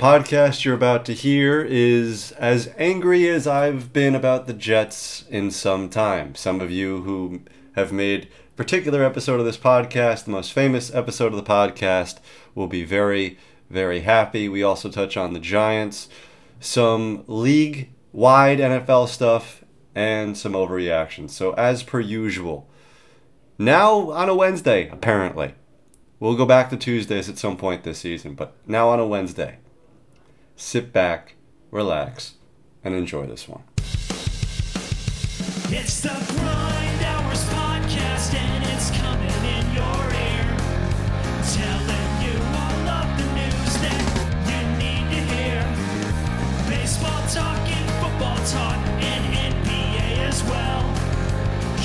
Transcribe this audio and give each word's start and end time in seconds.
podcast 0.00 0.64
you're 0.64 0.74
about 0.74 1.04
to 1.04 1.12
hear 1.12 1.60
is 1.60 2.32
as 2.38 2.72
angry 2.78 3.28
as 3.28 3.46
I've 3.46 3.92
been 3.92 4.14
about 4.14 4.46
the 4.46 4.54
Jets 4.54 5.26
in 5.28 5.50
some 5.50 5.90
time. 5.90 6.34
Some 6.34 6.62
of 6.62 6.70
you 6.70 7.02
who 7.02 7.42
have 7.76 7.92
made 7.92 8.26
particular 8.56 9.04
episode 9.04 9.40
of 9.40 9.44
this 9.44 9.58
podcast, 9.58 10.24
the 10.24 10.30
most 10.30 10.54
famous 10.54 10.90
episode 10.94 11.34
of 11.34 11.36
the 11.36 11.42
podcast, 11.42 12.16
will 12.54 12.66
be 12.66 12.82
very, 12.82 13.36
very 13.68 14.00
happy. 14.00 14.48
We 14.48 14.62
also 14.62 14.88
touch 14.88 15.18
on 15.18 15.34
the 15.34 15.38
Giants, 15.38 16.08
some 16.60 17.22
league 17.26 17.90
wide 18.10 18.58
NFL 18.58 19.06
stuff, 19.06 19.62
and 19.94 20.34
some 20.34 20.54
overreactions. 20.54 21.28
So, 21.32 21.52
as 21.52 21.82
per 21.82 22.00
usual, 22.00 22.70
now 23.58 24.12
on 24.12 24.30
a 24.30 24.34
Wednesday, 24.34 24.88
apparently. 24.88 25.56
We'll 26.18 26.36
go 26.36 26.46
back 26.46 26.70
to 26.70 26.78
Tuesdays 26.78 27.28
at 27.28 27.36
some 27.36 27.58
point 27.58 27.82
this 27.82 27.98
season, 27.98 28.34
but 28.34 28.54
now 28.66 28.88
on 28.88 28.98
a 28.98 29.06
Wednesday 29.06 29.58
sit 30.60 30.92
back, 30.92 31.34
relax, 31.70 32.34
and 32.84 32.94
enjoy 32.94 33.26
this 33.26 33.48
one. 33.48 33.62
It's 35.72 36.00
the 36.02 36.10
Grind 36.10 37.02
Hours 37.02 37.44
Podcast, 37.48 38.34
and 38.34 38.64
it's 38.68 38.90
coming 39.00 39.40
in 39.56 39.64
your 39.72 40.00
ear. 40.20 40.46
Telling 41.56 42.10
you 42.20 42.36
all 42.60 42.88
of 42.92 43.08
the 43.16 43.26
news 43.40 43.72
that 43.80 44.04
you 44.50 44.60
need 44.76 45.08
to 45.08 45.20
hear. 45.32 45.60
Baseball 46.68 47.22
talking, 47.32 47.86
football 47.98 48.36
talk, 48.44 48.76
and 49.00 49.54
NBA 49.64 50.28
as 50.28 50.44
well. 50.44 50.84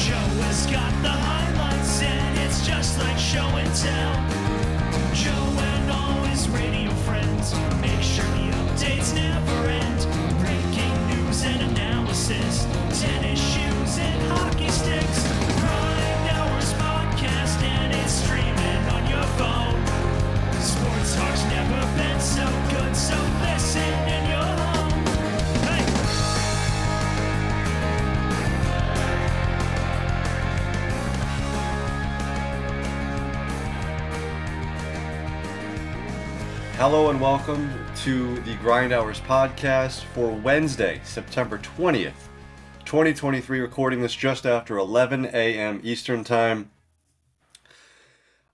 Joe 0.03 0.29
has 0.43 0.65
got 0.67 0.91
the 1.01 1.09
highlights, 1.09 2.01
and 2.01 2.39
it's 2.39 2.67
just 2.67 2.99
like 2.99 3.17
show 3.17 3.47
and 3.55 3.73
tell. 3.73 4.15
Joe 5.15 5.63
and 5.63 5.91
all 5.91 6.23
his 6.25 6.49
radio 6.49 6.91
friends 7.07 7.53
Hello 36.77 37.09
and 37.09 37.19
welcome 37.19 37.73
to 38.03 38.39
the 38.41 38.55
Grind 38.55 38.93
Hours 38.93 39.19
podcast 39.21 40.03
for 40.13 40.29
Wednesday, 40.29 41.01
September 41.03 41.57
20th, 41.57 42.11
2023. 42.85 43.59
Recording 43.59 44.01
this 44.01 44.13
just 44.13 44.45
after 44.45 44.77
11 44.77 45.25
a.m. 45.33 45.79
Eastern 45.83 46.23
Time. 46.23 46.69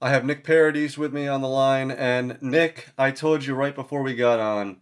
I 0.03 0.09
have 0.09 0.25
Nick 0.25 0.43
Paradies 0.43 0.97
with 0.97 1.13
me 1.13 1.27
on 1.27 1.41
the 1.41 1.47
line, 1.47 1.91
and 1.91 2.41
Nick, 2.41 2.89
I 2.97 3.11
told 3.11 3.45
you 3.45 3.53
right 3.53 3.75
before 3.75 4.01
we 4.01 4.15
got 4.15 4.39
on 4.39 4.81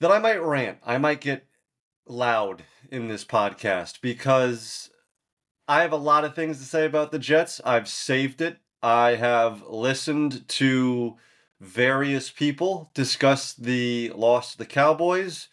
that 0.00 0.12
I 0.12 0.18
might 0.18 0.42
rant. 0.42 0.76
I 0.84 0.98
might 0.98 1.22
get 1.22 1.46
loud 2.06 2.64
in 2.90 3.08
this 3.08 3.24
podcast 3.24 4.02
because 4.02 4.90
I 5.66 5.80
have 5.80 5.92
a 5.92 5.96
lot 5.96 6.26
of 6.26 6.34
things 6.34 6.58
to 6.58 6.64
say 6.64 6.84
about 6.84 7.10
the 7.10 7.18
Jets. 7.18 7.58
I've 7.64 7.88
saved 7.88 8.42
it. 8.42 8.58
I 8.82 9.14
have 9.14 9.62
listened 9.66 10.46
to 10.48 11.16
various 11.58 12.28
people 12.28 12.90
discuss 12.92 13.54
the 13.54 14.12
loss 14.14 14.52
to 14.52 14.58
the 14.58 14.66
Cowboys, 14.66 15.48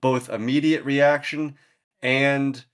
both 0.00 0.28
immediate 0.28 0.84
reaction 0.84 1.56
and, 2.02 2.64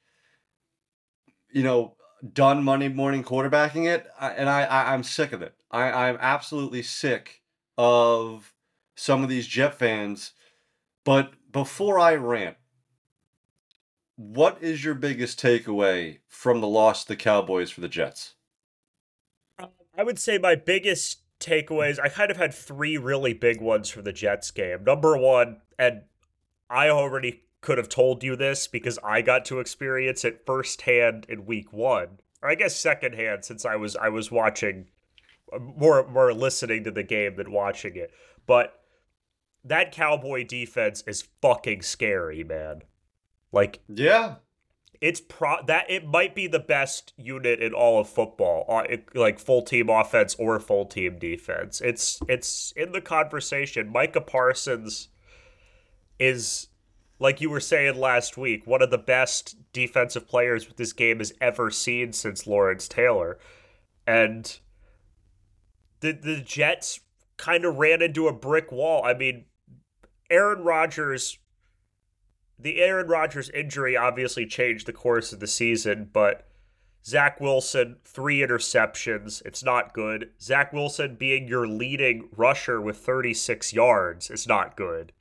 you 1.51 1.63
know, 1.63 1.95
done 2.33 2.63
Monday 2.63 2.89
morning 2.89 3.25
quarterbacking 3.25 3.87
it. 3.87 4.07
And 4.21 4.49
I, 4.49 4.63
I 4.65 4.93
I'm 4.93 5.03
sick 5.03 5.33
of 5.33 5.43
it. 5.43 5.55
I, 5.71 6.09
I'm 6.09 6.19
absolutely 6.21 6.83
sick 6.83 7.43
of 7.77 8.55
some 8.95 9.23
of 9.23 9.29
these 9.29 9.47
Jet 9.47 9.75
fans. 9.75 10.33
But 11.05 11.33
before 11.51 11.99
I 11.99 12.15
rant, 12.15 12.57
what 14.17 14.59
is 14.61 14.85
your 14.85 14.95
biggest 14.95 15.41
takeaway 15.41 16.19
from 16.29 16.61
the 16.61 16.69
loss 16.69 17.03
to 17.03 17.09
the 17.09 17.17
Cowboys 17.17 17.71
for 17.71 17.81
the 17.81 17.89
Jets? 17.89 18.35
Uh, 19.59 19.67
I 19.97 20.05
would 20.05 20.19
say 20.19 20.39
my 20.39 20.55
biggest 20.55 21.21
takeaways. 21.41 21.99
I 21.99 22.09
kind 22.09 22.31
of 22.31 22.37
had 22.37 22.55
three 22.55 22.97
really 22.97 23.33
big 23.33 23.61
ones 23.61 23.89
for 23.89 24.03
the 24.03 24.13
Jets 24.13 24.51
game. 24.51 24.85
Number 24.85 25.17
one, 25.17 25.61
and 25.79 26.03
I 26.71 26.89
already 26.89 27.43
could 27.63 27.79
have 27.79 27.89
told 27.89 28.23
you 28.23 28.37
this 28.37 28.67
because 28.67 28.99
I 29.03 29.23
got 29.23 29.47
to 29.47 29.61
experience 29.61 30.25
it 30.25 30.45
firsthand 30.45 31.25
in 31.29 31.47
week 31.47 31.73
one. 31.73 32.19
Or 32.43 32.51
I 32.51 32.55
guess 32.55 32.77
secondhand 32.77 33.45
since 33.45 33.65
I 33.65 33.77
was 33.77 33.97
I 33.97 34.11
was 34.11 34.31
watching 34.31 34.89
uh, 35.51 35.59
more 35.59 36.07
more 36.07 36.35
listening 36.35 36.85
to 36.85 36.91
the 36.91 37.03
game 37.03 37.37
than 37.37 37.51
watching 37.51 37.97
it. 37.97 38.13
But 38.47 38.79
that 39.65 39.93
cowboy 39.93 40.45
defense 40.45 41.03
is 41.07 41.29
fucking 41.41 41.83
scary, 41.83 42.45
man. 42.45 42.83
Like 43.51 43.81
Yeah 43.89 44.35
it's 45.03 45.21
pro 45.21 45.57
that 45.67 45.91
it 45.91 46.07
might 46.07 46.33
be 46.33 46.47
the 46.47 46.61
best 46.61 47.13
unit 47.17 47.61
in 47.61 47.75
all 47.75 48.01
of 48.01 48.09
football, 48.09 48.65
uh, 48.69 48.85
it, 48.89 49.15
like 49.17 49.41
full 49.41 49.61
team 49.61 49.91
offense 49.91 50.37
or 50.39 50.61
full 50.61 50.87
team 50.87 51.19
defense. 51.19 51.81
It's 51.81 52.21
it's 52.29 52.73
in 52.77 52.93
the 52.93 53.01
conversation. 53.01 53.91
Micah 53.91 54.21
Parsons 54.21 55.09
is 56.21 56.69
like 57.23 57.41
you 57.41 57.49
were 57.49 57.61
saying 57.61 57.99
last 57.99 58.37
week, 58.37 58.67
one 58.67 58.83
of 58.83 58.91
the 58.91 58.99
best 58.99 59.55
defensive 59.73 60.27
players 60.27 60.67
this 60.77 60.93
game 60.93 61.19
has 61.19 61.33
ever 61.41 61.71
seen 61.71 62.13
since 62.13 62.49
Lawrence 62.49 62.89
Taylor. 62.89 63.39
And 64.07 64.59
the 66.01 66.13
the 66.13 66.41
Jets 66.41 67.01
kind 67.37 67.65
of 67.65 67.77
ran 67.77 68.03
into 68.03 68.27
a 68.27 68.33
brick 68.33 68.73
wall. 68.73 69.05
I 69.05 69.15
mean, 69.15 69.45
Aaron 70.31 70.65
Rodgers 70.65 71.39
the 72.59 72.81
Aaron 72.81 73.07
Rodgers 73.07 73.51
injury 73.51 73.97
obviously 73.97 74.45
changed 74.45 74.87
the 74.87 74.93
course 74.93 75.33
of 75.33 75.39
the 75.39 75.47
season, 75.47 76.11
but 76.13 76.49
Zach 77.05 77.41
Wilson, 77.41 77.97
three 78.05 78.41
interceptions. 78.41 79.45
It's 79.45 79.63
not 79.63 79.95
good. 79.95 80.31
Zach 80.41 80.73
Wilson 80.73 81.17
being 81.17 81.49
your 81.49 81.67
leading 81.67 82.29
rusher 82.37 82.81
with 82.81 82.99
36 82.99 83.73
yards 83.73 84.31
is 84.31 84.47
not 84.47 84.77
good. 84.77 85.13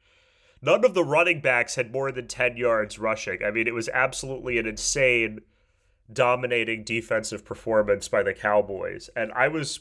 None 0.62 0.86
of 0.86 0.94
the 0.94 1.04
running 1.04 1.42
backs 1.42 1.76
had 1.76 1.92
more 1.92 2.12
than 2.12 2.28
10 2.28 2.56
yards 2.56 3.00
rushing. 3.00 3.44
I 3.44 3.52
mean, 3.52 3.68
it 3.68 3.74
was 3.74 3.90
absolutely 3.90 4.60
an 4.60 4.68
insane, 4.68 5.40
dominating 6.12 6.84
defensive 6.84 7.44
performance 7.44 8.08
by 8.08 8.22
the 8.22 8.34
Cowboys. 8.34 9.10
And 9.16 9.32
I 9.34 9.48
was 9.48 9.80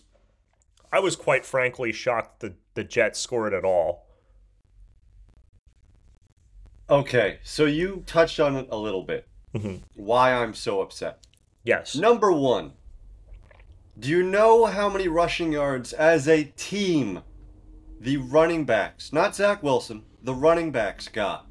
I 0.93 0.99
was 0.99 1.17
quite 1.17 1.45
frankly 1.45 1.93
shocked 1.93 2.41
that 2.41 2.55
the 2.75 2.83
Jets 2.83 3.21
scored 3.21 3.55
at 3.55 3.65
all. 3.65 4.07
Okay, 6.89 7.39
so 7.45 7.67
you 7.67 8.03
touched 8.07 8.41
on 8.41 8.57
it 8.57 8.67
a 8.71 8.77
little 8.77 9.05
bit. 9.05 9.29
Mm-hmm. 9.55 9.77
Why 9.95 10.33
I'm 10.33 10.55
so 10.55 10.81
upset. 10.81 11.25
Yes. 11.63 11.95
Number 11.95 12.33
one, 12.33 12.73
do 13.99 14.09
you 14.09 14.23
know 14.23 14.65
how 14.65 14.89
many 14.89 15.07
rushing 15.07 15.53
yards 15.53 15.93
as 15.93 16.27
a 16.27 16.45
team 16.45 17.23
the 18.01 18.17
running 18.17 18.65
backs, 18.65 19.13
not 19.13 19.37
Zach 19.37 19.63
Wilson, 19.63 20.03
the 20.23 20.35
running 20.35 20.71
backs 20.71 21.09
got 21.09 21.47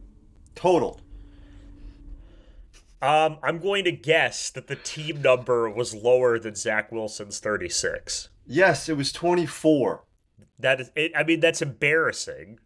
total? 0.55 1.01
Um, 3.01 3.37
I'm 3.41 3.59
going 3.59 3.85
to 3.85 3.91
guess 3.91 4.49
that 4.49 4.67
the 4.67 4.75
team 4.75 5.21
number 5.21 5.69
was 5.69 5.95
lower 5.95 6.37
than 6.37 6.55
Zach 6.55 6.91
Wilson's 6.91 7.39
36. 7.39 8.29
Yes, 8.45 8.89
it 8.89 8.97
was 8.97 9.13
24. 9.13 10.03
That 10.59 10.81
is, 10.81 10.91
it, 10.95 11.13
I 11.15 11.23
mean, 11.23 11.39
that's 11.39 11.61
embarrassing. 11.61 12.59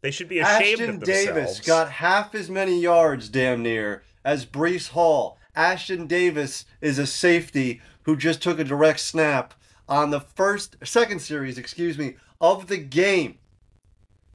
They 0.00 0.12
should 0.12 0.28
be 0.28 0.38
ashamed 0.38 0.80
Ashtyn 0.80 0.88
of 0.88 1.00
themselves. 1.00 1.26
Davis 1.26 1.60
got 1.60 1.90
half 1.90 2.34
as 2.34 2.48
many 2.48 2.80
yards, 2.80 3.28
damn 3.28 3.62
near, 3.62 4.04
as 4.24 4.46
Breece 4.46 4.90
Hall. 4.90 5.38
Ashtyn 5.56 6.06
Davis 6.06 6.64
is 6.80 6.98
a 6.98 7.06
safety 7.06 7.80
who 8.02 8.16
just 8.16 8.42
took 8.42 8.58
a 8.58 8.64
direct 8.64 9.00
snap 9.00 9.54
on 9.88 10.10
the 10.10 10.20
first, 10.20 10.76
second 10.84 11.20
series, 11.20 11.58
excuse 11.58 11.98
me, 11.98 12.16
of 12.40 12.68
the 12.68 12.78
game 12.78 13.38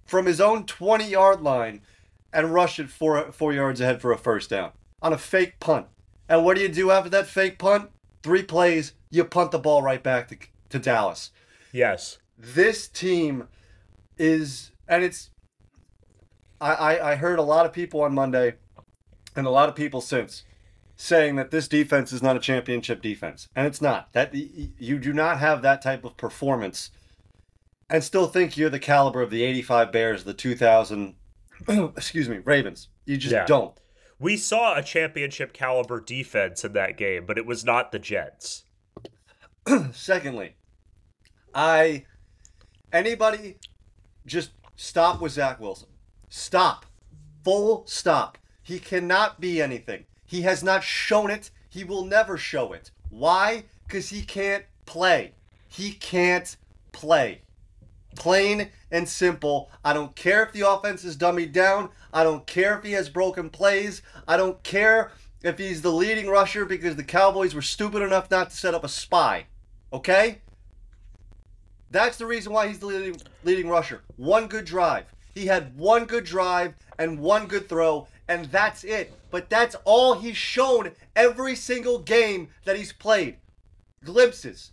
from 0.07 0.25
his 0.25 0.41
own 0.41 0.65
20 0.65 1.05
yard 1.05 1.41
line 1.41 1.81
and 2.33 2.53
rushed 2.53 2.79
it 2.79 2.89
four, 2.89 3.31
four 3.31 3.53
yards 3.53 3.81
ahead 3.81 4.01
for 4.01 4.11
a 4.11 4.17
first 4.17 4.49
down 4.49 4.71
on 5.01 5.13
a 5.13 5.17
fake 5.17 5.59
punt. 5.59 5.87
And 6.27 6.43
what 6.43 6.57
do 6.57 6.63
you 6.63 6.69
do 6.69 6.91
after 6.91 7.09
that 7.11 7.27
fake 7.27 7.59
punt? 7.59 7.89
Three 8.23 8.43
plays, 8.43 8.93
you 9.09 9.23
punt 9.23 9.51
the 9.51 9.59
ball 9.59 9.81
right 9.81 10.01
back 10.01 10.27
to, 10.29 10.37
to 10.69 10.79
Dallas. 10.79 11.31
Yes. 11.71 12.17
This 12.37 12.87
team 12.87 13.47
is, 14.17 14.71
and 14.87 15.03
it's 15.03 15.29
I, 16.59 16.73
I, 16.73 17.11
I 17.11 17.15
heard 17.15 17.39
a 17.39 17.43
lot 17.43 17.65
of 17.65 17.73
people 17.73 18.01
on 18.01 18.13
Monday 18.13 18.55
and 19.35 19.45
a 19.45 19.51
lot 19.51 19.69
of 19.69 19.75
people 19.75 20.01
since 20.01 20.43
saying 20.95 21.35
that 21.35 21.51
this 21.51 21.67
defense 21.67 22.11
is 22.11 22.23
not 22.23 22.35
a 22.35 22.39
championship 22.39 23.01
defense, 23.01 23.47
and 23.55 23.67
it's 23.67 23.81
not. 23.81 24.11
That 24.13 24.33
you 24.33 24.97
do 24.97 25.13
not 25.13 25.39
have 25.39 25.61
that 25.61 25.81
type 25.81 26.03
of 26.03 26.17
performance 26.17 26.89
and 27.89 28.03
still 28.03 28.27
think 28.27 28.57
you're 28.57 28.69
the 28.69 28.79
caliber 28.79 29.21
of 29.21 29.29
the 29.29 29.43
85 29.43 29.91
Bears, 29.91 30.23
the 30.23 30.33
2000, 30.33 31.15
excuse 31.67 32.27
me, 32.29 32.39
Ravens. 32.39 32.89
You 33.05 33.17
just 33.17 33.33
Yeah. 33.33 33.45
don't. 33.45 33.77
We 34.19 34.35
saw 34.35 34.75
a 34.75 34.81
championship 34.83 35.53
caliber 35.53 35.99
defense 36.01 36.65
in 36.65 36.73
that 36.73 36.97
game, 36.97 37.25
but 37.25 37.37
it 37.37 37.45
was 37.45 37.63
not 37.63 37.91
the 37.91 37.99
Jets. 37.99 38.63
Secondly, 39.91 40.55
I 41.53 42.05
anybody 42.91 43.57
just 44.25 44.51
stop 44.75 45.21
with 45.21 45.33
Zach 45.33 45.59
Wilson. 45.59 45.89
Stop. 46.29 46.85
Full 47.43 47.85
stop. 47.85 48.37
He 48.63 48.79
cannot 48.79 49.39
be 49.39 49.61
anything. 49.61 50.05
He 50.25 50.41
has 50.41 50.63
not 50.63 50.83
shown 50.83 51.29
it. 51.31 51.51
He 51.69 51.83
will 51.83 52.03
never 52.05 52.37
show 52.37 52.73
it. 52.73 52.91
Why? 53.09 53.65
Because 53.85 54.09
he 54.09 54.23
can't 54.23 54.65
play. 54.85 55.33
He 55.67 55.91
can't 55.91 56.57
play. 56.91 57.41
Plain 58.17 58.71
and 58.91 59.07
simple. 59.07 59.69
I 59.85 59.93
don't 59.93 60.15
care 60.15 60.43
if 60.43 60.51
the 60.51 60.67
offense 60.67 61.05
is 61.05 61.15
dummied 61.15 61.53
down. 61.53 61.89
I 62.11 62.23
don't 62.23 62.47
care 62.47 62.77
if 62.77 62.83
he 62.83 62.93
has 62.93 63.09
broken 63.09 63.49
plays. 63.49 64.01
I 64.27 64.37
don't 64.37 64.61
care 64.63 65.11
if 65.43 65.59
he's 65.59 65.81
the 65.81 65.91
leading 65.91 66.27
rusher 66.27 66.65
because 66.65 66.95
the 66.95 67.03
Cowboys 67.03 67.53
were 67.53 67.61
stupid 67.61 68.01
enough 68.01 68.31
not 68.31 68.49
to 68.49 68.57
set 68.57 68.73
up 68.73 68.83
a 68.83 68.89
spy. 68.89 69.45
Okay? 69.93 70.41
That's 71.91 72.17
the 72.17 72.25
reason 72.25 72.51
why 72.51 72.67
he's 72.67 72.79
the 72.79 72.87
leading, 72.87 73.21
leading 73.43 73.69
rusher. 73.69 74.01
One 74.15 74.47
good 74.47 74.65
drive. 74.65 75.05
He 75.35 75.45
had 75.45 75.77
one 75.77 76.05
good 76.05 76.25
drive 76.25 76.73
and 76.97 77.19
one 77.19 77.45
good 77.45 77.69
throw, 77.69 78.07
and 78.27 78.45
that's 78.45 78.83
it. 78.83 79.13
But 79.29 79.49
that's 79.49 79.75
all 79.85 80.15
he's 80.15 80.37
shown 80.37 80.91
every 81.15 81.55
single 81.55 81.99
game 81.99 82.49
that 82.65 82.75
he's 82.75 82.91
played. 82.91 83.37
Glimpses. 84.03 84.71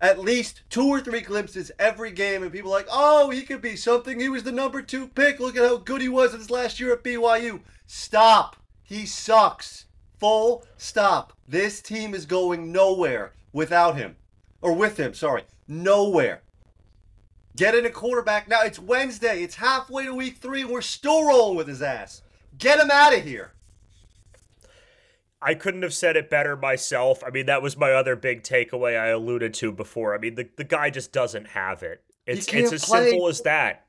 At 0.00 0.18
least 0.18 0.62
two 0.70 0.86
or 0.86 1.00
three 1.00 1.20
glimpses 1.20 1.70
every 1.78 2.10
game, 2.10 2.42
and 2.42 2.50
people 2.50 2.70
like, 2.70 2.86
oh, 2.90 3.28
he 3.30 3.42
could 3.42 3.60
be 3.60 3.76
something. 3.76 4.18
He 4.18 4.30
was 4.30 4.44
the 4.44 4.52
number 4.52 4.80
two 4.80 5.08
pick. 5.08 5.38
Look 5.38 5.56
at 5.56 5.68
how 5.68 5.76
good 5.76 6.00
he 6.00 6.08
was 6.08 6.32
in 6.32 6.40
his 6.40 6.50
last 6.50 6.80
year 6.80 6.92
at 6.94 7.04
BYU. 7.04 7.60
Stop. 7.86 8.56
He 8.82 9.04
sucks. 9.04 9.84
Full 10.18 10.64
stop. 10.76 11.34
This 11.46 11.82
team 11.82 12.14
is 12.14 12.24
going 12.26 12.72
nowhere 12.72 13.32
without 13.52 13.96
him. 13.96 14.16
Or 14.62 14.72
with 14.72 14.98
him, 14.98 15.14
sorry. 15.14 15.44
Nowhere. 15.68 16.42
Get 17.56 17.74
in 17.74 17.84
a 17.84 17.90
quarterback 17.90 18.48
now. 18.48 18.62
It's 18.62 18.78
Wednesday. 18.78 19.42
It's 19.42 19.56
halfway 19.56 20.06
to 20.06 20.14
week 20.14 20.38
three, 20.38 20.62
and 20.62 20.70
we're 20.70 20.80
still 20.80 21.26
rolling 21.26 21.56
with 21.56 21.68
his 21.68 21.82
ass. 21.82 22.22
Get 22.56 22.78
him 22.78 22.90
out 22.90 23.16
of 23.16 23.24
here. 23.24 23.52
I 25.42 25.54
couldn't 25.54 25.82
have 25.82 25.94
said 25.94 26.16
it 26.16 26.28
better 26.28 26.56
myself. 26.56 27.22
I 27.24 27.30
mean, 27.30 27.46
that 27.46 27.62
was 27.62 27.76
my 27.76 27.92
other 27.92 28.14
big 28.14 28.42
takeaway 28.42 28.98
I 28.98 29.08
alluded 29.08 29.54
to 29.54 29.72
before. 29.72 30.14
I 30.14 30.18
mean, 30.18 30.34
the, 30.34 30.48
the 30.56 30.64
guy 30.64 30.90
just 30.90 31.12
doesn't 31.12 31.48
have 31.48 31.82
it. 31.82 32.02
It's 32.26 32.46
it's 32.52 32.72
as 32.72 32.84
play. 32.84 33.10
simple 33.10 33.28
as 33.28 33.40
that. 33.42 33.86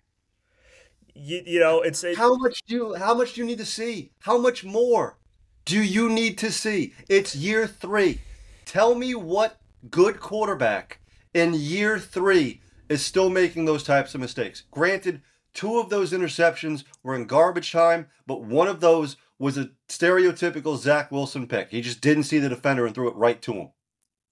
You, 1.14 1.42
you 1.46 1.60
know, 1.60 1.82
it's 1.82 2.04
it, 2.04 2.18
How 2.18 2.36
much 2.36 2.64
do 2.66 2.76
you, 2.76 2.96
how 2.96 3.14
much 3.14 3.34
do 3.34 3.42
you 3.42 3.48
need 3.48 3.58
to 3.58 3.66
see? 3.66 4.14
How 4.20 4.38
much 4.38 4.64
more 4.64 5.18
do 5.66 5.82
you 5.82 6.10
need 6.10 6.38
to 6.40 6.52
see? 6.52 6.94
It's 7.10 7.36
year 7.36 7.68
three. 7.68 8.22
Tell 8.66 8.96
me 8.96 9.14
what 9.14 9.60
good 9.90 10.20
quarterback 10.20 11.00
in 11.34 11.54
year 11.54 12.00
three 12.00 12.62
is 12.88 13.04
still 13.06 13.30
making 13.30 13.66
those 13.66 13.84
types 13.84 14.16
of 14.16 14.22
mistakes. 14.22 14.64
Granted, 14.72 15.22
two 15.54 15.80
of 15.80 15.90
those 15.90 16.14
interceptions 16.14 16.86
were 17.04 17.16
in 17.16 17.26
garbage 17.26 17.72
time, 17.72 18.08
but 18.26 18.44
one 18.44 18.68
of 18.68 18.80
those 18.80 19.18
was 19.42 19.58
a 19.58 19.72
stereotypical 19.90 20.78
Zach 20.78 21.12
Wilson 21.12 21.48
pick. 21.48 21.72
He 21.72 21.82
just 21.82 22.00
didn't 22.00 22.24
see 22.24 22.38
the 22.38 22.48
defender 22.50 22.86
and 22.86 22.94
threw 22.94 23.08
it 23.10 23.16
right 23.16 23.42
to 23.42 23.54
him. 23.54 23.70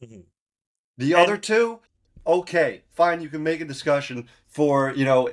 Mhm. 0.03 0.23
The 0.97 1.13
And- 1.13 1.21
other 1.21 1.35
two, 1.38 1.79
okay, 2.27 2.83
fine. 2.91 3.19
You 3.21 3.29
can 3.29 3.41
make 3.41 3.59
a 3.59 3.65
discussion 3.65 4.29
for 4.47 4.94
you 4.95 5.06
know 5.06 5.29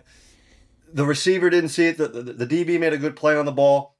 the 0.93 1.05
receiver 1.05 1.51
didn't 1.51 1.71
see 1.71 1.89
it. 1.89 1.99
The, 1.99 2.09
the, 2.09 2.23
the 2.33 2.47
DB 2.47 2.79
made 2.81 2.95
a 2.95 2.99
good 2.99 3.17
play 3.17 3.37
on 3.37 3.45
the 3.45 3.53
ball. 3.53 3.97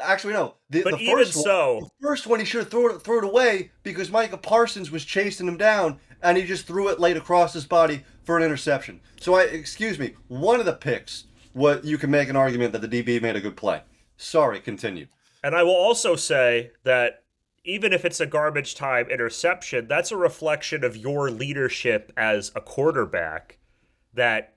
Actually, 0.00 0.34
no. 0.34 0.56
The, 0.68 0.82
but 0.82 0.98
the 0.98 1.00
even 1.04 1.16
first 1.16 1.36
one, 1.36 1.44
so, 1.44 1.80
the 2.00 2.06
first 2.06 2.26
one 2.26 2.38
he 2.38 2.44
should 2.44 2.60
have 2.62 2.70
thrown 2.70 2.90
it, 2.94 3.02
threw 3.02 3.18
it 3.18 3.24
away 3.24 3.70
because 3.82 4.10
Micah 4.10 4.36
Parsons 4.36 4.90
was 4.90 5.04
chasing 5.04 5.48
him 5.48 5.56
down 5.56 5.98
and 6.22 6.36
he 6.36 6.44
just 6.44 6.66
threw 6.66 6.88
it 6.88 7.00
late 7.00 7.16
across 7.16 7.54
his 7.54 7.64
body 7.66 8.04
for 8.22 8.36
an 8.36 8.42
interception. 8.44 9.00
So 9.18 9.34
I 9.34 9.44
excuse 9.44 9.98
me, 9.98 10.14
one 10.28 10.60
of 10.60 10.66
the 10.66 10.74
picks, 10.74 11.24
what 11.54 11.84
you 11.84 11.96
can 11.96 12.10
make 12.10 12.28
an 12.28 12.36
argument 12.36 12.72
that 12.72 12.82
the 12.82 13.02
DB 13.02 13.20
made 13.22 13.34
a 13.36 13.40
good 13.40 13.56
play. 13.56 13.82
Sorry, 14.22 14.60
continue. 14.60 15.06
And 15.42 15.54
I 15.54 15.62
will 15.62 15.74
also 15.74 16.14
say 16.14 16.72
that 16.84 17.24
even 17.64 17.94
if 17.94 18.04
it's 18.04 18.20
a 18.20 18.26
garbage 18.26 18.74
time 18.74 19.08
interception, 19.08 19.88
that's 19.88 20.12
a 20.12 20.16
reflection 20.16 20.84
of 20.84 20.94
your 20.94 21.30
leadership 21.30 22.12
as 22.18 22.52
a 22.54 22.60
quarterback. 22.60 23.58
That 24.12 24.56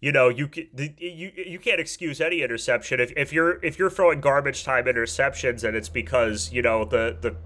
you 0.00 0.10
know 0.10 0.28
you 0.28 0.50
you 0.76 1.30
you 1.36 1.58
can't 1.60 1.80
excuse 1.80 2.20
any 2.20 2.42
interception 2.42 2.98
if, 2.98 3.12
if 3.16 3.32
you're 3.32 3.64
if 3.64 3.78
you're 3.78 3.90
throwing 3.90 4.20
garbage 4.20 4.64
time 4.64 4.86
interceptions 4.86 5.62
and 5.62 5.76
it's 5.76 5.88
because 5.88 6.50
you 6.52 6.62
know 6.62 6.84
the 6.84 7.16
the 7.20 7.36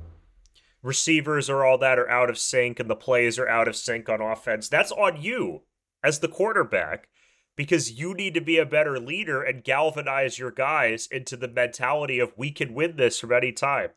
receivers 0.83 1.51
or 1.51 1.63
all 1.63 1.77
that 1.77 1.99
are 1.99 2.09
out 2.09 2.31
of 2.31 2.39
sync 2.39 2.81
and 2.81 2.89
the 2.89 2.97
plays 2.97 3.39
are 3.39 3.49
out 3.49 3.69
of 3.69 3.77
sync 3.77 4.09
on 4.09 4.23
offense. 4.23 4.69
That's 4.69 4.93
on 4.93 5.21
you 5.21 5.63
as 6.03 6.21
the 6.21 6.29
quarterback 6.29 7.09
because 7.57 7.99
you 7.99 8.15
need 8.15 8.35
to 8.35 8.41
be 8.41 8.59
a 8.59 8.67
better 8.67 9.01
leader 9.01 9.43
and 9.43 9.65
galvanize 9.65 10.39
your 10.39 10.51
guys 10.51 11.09
into 11.11 11.37
the 11.37 11.49
mentality 11.49 12.19
of 12.19 12.33
we 12.37 12.53
can 12.53 12.75
win 12.75 12.97
this 12.97 13.19
from 13.19 13.33
any 13.33 13.53
time. 13.53 13.91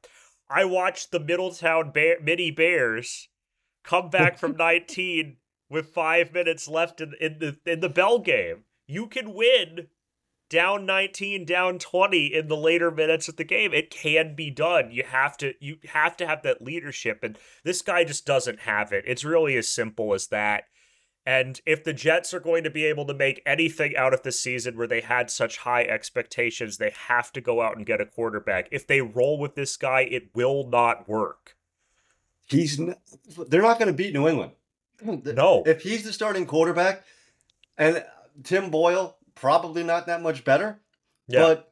I 0.49 0.65
watched 0.65 1.11
the 1.11 1.19
Middletown 1.19 1.91
Bear, 1.91 2.17
Mini 2.21 2.49
Bears 2.49 3.27
come 3.83 4.09
back 4.09 4.37
from 4.37 4.55
19 4.57 5.37
with 5.69 5.89
five 5.89 6.33
minutes 6.33 6.67
left 6.67 7.01
in, 7.01 7.13
in 7.19 7.37
the 7.39 7.57
in 7.65 7.81
the 7.81 7.89
bell 7.89 8.19
game. 8.19 8.63
You 8.87 9.05
can 9.05 9.33
win 9.33 9.87
down 10.49 10.85
19, 10.87 11.45
down 11.45 11.77
20 11.77 12.33
in 12.33 12.47
the 12.47 12.57
later 12.57 12.89
minutes 12.89 13.27
of 13.27 13.35
the 13.35 13.43
game. 13.43 13.71
It 13.71 13.91
can 13.91 14.35
be 14.35 14.49
done. 14.49 14.89
You 14.91 15.03
have 15.03 15.37
to 15.37 15.53
you 15.59 15.77
have 15.89 16.17
to 16.17 16.27
have 16.27 16.41
that 16.43 16.61
leadership 16.61 17.19
and 17.23 17.37
this 17.63 17.81
guy 17.81 18.03
just 18.03 18.25
doesn't 18.25 18.61
have 18.61 18.91
it. 18.91 19.03
It's 19.07 19.23
really 19.23 19.55
as 19.57 19.67
simple 19.67 20.13
as 20.13 20.27
that. 20.27 20.63
And 21.29 21.61
if 21.63 21.83
the 21.83 21.93
Jets 21.93 22.33
are 22.33 22.39
going 22.39 22.63
to 22.63 22.71
be 22.71 22.85
able 22.85 23.05
to 23.05 23.13
make 23.13 23.43
anything 23.45 23.95
out 23.95 24.15
of 24.15 24.23
the 24.23 24.31
season 24.31 24.75
where 24.75 24.87
they 24.87 25.01
had 25.01 25.29
such 25.29 25.57
high 25.59 25.83
expectations, 25.83 26.79
they 26.79 26.91
have 27.07 27.31
to 27.33 27.39
go 27.39 27.61
out 27.61 27.77
and 27.77 27.85
get 27.85 28.01
a 28.01 28.05
quarterback. 28.07 28.67
If 28.71 28.87
they 28.87 29.01
roll 29.01 29.37
with 29.37 29.53
this 29.53 29.77
guy, 29.77 30.01
it 30.09 30.31
will 30.33 30.67
not 30.67 31.07
work. 31.07 31.55
He's 32.47 32.79
n- 32.79 32.95
they're 33.47 33.61
not 33.61 33.77
going 33.77 33.89
to 33.89 33.93
beat 33.93 34.11
New 34.11 34.27
England. 34.27 34.53
No. 35.03 35.61
If 35.67 35.83
he's 35.83 36.03
the 36.03 36.11
starting 36.11 36.47
quarterback 36.47 37.05
and 37.77 38.03
Tim 38.43 38.71
Boyle 38.71 39.15
probably 39.35 39.83
not 39.83 40.07
that 40.07 40.23
much 40.23 40.43
better, 40.43 40.79
Yeah. 41.27 41.41
but 41.41 41.71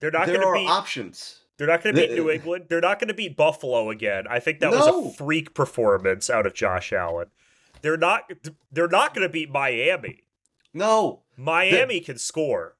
they're 0.00 0.10
not 0.10 0.26
there 0.26 0.36
going 0.36 0.46
are 0.46 0.54
to 0.56 0.60
beat 0.60 0.68
options. 0.68 1.40
they're 1.56 1.66
not 1.68 1.82
going 1.82 1.94
to 1.96 2.02
beat 2.02 2.12
New 2.12 2.28
England. 2.28 2.66
They're 2.68 2.82
not 2.82 2.98
going 3.00 3.08
to 3.08 3.14
beat 3.14 3.34
Buffalo 3.34 3.88
again. 3.88 4.26
I 4.28 4.40
think 4.40 4.60
that 4.60 4.72
was 4.72 4.86
a 4.86 5.16
freak 5.16 5.54
performance 5.54 6.28
out 6.28 6.44
of 6.44 6.52
Josh 6.52 6.92
Allen. 6.92 7.28
They're 7.82 7.96
not 7.96 8.30
they're 8.72 8.88
not 8.88 9.14
going 9.14 9.26
to 9.26 9.32
beat 9.32 9.50
Miami. 9.50 10.24
No, 10.74 11.22
Miami 11.36 12.00
can 12.00 12.18
score. 12.18 12.76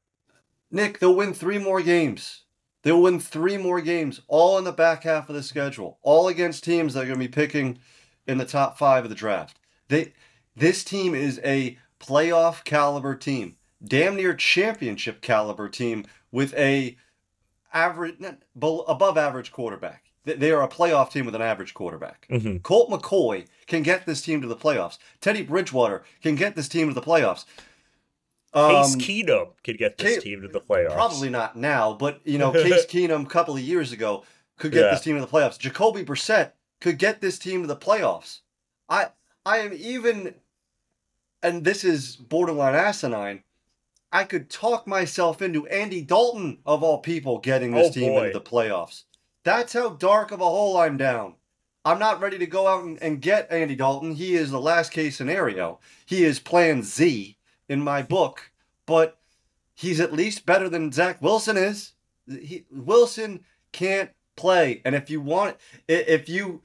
Nick, 0.70 0.98
they'll 0.98 1.14
win 1.14 1.32
three 1.32 1.58
more 1.58 1.80
games. 1.80 2.42
They'll 2.82 3.02
win 3.02 3.18
three 3.20 3.56
more 3.56 3.80
games, 3.80 4.20
all 4.28 4.56
in 4.58 4.64
the 4.64 4.72
back 4.72 5.02
half 5.04 5.28
of 5.28 5.34
the 5.34 5.42
schedule, 5.42 5.98
all 6.02 6.28
against 6.28 6.62
teams 6.64 6.94
that 6.94 7.00
are 7.02 7.06
going 7.06 7.18
to 7.18 7.24
be 7.24 7.28
picking 7.28 7.78
in 8.26 8.38
the 8.38 8.44
top 8.44 8.78
five 8.78 9.04
of 9.04 9.10
the 9.10 9.16
draft. 9.16 9.58
They, 9.88 10.12
this 10.54 10.84
team 10.84 11.14
is 11.14 11.40
a 11.44 11.76
playoff 11.98 12.62
caliber 12.64 13.14
team, 13.16 13.56
damn 13.84 14.14
near 14.16 14.32
championship 14.34 15.20
caliber 15.22 15.68
team 15.68 16.04
with 16.30 16.54
a 16.54 16.96
average, 17.72 18.16
above 18.60 19.18
average 19.18 19.50
quarterback. 19.52 20.04
They- 20.24 20.50
are 20.52 20.62
a 20.62 20.68
playoff 20.68 21.10
team 21.10 21.24
with 21.26 21.34
an 21.34 21.42
average 21.42 21.74
quarterback. 21.74 22.26
Mhm. 22.30 22.62
Colt 22.62 22.90
McCoy 22.90 23.46
can 23.68 23.82
get 23.82 24.06
this 24.06 24.20
team 24.22 24.40
to 24.40 24.48
the 24.48 24.56
playoffs. 24.56 24.98
Teddy 25.20 25.42
Bridgewater 25.42 26.02
can 26.22 26.34
get 26.34 26.56
this 26.56 26.68
team 26.68 26.88
to 26.88 26.94
the 26.94 27.02
playoffs. 27.02 27.44
Case 28.54 28.94
Um, 28.94 29.00
Keenum 29.00 29.48
could 29.62 29.76
get 29.78 29.98
this 29.98 30.22
team 30.22 30.40
to 30.42 30.48
the 30.48 30.60
playoffs. 30.60 30.94
Probably 30.94 31.28
not 31.28 31.54
now, 31.56 31.92
but 31.92 32.20
you 32.24 32.38
know, 32.38 32.50
Case 32.64 32.86
Keenum 32.86 33.24
a 33.26 33.28
couple 33.28 33.54
of 33.54 33.60
years 33.60 33.92
ago 33.92 34.24
could 34.58 34.72
get 34.72 34.84
Yeah. 34.86 34.90
this 34.92 35.02
team 35.02 35.14
to 35.16 35.20
the 35.20 35.26
playoffs. 35.28 35.58
Jacoby 35.58 36.02
Brissett 36.04 36.52
could 36.80 36.98
get 36.98 37.20
this 37.20 37.38
team 37.38 37.60
to 37.62 37.66
the 37.68 37.76
playoffs. 37.76 38.40
I 38.88 39.08
I 39.44 39.58
am 39.58 39.72
even 39.74 40.34
and 41.42 41.64
this 41.64 41.84
is 41.84 42.16
borderline 42.16 42.74
asinine. 42.74 43.44
I 44.10 44.24
could 44.24 44.48
talk 44.48 44.86
myself 44.86 45.42
into 45.42 45.66
Andy 45.66 46.00
Dalton 46.00 46.58
of 46.64 46.82
all 46.82 46.98
people 46.98 47.38
getting 47.38 47.72
this 47.72 47.88
Oh, 47.90 47.92
team 47.92 48.12
boy. 48.12 48.26
into 48.28 48.38
the 48.38 48.44
playoffs. 48.44 49.02
That's 49.44 49.74
how 49.74 49.90
dark 49.90 50.30
of 50.32 50.40
a 50.40 50.44
hole 50.44 50.78
I'm 50.78 50.96
down. 50.96 51.34
I'm 51.84 51.98
not 51.98 52.20
ready 52.20 52.38
to 52.38 52.46
go 52.46 52.66
out 52.66 52.84
and, 52.84 53.00
and 53.02 53.20
get 53.22 53.50
Andy 53.50 53.74
Dalton. 53.74 54.14
He 54.14 54.34
is 54.34 54.50
the 54.50 54.60
last 54.60 54.90
case 54.90 55.16
scenario. 55.16 55.80
He 56.04 56.24
is 56.24 56.38
plan 56.40 56.82
Z 56.82 57.36
in 57.68 57.80
my 57.82 58.02
book, 58.02 58.50
but 58.86 59.18
he's 59.74 60.00
at 60.00 60.12
least 60.12 60.44
better 60.46 60.68
than 60.68 60.92
Zach 60.92 61.22
Wilson 61.22 61.56
is. 61.56 61.92
He, 62.26 62.64
Wilson 62.70 63.44
can't 63.72 64.10
play, 64.36 64.82
and 64.84 64.94
if 64.94 65.08
you 65.08 65.20
want, 65.20 65.56
if 65.88 66.28
you, 66.28 66.62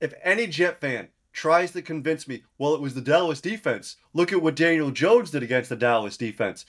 if 0.00 0.12
any 0.22 0.46
Jet 0.46 0.80
fan 0.80 1.08
tries 1.32 1.72
to 1.72 1.82
convince 1.82 2.28
me, 2.28 2.42
well, 2.58 2.74
it 2.74 2.80
was 2.80 2.94
the 2.94 3.00
Dallas 3.00 3.40
defense. 3.40 3.96
Look 4.12 4.32
at 4.32 4.42
what 4.42 4.56
Daniel 4.56 4.90
Jones 4.90 5.30
did 5.30 5.42
against 5.42 5.68
the 5.68 5.76
Dallas 5.76 6.16
defense. 6.16 6.66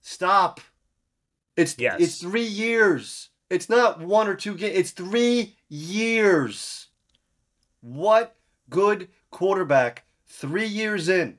Stop. 0.00 0.60
It's 1.56 1.76
Yes. 1.78 2.00
it's 2.00 2.20
three 2.20 2.46
years. 2.46 3.29
It's 3.50 3.68
not 3.68 4.00
one 4.00 4.28
or 4.28 4.34
two 4.34 4.54
games. 4.54 4.78
It's 4.78 4.90
three 4.92 5.56
years. 5.68 6.86
What 7.80 8.36
good 8.68 9.08
quarterback 9.30 10.04
three 10.28 10.66
years 10.66 11.08
in? 11.08 11.38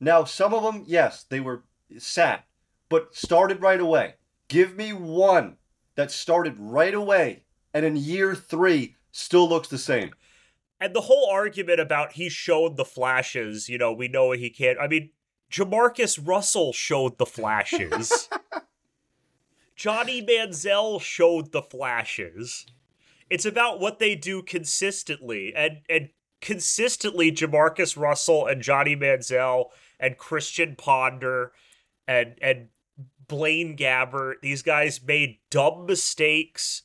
Now, 0.00 0.24
some 0.24 0.54
of 0.54 0.62
them, 0.62 0.84
yes, 0.86 1.24
they 1.28 1.40
were 1.40 1.64
sat, 1.98 2.44
but 2.88 3.14
started 3.14 3.60
right 3.60 3.80
away. 3.80 4.14
Give 4.48 4.76
me 4.76 4.92
one 4.92 5.56
that 5.96 6.12
started 6.12 6.54
right 6.58 6.94
away 6.94 7.42
and 7.74 7.84
in 7.84 7.96
year 7.96 8.34
three 8.34 8.96
still 9.12 9.48
looks 9.48 9.68
the 9.68 9.78
same. 9.78 10.10
And 10.80 10.94
the 10.94 11.02
whole 11.02 11.28
argument 11.30 11.80
about 11.80 12.12
he 12.12 12.28
showed 12.28 12.76
the 12.76 12.84
flashes, 12.84 13.68
you 13.68 13.78
know, 13.78 13.92
we 13.92 14.06
know 14.06 14.30
he 14.30 14.48
can't. 14.48 14.78
I 14.80 14.86
mean, 14.86 15.10
Jamarcus 15.50 16.24
Russell 16.24 16.72
showed 16.72 17.18
the 17.18 17.26
flashes. 17.26 18.28
Johnny 19.78 20.20
Manziel 20.20 21.00
showed 21.00 21.52
the 21.52 21.62
flashes. 21.62 22.66
It's 23.30 23.44
about 23.44 23.78
what 23.78 24.00
they 24.00 24.16
do 24.16 24.42
consistently, 24.42 25.54
and 25.54 25.82
and 25.88 26.08
consistently, 26.40 27.30
Jamarcus 27.30 27.96
Russell 27.96 28.46
and 28.46 28.60
Johnny 28.60 28.96
Manziel 28.96 29.66
and 30.00 30.18
Christian 30.18 30.74
Ponder 30.74 31.52
and 32.08 32.34
and 32.42 32.70
Blaine 33.28 33.76
Gabbert. 33.76 34.40
These 34.42 34.62
guys 34.62 35.00
made 35.00 35.38
dumb 35.48 35.86
mistakes. 35.86 36.82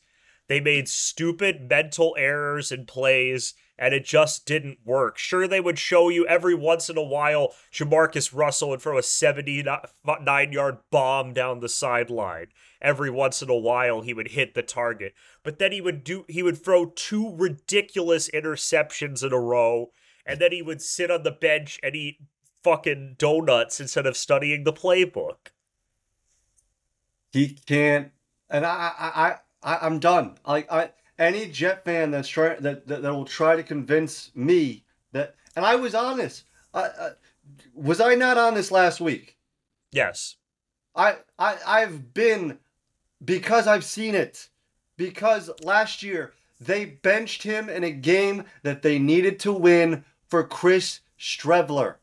They 0.47 0.59
made 0.59 0.87
stupid 0.87 1.67
mental 1.67 2.15
errors 2.19 2.71
and 2.71 2.87
plays, 2.87 3.55
and 3.79 3.95
it 3.95 4.05
just 4.05 4.45
didn't 4.45 4.79
work. 4.85 5.17
Sure, 5.17 5.47
they 5.47 5.61
would 5.61 5.79
show 5.79 6.09
you 6.09 6.27
every 6.27 6.53
once 6.53 6.89
in 6.91 6.97
a 6.97 7.01
while 7.01 7.55
Jamarcus 7.71 8.35
Russell 8.35 8.69
would 8.69 8.81
throw 8.81 8.99
a 8.99 9.03
79 9.03 10.51
yard 10.51 10.77
bomb 10.91 11.33
down 11.33 11.59
the 11.59 11.69
sideline. 11.69 12.47
Every 12.83 13.09
once 13.09 13.41
in 13.41 13.49
a 13.49 13.55
while, 13.55 14.01
he 14.01 14.13
would 14.13 14.31
hit 14.31 14.53
the 14.53 14.61
target. 14.61 15.13
But 15.41 15.57
then 15.57 15.71
he 15.71 15.79
would 15.79 16.03
do 16.03 16.25
he 16.27 16.43
would 16.43 16.61
throw 16.61 16.87
two 16.87 17.33
ridiculous 17.33 18.29
interceptions 18.29 19.23
in 19.23 19.31
a 19.31 19.39
row, 19.39 19.91
and 20.25 20.39
then 20.39 20.51
he 20.51 20.61
would 20.61 20.81
sit 20.81 21.09
on 21.09 21.23
the 21.23 21.31
bench 21.31 21.79
and 21.81 21.95
eat 21.95 22.17
fucking 22.61 23.15
donuts 23.17 23.79
instead 23.79 24.05
of 24.05 24.17
studying 24.17 24.65
the 24.65 24.73
playbook. 24.73 25.51
He 27.31 27.57
can't, 27.65 28.11
and 28.49 28.65
I, 28.65 28.91
I, 28.99 29.07
I, 29.07 29.35
I 29.63 29.85
I'm 29.85 29.99
done. 29.99 30.35
Like 30.45 30.69
I, 30.69 30.91
any 31.17 31.47
Jet 31.47 31.85
fan 31.85 32.11
that's 32.11 32.27
trying 32.27 32.61
that, 32.63 32.85
that 32.87 33.01
that 33.01 33.13
will 33.13 33.25
try 33.25 33.55
to 33.55 33.63
convince 33.63 34.29
me 34.35 34.83
that, 35.13 35.35
and 35.55 35.65
I 35.65 35.75
was 35.75 35.95
honest. 35.95 36.43
I, 36.73 36.81
I, 36.81 37.09
was 37.73 38.01
I 38.01 38.15
not 38.15 38.37
on 38.37 38.55
this 38.55 38.71
last 38.71 38.99
week? 38.99 39.37
Yes. 39.91 40.35
I, 40.95 41.17
I, 41.39 41.57
I've 41.65 42.13
been 42.13 42.59
because 43.23 43.67
I've 43.67 43.83
seen 43.83 44.15
it. 44.15 44.49
Because 44.97 45.49
last 45.63 46.03
year 46.03 46.33
they 46.59 46.85
benched 46.85 47.43
him 47.43 47.69
in 47.69 47.83
a 47.83 47.91
game 47.91 48.45
that 48.61 48.81
they 48.81 48.99
needed 48.99 49.39
to 49.41 49.51
win 49.51 50.05
for 50.27 50.43
Chris 50.43 50.99
Streveler. 51.19 51.95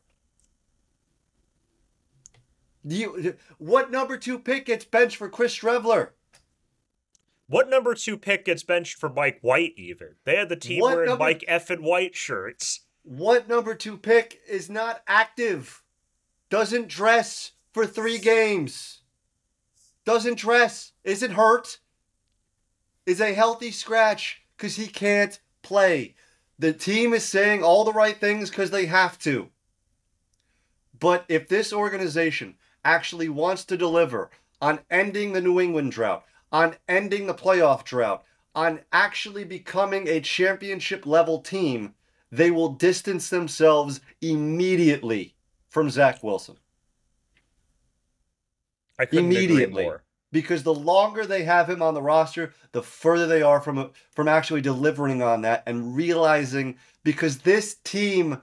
You, 2.83 3.35
what 3.57 3.91
number 3.91 4.17
two 4.17 4.39
pick 4.39 4.65
gets 4.65 4.85
benched 4.85 5.17
for 5.17 5.29
Chris 5.29 5.55
Streveler? 5.57 6.09
What 7.47 7.69
number 7.69 7.93
two 7.93 8.17
pick 8.17 8.45
gets 8.45 8.63
benched 8.63 8.97
for 8.97 9.09
Mike 9.09 9.39
White, 9.41 9.73
even? 9.77 10.15
They 10.23 10.35
had 10.37 10.49
the 10.49 10.55
team 10.55 10.79
What 10.81 10.95
wearing 10.95 11.09
number- 11.09 11.23
Mike 11.25 11.43
effing 11.49 11.81
White 11.81 12.15
shirts. 12.15 12.81
What 13.03 13.47
number 13.47 13.75
two 13.75 13.97
pick 13.97 14.39
is 14.47 14.69
not 14.69 15.01
active? 15.07 15.83
Doesn't 16.49 16.87
dress 16.87 17.51
for 17.73 17.85
three 17.85 18.17
games. 18.19 19.01
Doesn't 20.05 20.37
dress. 20.37 20.90
Isn't 21.03 21.31
hurt. 21.31 21.79
Is 23.05 23.19
a 23.19 23.33
healthy 23.33 23.71
scratch 23.71 24.43
because 24.55 24.75
he 24.75 24.87
can't 24.87 25.39
play. 25.63 26.15
The 26.59 26.73
team 26.73 27.13
is 27.13 27.25
saying 27.25 27.63
all 27.63 27.83
the 27.83 27.93
right 27.93 28.19
things 28.19 28.49
because 28.49 28.69
they 28.69 28.85
have 28.85 29.17
to. 29.19 29.49
But 30.99 31.25
if 31.27 31.47
this 31.47 31.73
organization 31.73 32.55
actually 32.85 33.29
wants 33.29 33.65
to 33.65 33.77
deliver 33.77 34.29
on 34.61 34.79
ending 34.91 35.33
the 35.33 35.41
New 35.41 35.59
England 35.59 35.91
drought, 35.91 36.23
on 36.51 36.75
ending 36.87 37.25
the 37.25 37.33
playoff 37.33 37.83
drought, 37.83 38.23
on 38.53 38.81
actually 38.91 39.43
becoming 39.43 40.07
a 40.07 40.19
championship 40.21 41.07
level 41.07 41.39
team, 41.39 41.95
they 42.31 42.51
will 42.51 42.69
distance 42.69 43.29
themselves 43.29 44.01
immediately 44.21 45.33
from 45.69 45.89
Zach 45.89 46.21
Wilson. 46.21 46.57
I 48.99 49.05
couldn't 49.05 49.31
agree 49.31 49.45
Immediately. 49.45 49.83
more. 49.83 50.03
Because 50.31 50.63
the 50.63 50.73
longer 50.73 51.25
they 51.25 51.43
have 51.43 51.69
him 51.69 51.81
on 51.81 51.93
the 51.93 52.01
roster, 52.01 52.53
the 52.71 52.81
further 52.81 53.27
they 53.27 53.41
are 53.41 53.59
from 53.59 53.91
from 54.11 54.27
actually 54.27 54.61
delivering 54.61 55.21
on 55.21 55.41
that 55.41 55.63
and 55.65 55.95
realizing 55.95 56.77
because 57.03 57.39
this 57.39 57.75
team 57.75 58.41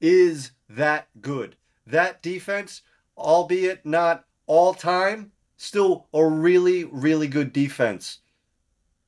is 0.00 0.52
that 0.68 1.08
good. 1.20 1.56
That 1.86 2.22
defense, 2.22 2.82
albeit 3.18 3.84
not 3.84 4.24
all 4.46 4.72
time, 4.72 5.32
still 5.56 6.06
a 6.14 6.24
really, 6.24 6.84
really 6.84 7.28
good 7.28 7.52
defense. 7.52 8.20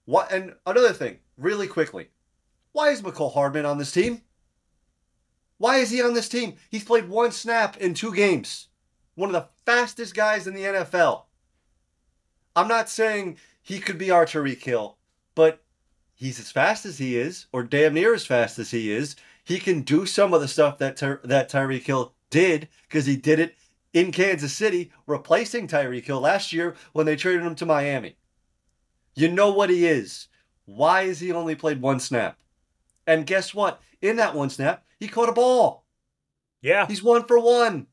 What 0.04 0.30
and 0.30 0.54
another 0.66 0.92
thing, 0.92 1.18
really 1.38 1.66
quickly. 1.66 2.08
Why 2.72 2.90
is 2.90 3.02
Mecole 3.02 3.32
Hardman 3.32 3.66
on 3.66 3.78
this 3.78 3.92
team? 3.92 4.22
Why 5.58 5.76
is 5.76 5.90
he 5.90 6.02
on 6.02 6.14
this 6.14 6.28
team? 6.28 6.56
He's 6.70 6.84
played 6.84 7.08
one 7.08 7.30
snap 7.30 7.76
in 7.76 7.94
two 7.94 8.14
games. 8.14 8.68
One 9.14 9.28
of 9.28 9.34
the 9.34 9.48
fastest 9.64 10.14
guys 10.14 10.46
in 10.46 10.54
the 10.54 10.62
NFL. 10.62 11.22
I'm 12.54 12.68
not 12.68 12.88
saying 12.88 13.38
he 13.62 13.78
could 13.78 13.98
be 13.98 14.10
our 14.10 14.26
Tyreek 14.26 14.62
Hill, 14.62 14.96
but 15.34 15.62
he's 16.14 16.38
as 16.38 16.50
fast 16.50 16.84
as 16.84 16.98
he 16.98 17.16
is, 17.16 17.46
or 17.52 17.62
damn 17.62 17.94
near 17.94 18.14
as 18.14 18.26
fast 18.26 18.58
as 18.58 18.70
he 18.70 18.92
is. 18.92 19.16
He 19.44 19.58
can 19.58 19.82
do 19.82 20.06
some 20.06 20.34
of 20.34 20.40
the 20.40 20.48
stuff 20.48 20.78
that 20.78 20.96
Ty- 20.96 21.18
that 21.24 21.50
Tyreek 21.50 21.84
Hill 21.84 22.14
did 22.30 22.68
because 22.88 23.06
he 23.06 23.16
did 23.16 23.38
it 23.38 23.56
in 23.92 24.12
Kansas 24.12 24.52
City, 24.52 24.92
replacing 25.06 25.68
Tyreek 25.68 26.04
Hill 26.04 26.20
last 26.20 26.52
year 26.52 26.76
when 26.92 27.06
they 27.06 27.16
traded 27.16 27.42
him 27.42 27.54
to 27.56 27.66
Miami. 27.66 28.16
You 29.14 29.30
know 29.30 29.52
what 29.52 29.70
he 29.70 29.86
is. 29.86 30.28
Why 30.64 31.06
has 31.06 31.20
he 31.20 31.32
only 31.32 31.54
played 31.54 31.80
one 31.80 32.00
snap? 32.00 32.38
And 33.06 33.26
guess 33.26 33.52
what? 33.52 33.80
In 34.00 34.16
that 34.16 34.34
one 34.34 34.50
snap, 34.50 34.84
he 34.98 35.08
caught 35.08 35.28
a 35.28 35.32
ball. 35.32 35.84
Yeah. 36.62 36.86
He's 36.86 37.02
one 37.02 37.24
for 37.24 37.38
one. 37.38 37.88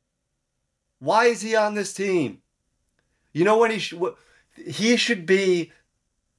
Why 0.99 1.25
is 1.25 1.41
he 1.41 1.55
on 1.55 1.73
this 1.73 1.93
team? 1.93 2.41
You 3.33 3.43
know 3.43 3.57
when 3.57 3.71
he 3.71 3.79
should 3.79 3.99
he 4.67 4.97
should 4.97 5.25
be 5.25 5.71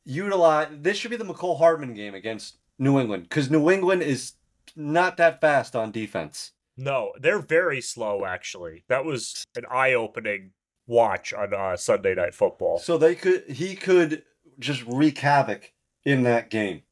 utilized. 0.04 0.82
This 0.82 0.96
should 0.96 1.10
be 1.10 1.16
the 1.16 1.24
Mecole 1.24 1.58
Hardman 1.58 1.94
game 1.94 2.14
against 2.14 2.56
New 2.78 2.98
England 2.98 3.24
because 3.24 3.50
New 3.50 3.70
England 3.70 4.02
is 4.02 4.32
not 4.76 5.16
that 5.18 5.40
fast 5.40 5.76
on 5.76 5.90
defense. 5.90 6.52
No, 6.76 7.12
they're 7.18 7.40
very 7.40 7.80
slow, 7.80 8.24
actually. 8.24 8.84
That 8.88 9.04
was 9.04 9.44
an 9.54 9.64
eye 9.70 9.92
opening 9.92 10.52
watch 10.86 11.32
on 11.32 11.52
uh, 11.52 11.76
Sunday 11.76 12.14
Night 12.14 12.34
Football. 12.34 12.78
So 12.78 12.96
they 12.98 13.14
could 13.14 13.44
he 13.48 13.76
could 13.76 14.22
just 14.58 14.84
wreak 14.86 15.18
havoc 15.18 15.72
in 16.04 16.22
that 16.24 16.50
game. 16.50 16.82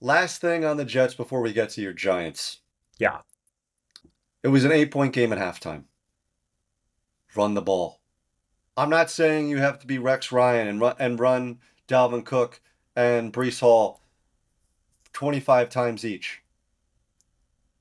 Last 0.00 0.40
thing 0.40 0.64
on 0.64 0.76
the 0.76 0.84
Jets 0.84 1.14
before 1.14 1.40
we 1.40 1.52
get 1.52 1.70
to 1.70 1.80
your 1.80 1.92
Giants. 1.92 2.60
Yeah. 2.98 3.20
It 4.42 4.48
was 4.48 4.64
an 4.64 4.72
eight 4.72 4.90
point 4.90 5.14
game 5.14 5.32
at 5.32 5.38
halftime. 5.38 5.84
Run 7.34 7.54
the 7.54 7.62
ball. 7.62 8.00
I'm 8.76 8.90
not 8.90 9.10
saying 9.10 9.48
you 9.48 9.58
have 9.58 9.78
to 9.80 9.86
be 9.86 9.98
Rex 9.98 10.32
Ryan 10.32 10.66
and 10.68 10.80
run, 10.80 10.96
and 10.98 11.20
run 11.20 11.58
Dalvin 11.88 12.24
Cook 12.24 12.60
and 12.96 13.32
Breece 13.32 13.60
Hall 13.60 14.00
25 15.12 15.68
times 15.68 16.04
each. 16.04 16.42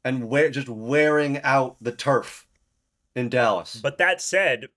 And 0.05 0.27
wear, 0.29 0.50
just 0.50 0.69
wearing 0.69 1.41
out 1.41 1.77
the 1.81 1.91
turf 1.93 2.45
in 3.15 3.29
Dallas. 3.29 3.79
But 3.81 3.97
that 4.00 4.21
said, 4.21 4.67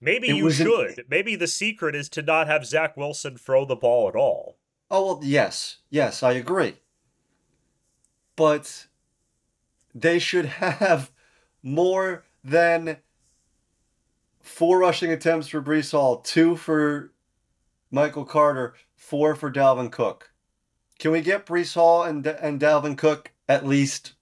maybe 0.00 0.30
It 0.30 0.36
you 0.36 0.44
was 0.44 0.58
an- 0.60 0.66
should. 0.66 1.04
Maybe 1.08 1.36
the 1.36 1.46
secret 1.46 1.94
is 1.94 2.08
to 2.10 2.22
not 2.22 2.46
have 2.48 2.66
Zach 2.66 2.96
Wilson 2.96 3.36
throw 3.36 3.64
the 3.64 3.76
ball 3.76 4.08
at 4.08 4.16
all. 4.16 4.56
Oh, 4.90 5.04
well, 5.06 5.20
yes. 5.22 5.78
Yes, 5.90 6.22
I 6.22 6.32
agree. 6.32 6.76
But 8.34 8.86
they 9.94 10.18
should 10.18 10.46
have 10.46 11.12
more 11.62 12.24
than 12.42 12.96
four 14.42 14.78
rushing 14.78 15.10
attempts 15.10 15.48
for 15.48 15.62
Breece 15.62 15.92
Hall, 15.92 16.18
two 16.18 16.56
for 16.56 17.12
Michael 17.90 18.24
Carter, 18.24 18.74
four 18.94 19.34
for 19.34 19.50
Dalvin 19.50 19.90
Cook. 19.90 20.30
Can 20.98 21.12
we 21.12 21.20
get 21.20 21.46
Breece 21.46 21.74
Hall 21.74 22.02
and, 22.02 22.26
and 22.26 22.60
Dalvin 22.60 22.96
Cook 22.96 23.32
at 23.48 23.66
least 23.66 24.12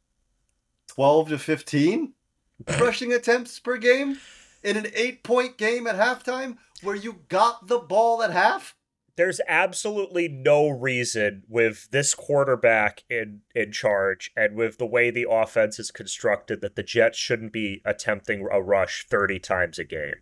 12 0.88 1.30
to 1.30 1.38
15 1.38 2.12
rushing 2.80 3.12
attempts 3.12 3.58
per 3.58 3.76
game 3.76 4.18
in 4.62 4.76
an 4.76 4.86
eight 4.94 5.22
point 5.22 5.56
game 5.56 5.86
at 5.86 5.96
halftime 5.96 6.56
where 6.82 6.96
you 6.96 7.20
got 7.28 7.66
the 7.66 7.78
ball 7.78 8.22
at 8.22 8.30
half? 8.30 8.74
There's 9.20 9.42
absolutely 9.46 10.28
no 10.28 10.70
reason 10.70 11.42
with 11.46 11.90
this 11.90 12.14
quarterback 12.14 13.04
in 13.10 13.42
in 13.54 13.70
charge 13.70 14.32
and 14.34 14.56
with 14.56 14.78
the 14.78 14.86
way 14.86 15.10
the 15.10 15.26
offense 15.30 15.78
is 15.78 15.90
constructed 15.90 16.62
that 16.62 16.74
the 16.74 16.82
Jets 16.82 17.18
shouldn't 17.18 17.52
be 17.52 17.82
attempting 17.84 18.48
a 18.50 18.62
rush 18.62 19.06
30 19.10 19.38
times 19.38 19.78
a 19.78 19.84
game. 19.84 20.14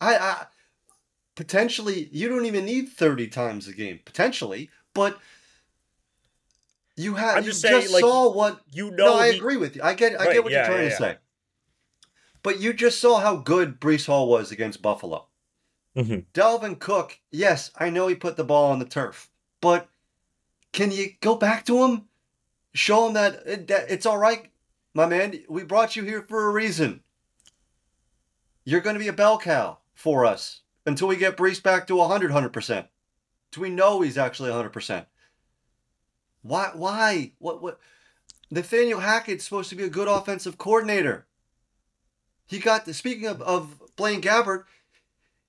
I, 0.00 0.16
I 0.16 0.46
potentially 1.34 2.08
you 2.10 2.30
don't 2.30 2.46
even 2.46 2.64
need 2.64 2.88
30 2.88 3.28
times 3.28 3.68
a 3.68 3.74
game 3.74 4.00
potentially, 4.02 4.70
but 4.94 5.18
you 6.96 7.16
have 7.16 7.36
I'm 7.36 7.42
you 7.44 7.50
just 7.50 7.62
just, 7.62 7.92
like, 7.92 8.00
saw 8.00 8.32
what 8.32 8.62
You 8.72 8.92
know 8.92 8.96
No, 9.08 9.14
I 9.16 9.30
he- 9.30 9.36
agree 9.36 9.58
with 9.58 9.76
you. 9.76 9.82
I 9.82 9.92
get 9.92 10.18
I 10.18 10.24
Right, 10.24 10.32
get 10.32 10.42
what 10.44 10.52
yeah, 10.54 10.60
you're 10.60 10.66
trying 10.68 10.84
yeah, 10.88 10.96
to 10.96 11.04
yeah. 11.04 11.12
say. 11.12 11.18
But 12.42 12.60
you 12.60 12.72
just 12.72 12.98
saw 12.98 13.20
how 13.20 13.36
good 13.36 13.78
Breece 13.78 14.06
Hall 14.06 14.26
was 14.26 14.50
against 14.50 14.80
Buffalo. 14.80 15.26
Mhm. 15.96 16.26
Dalvin 16.32 16.78
Cook, 16.78 17.18
yes, 17.30 17.70
I 17.76 17.90
know 17.90 18.06
he 18.08 18.14
put 18.14 18.36
the 18.36 18.44
ball 18.44 18.70
on 18.72 18.78
the 18.78 18.84
turf, 18.84 19.30
but 19.60 19.88
can 20.72 20.90
you 20.90 21.14
go 21.20 21.36
back 21.36 21.66
to 21.66 21.84
him? 21.84 22.08
Show 22.74 23.06
him 23.06 23.12
that, 23.14 23.46
it- 23.46 23.66
that 23.68 23.90
it's 23.90 24.06
all 24.06 24.16
right, 24.16 24.50
my 24.94 25.04
man. 25.06 25.44
We 25.48 25.64
brought 25.64 25.94
you 25.94 26.04
here 26.04 26.22
for 26.22 26.46
a 26.46 26.52
reason. 26.52 27.02
You're 28.64 28.80
going 28.80 28.94
to 28.94 29.00
be 29.00 29.08
a 29.08 29.12
bell 29.12 29.38
cow 29.38 29.78
for 29.94 30.24
us 30.24 30.62
until 30.86 31.08
we 31.08 31.16
get 31.16 31.36
Breece 31.36 31.62
back 31.62 31.86
to 31.88 31.96
100, 31.96 32.30
100%. 32.30 32.88
Do 33.50 33.60
we 33.60 33.68
know 33.68 34.00
he's 34.00 34.16
actually 34.16 34.50
100%? 34.50 35.06
Why? 36.40 36.70
Why? 36.74 37.32
What? 37.38 37.60
What? 37.62 37.78
Nathaniel 38.50 39.00
Hackett's 39.00 39.44
supposed 39.44 39.70
to 39.70 39.76
be 39.76 39.84
a 39.84 39.90
good 39.90 40.08
offensive 40.08 40.58
coordinator. 40.58 41.26
He 42.46 42.58
got 42.58 42.84
the 42.84 42.94
speaking 42.94 43.26
of, 43.26 43.40
of 43.42 43.82
Blaine 43.96 44.20
Gabbert, 44.22 44.64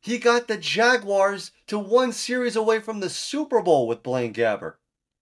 he 0.03 0.17
got 0.19 0.47
the 0.47 0.57
Jaguars 0.57 1.51
to 1.67 1.79
one 1.79 2.11
series 2.11 2.55
away 2.55 2.79
from 2.79 2.99
the 2.99 3.09
Super 3.09 3.61
Bowl 3.61 3.87
with 3.87 4.03
Blaine 4.03 4.33
Gabbert. 4.33 4.75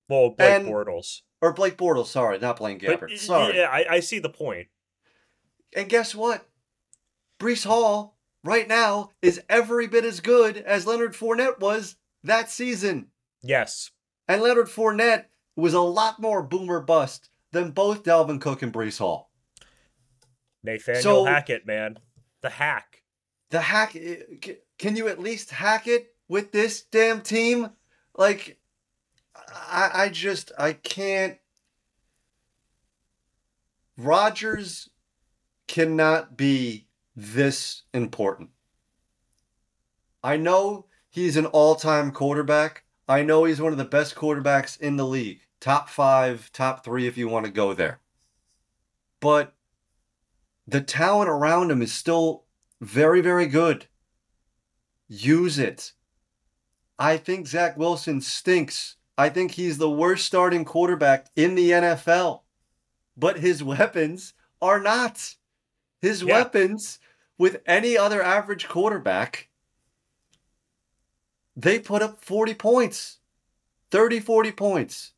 Well, 0.09 0.31
Blake 0.31 0.49
And- 0.49 0.67
Bortles. 0.67 1.21
Or 1.43 1.53
Blake 1.53 1.75
Bortles, 1.77 2.05
sorry, 2.07 2.37
not 2.37 2.57
Blaine 2.57 2.77
But 2.77 2.99
Gabbert. 2.99 3.17
sorry. 3.17 3.55
yeah, 3.57 3.69
I, 3.71 3.85
I 3.95 3.99
see 3.99 4.19
the 4.19 4.29
point. 4.29 4.67
And 5.75 5.89
guess 5.89 6.13
what? 6.13 6.47
Breece 7.39 7.65
Hall, 7.65 8.15
right 8.43 8.67
now, 8.67 9.09
is 9.23 9.41
every 9.49 9.87
bit 9.87 10.05
as 10.05 10.19
good 10.19 10.57
as 10.57 10.85
Leonard 10.85 11.13
Fournette 11.13 11.59
was 11.59 11.95
that 12.23 12.51
season. 12.51 13.07
Yes. 13.41 13.89
And 14.27 14.41
Leonard 14.43 14.67
Fournette 14.67 15.25
was 15.55 15.73
a 15.73 15.79
lot 15.81 16.19
more 16.21 16.43
boomer 16.43 16.79
bust 16.79 17.29
than 17.51 17.71
both 17.71 18.03
Dalvin 18.03 18.39
Cook 18.39 18.61
and 18.61 18.71
Breece 18.71 18.99
Hall. 18.99 19.31
Nathaniel 20.63 21.01
So- 21.01 21.25
Hackett, 21.25 21.65
man. 21.65 21.97
The 22.41 22.49
hack. 22.51 23.01
the 23.49 23.61
hack 23.61 23.91
c- 23.93 24.57
can 24.81 24.95
you 24.95 25.07
at 25.07 25.19
least 25.19 25.51
hack 25.51 25.87
it 25.87 26.15
with 26.27 26.51
this 26.51 26.81
damn 26.81 27.21
team? 27.21 27.69
Like 28.17 28.57
i 29.35 29.91
i 29.93 30.09
just 30.09 30.51
i 30.57 30.73
can't. 30.73 31.37
Rodgers 33.95 34.89
cannot 35.67 36.35
be 36.35 36.87
this 37.15 37.83
important. 37.93 38.49
I 40.23 40.37
know 40.37 40.87
he's 41.09 41.37
an 41.37 41.45
all-time 41.45 42.11
quarterback. 42.11 42.83
I 43.07 43.21
know 43.21 43.43
he's 43.43 43.61
one 43.61 43.71
of 43.71 43.77
the 43.77 43.85
best 43.85 44.15
quarterbacks 44.15 44.79
in 44.79 44.97
the 44.97 45.05
league. 45.05 45.41
Top 45.59 45.89
5 45.89 46.51
top 46.51 46.83
3 46.83 47.05
if 47.05 47.19
you 47.19 47.29
want 47.29 47.45
to 47.45 47.51
go 47.51 47.75
there. 47.75 47.99
But 49.19 49.53
the 50.67 50.81
talent 50.81 51.29
around 51.29 51.69
him 51.69 51.83
is 51.83 51.93
still 51.93 52.45
very, 52.81 53.21
very 53.21 53.45
good. 53.45 53.85
Use 55.13 55.59
it. 55.59 55.91
I 56.97 57.17
think 57.17 57.45
Zach 57.45 57.75
Wilson 57.75 58.21
stinks. 58.21 58.95
I 59.17 59.27
think 59.27 59.51
he's 59.51 59.77
the 59.77 59.89
worst 59.89 60.25
starting 60.25 60.63
quarterback 60.63 61.27
in 61.35 61.55
the 61.55 61.71
NFL. 61.71 62.43
But 63.17 63.39
his 63.39 63.61
weapons 63.73 64.33
are 64.61 64.79
not. 64.79 65.35
His 66.01 66.23
Yeah. 66.23 66.35
weapons, 66.37 66.99
with 67.37 67.61
any 67.65 67.97
other 67.97 68.21
average 68.23 68.69
quarterback, 68.69 69.49
they 71.57 71.77
put 71.77 72.01
up 72.01 72.23
40 72.23 72.53
points, 72.53 73.17
30, 73.89 74.21
40 74.21 74.51
points 74.53 75.11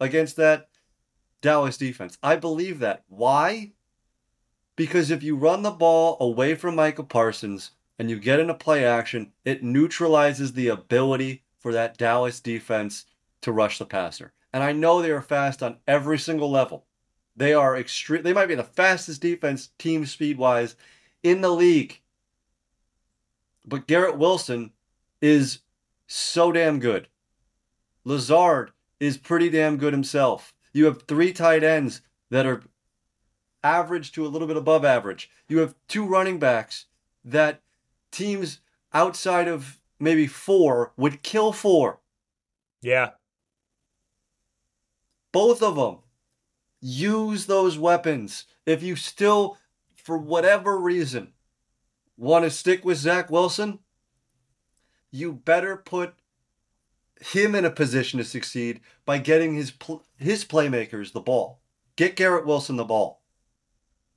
against 0.00 0.36
that 0.36 0.68
Dallas 1.40 1.78
defense. 1.78 2.18
I 2.22 2.36
believe 2.36 2.80
that. 2.80 3.04
Why? 3.08 3.72
Because 4.76 5.10
if 5.10 5.22
you 5.22 5.34
run 5.34 5.62
the 5.62 5.70
ball 5.70 6.18
away 6.20 6.54
from 6.54 6.74
Michael 6.74 7.04
Parsons 7.04 7.70
and 8.00 8.08
you 8.08 8.18
get 8.18 8.40
into 8.40 8.54
play 8.54 8.82
action, 8.82 9.30
it 9.44 9.62
neutralizes 9.62 10.54
the 10.54 10.68
ability 10.68 11.42
for 11.58 11.70
that 11.74 11.98
Dallas 11.98 12.40
defense 12.40 13.04
to 13.42 13.52
rush 13.52 13.78
the 13.78 13.84
passer. 13.84 14.32
And 14.54 14.62
I 14.64 14.72
know 14.72 15.02
they 15.02 15.10
are 15.10 15.20
fast 15.20 15.62
on 15.62 15.76
every 15.86 16.18
single 16.18 16.50
level. 16.50 16.86
They 17.36 17.52
are 17.52 17.76
extreme. 17.76 18.22
They 18.22 18.32
might 18.32 18.46
be 18.46 18.54
the 18.54 18.64
fastest 18.64 19.20
defense 19.20 19.68
team 19.78 20.06
speed 20.06 20.38
wise 20.38 20.76
in 21.22 21.42
the 21.42 21.50
league. 21.50 22.00
But 23.66 23.86
Garrett 23.86 24.16
Wilson 24.16 24.72
is 25.20 25.58
so 26.06 26.52
damn 26.52 26.80
good. 26.80 27.06
Lazard 28.04 28.70
is 28.98 29.18
pretty 29.18 29.50
damn 29.50 29.76
good 29.76 29.92
himself. 29.92 30.54
You 30.72 30.86
have 30.86 31.02
three 31.02 31.34
tight 31.34 31.62
ends 31.62 32.00
that 32.30 32.46
are 32.46 32.62
average 33.62 34.12
to 34.12 34.24
a 34.24 34.28
little 34.28 34.48
bit 34.48 34.56
above 34.56 34.86
average. 34.86 35.28
You 35.48 35.58
have 35.58 35.74
two 35.86 36.06
running 36.06 36.38
backs 36.38 36.86
that 37.26 37.60
teams 38.10 38.60
outside 38.92 39.48
of 39.48 39.80
maybe 39.98 40.26
four 40.26 40.92
would 40.96 41.22
kill 41.22 41.52
for. 41.52 42.00
Yeah. 42.82 43.10
Both 45.32 45.62
of 45.62 45.76
them. 45.76 45.98
Use 46.80 47.46
those 47.46 47.78
weapons. 47.78 48.46
If 48.66 48.82
you 48.82 48.96
still, 48.96 49.58
for 49.96 50.16
whatever 50.18 50.78
reason, 50.78 51.32
want 52.16 52.44
to 52.44 52.50
stick 52.50 52.84
with 52.84 52.98
Zach 52.98 53.30
Wilson, 53.30 53.78
you 55.10 55.32
better 55.32 55.76
put 55.76 56.14
him 57.20 57.54
in 57.54 57.64
a 57.66 57.70
position 57.70 58.18
to 58.18 58.24
succeed 58.24 58.80
by 59.04 59.18
getting 59.18 59.54
his 59.54 59.70
pl- 59.72 60.04
his 60.16 60.44
playmakers 60.44 61.12
the 61.12 61.20
ball. 61.20 61.60
Get 61.96 62.16
Garrett 62.16 62.46
Wilson 62.46 62.76
the 62.76 62.84
ball. 62.84 63.22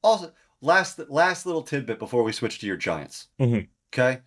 Also, 0.02 0.32
last 0.62 1.00
last 1.10 1.46
little 1.46 1.64
tidbit 1.64 2.00
before 2.00 2.24
we 2.24 2.32
switch 2.32 2.60
to 2.60 2.68
your 2.68 2.78
Giants. 2.78 3.28
Mhm. 3.40 3.68
Okay. 3.94 4.22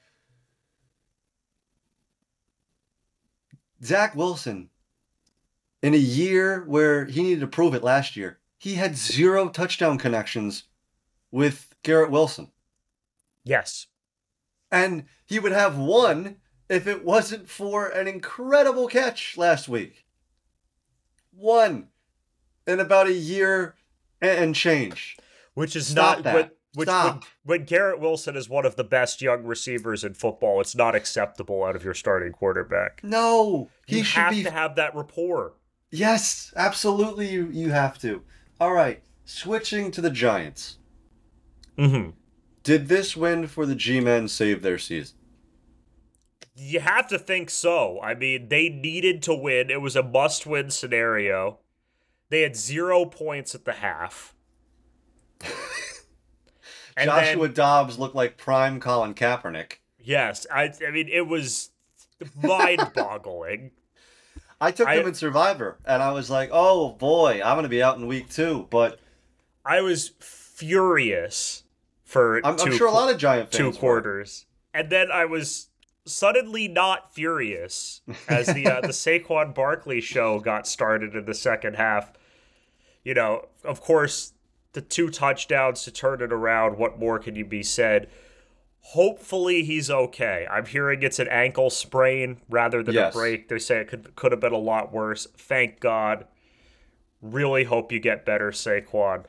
Zach 3.83 4.15
Wilson, 4.15 4.71
in 5.83 5.93
a 5.93 5.99
year 5.99 6.65
where 6.67 7.05
he 7.05 7.23
needed 7.23 7.41
to 7.41 7.47
prove 7.47 7.75
it 7.75 7.83
last 7.83 8.17
year, 8.17 8.39
he 8.59 8.75
had 8.75 8.97
zero 8.97 9.49
touchdown 9.49 9.99
connections 9.99 10.65
with 11.31 11.75
Garrett 11.83 12.11
Wilson. 12.11 12.51
Yes. 13.45 13.87
And 14.71 15.05
he 15.27 15.39
would 15.39 15.53
have 15.53 15.77
one 15.77 16.37
if 16.69 16.87
it 16.87 17.05
wasn't 17.05 17.49
for 17.49 17.89
an 17.89 18.09
incredible 18.09 18.89
catch 18.89 19.37
last 19.37 19.69
week. 19.69 20.07
One 21.33 21.89
in 22.67 22.81
about 22.81 23.09
a 23.09 23.13
year 23.13 23.75
and 24.21 24.55
change. 24.55 25.17
Which 25.55 25.77
is 25.77 25.89
Stop 25.89 26.19
not 26.19 26.25
that. 26.25 26.35
when, 26.35 26.51
which 26.77 26.89
when, 26.89 27.21
when 27.45 27.65
Garrett 27.65 27.99
Wilson 28.01 28.37
is 28.37 28.49
one 28.49 28.65
of 28.67 28.77
the 28.77 28.85
best 28.85 29.23
young 29.23 29.45
receivers 29.45 30.05
in 30.05 30.15
football, 30.15 30.61
it's 30.61 30.77
not 30.77 30.95
acceptable 30.95 31.65
out 31.65 31.75
of 31.75 31.83
your 31.83 31.95
starting 31.95 32.33
quarterback. 32.33 33.01
No, 33.03 33.71
he 33.87 33.99
You 33.99 34.05
should 34.05 34.21
have 34.21 34.33
be. 34.33 34.43
to 34.45 34.51
have 34.51 34.77
that 34.77 34.95
rapport. 34.95 35.55
Yes, 35.91 36.53
absolutely. 36.55 37.29
You 37.31 37.49
you 37.51 37.71
have 37.71 37.99
to. 38.01 38.23
All 38.61 38.73
right, 38.73 39.03
switching 39.25 39.91
to 39.93 40.01
the 40.01 40.11
Giants. 40.11 40.79
Mm-hmm. 41.79 42.11
Did 42.63 42.89
this 42.89 43.17
win 43.17 43.47
for 43.47 43.65
the 43.67 43.75
G-men 43.75 44.29
save 44.29 44.63
their 44.63 44.79
season? 44.79 45.17
You 46.55 46.81
have 46.81 47.07
to 47.09 47.19
think 47.19 47.51
so. 47.51 48.01
I 48.03 48.15
mean, 48.15 48.49
they 48.49 48.69
needed 48.69 49.23
to 49.25 49.35
win. 49.35 49.71
It 49.71 49.81
was 49.81 49.95
a 49.95 50.03
must-win 50.03 50.71
scenario. 50.71 51.59
They 52.31 52.41
had 52.43 52.57
zero 52.57 53.05
points 53.05 53.55
at 53.55 53.65
the 53.67 53.75
half. 53.75 54.35
And 56.97 57.11
then- 57.11 57.25
Joshua 57.35 57.49
Dobbs 57.49 57.99
looked 57.99 58.15
like 58.15 58.37
prime 58.39 58.81
Colin 58.81 59.15
Kaepernick. 59.15 59.75
yes, 59.99 60.47
I. 60.53 60.73
I 60.87 60.91
mean, 60.91 61.09
it 61.09 61.27
was 61.27 61.71
mind-boggling. 62.43 63.71
I 64.61 64.71
took 64.73 64.89
I- 64.89 64.97
him 64.97 65.07
in 65.09 65.15
Survivor, 65.15 65.79
and 65.87 66.03
I 66.03 66.13
was 66.13 66.31
like, 66.31 66.49
"Oh 66.53 66.93
boy, 66.93 67.43
I'm 67.45 67.57
gonna 67.57 67.69
be 67.69 67.83
out 67.83 67.99
in 67.99 68.07
week 68.07 68.31
two. 68.31 68.67
But 68.71 68.99
I 69.65 69.83
was 69.83 70.13
furious 70.21 71.65
for 72.05 72.39
I'm, 72.47 72.59
I'm 72.59 72.73
sure 72.73 72.87
a 72.89 72.93
lot 72.93 73.13
of 73.13 73.19
Giant 73.19 73.51
two 73.53 73.65
fans 73.65 73.77
were. 73.77 73.81
quarters, 73.81 74.47
and 74.73 74.89
then 74.89 75.11
I 75.13 75.27
was 75.27 75.69
suddenly 76.07 76.69
not 76.69 77.13
furious 77.13 78.01
as 78.29 78.47
the 78.47 78.67
uh, 78.67 78.81
the 78.81 78.89
Saquon 78.95 79.55
Barkley 79.55 80.01
show 80.01 80.41
got 80.41 80.67
started 80.67 81.15
in 81.15 81.27
the 81.27 81.35
second 81.35 81.75
half. 81.77 82.13
You 83.05 83.13
know, 83.13 83.49
of 83.63 83.83
course, 83.83 84.33
the 84.77 84.83
two 84.83 85.09
touchdowns 85.11 85.83
to 85.85 85.91
turn 85.91 86.21
it 86.23 86.33
around. 86.33 86.77
What 86.79 86.99
more 87.01 87.19
can 87.19 87.35
you 87.35 87.45
be 87.45 87.63
said? 87.65 88.09
Hopefully 88.91 89.65
he's 89.65 89.91
okay. 89.91 90.47
I'm 90.49 90.67
hearing 90.67 91.03
it's 91.03 91.19
an 91.19 91.27
ankle 91.29 91.71
sprain 91.71 92.41
rather 92.49 92.83
than 92.85 92.95
Yes. 92.95 93.15
a 93.15 93.19
break. 93.19 93.49
They 93.49 93.59
say 93.59 93.79
it 93.81 93.89
could 93.89 94.15
could 94.15 94.31
have 94.33 94.41
been 94.41 94.53
a 94.53 94.59
lot 94.59 94.93
worse. 94.93 95.27
Thank 95.37 95.81
God. 95.81 96.27
Really 97.21 97.65
hope 97.65 97.91
you 97.91 97.99
get 97.99 98.25
better, 98.27 98.51
Saquon. 98.53 99.25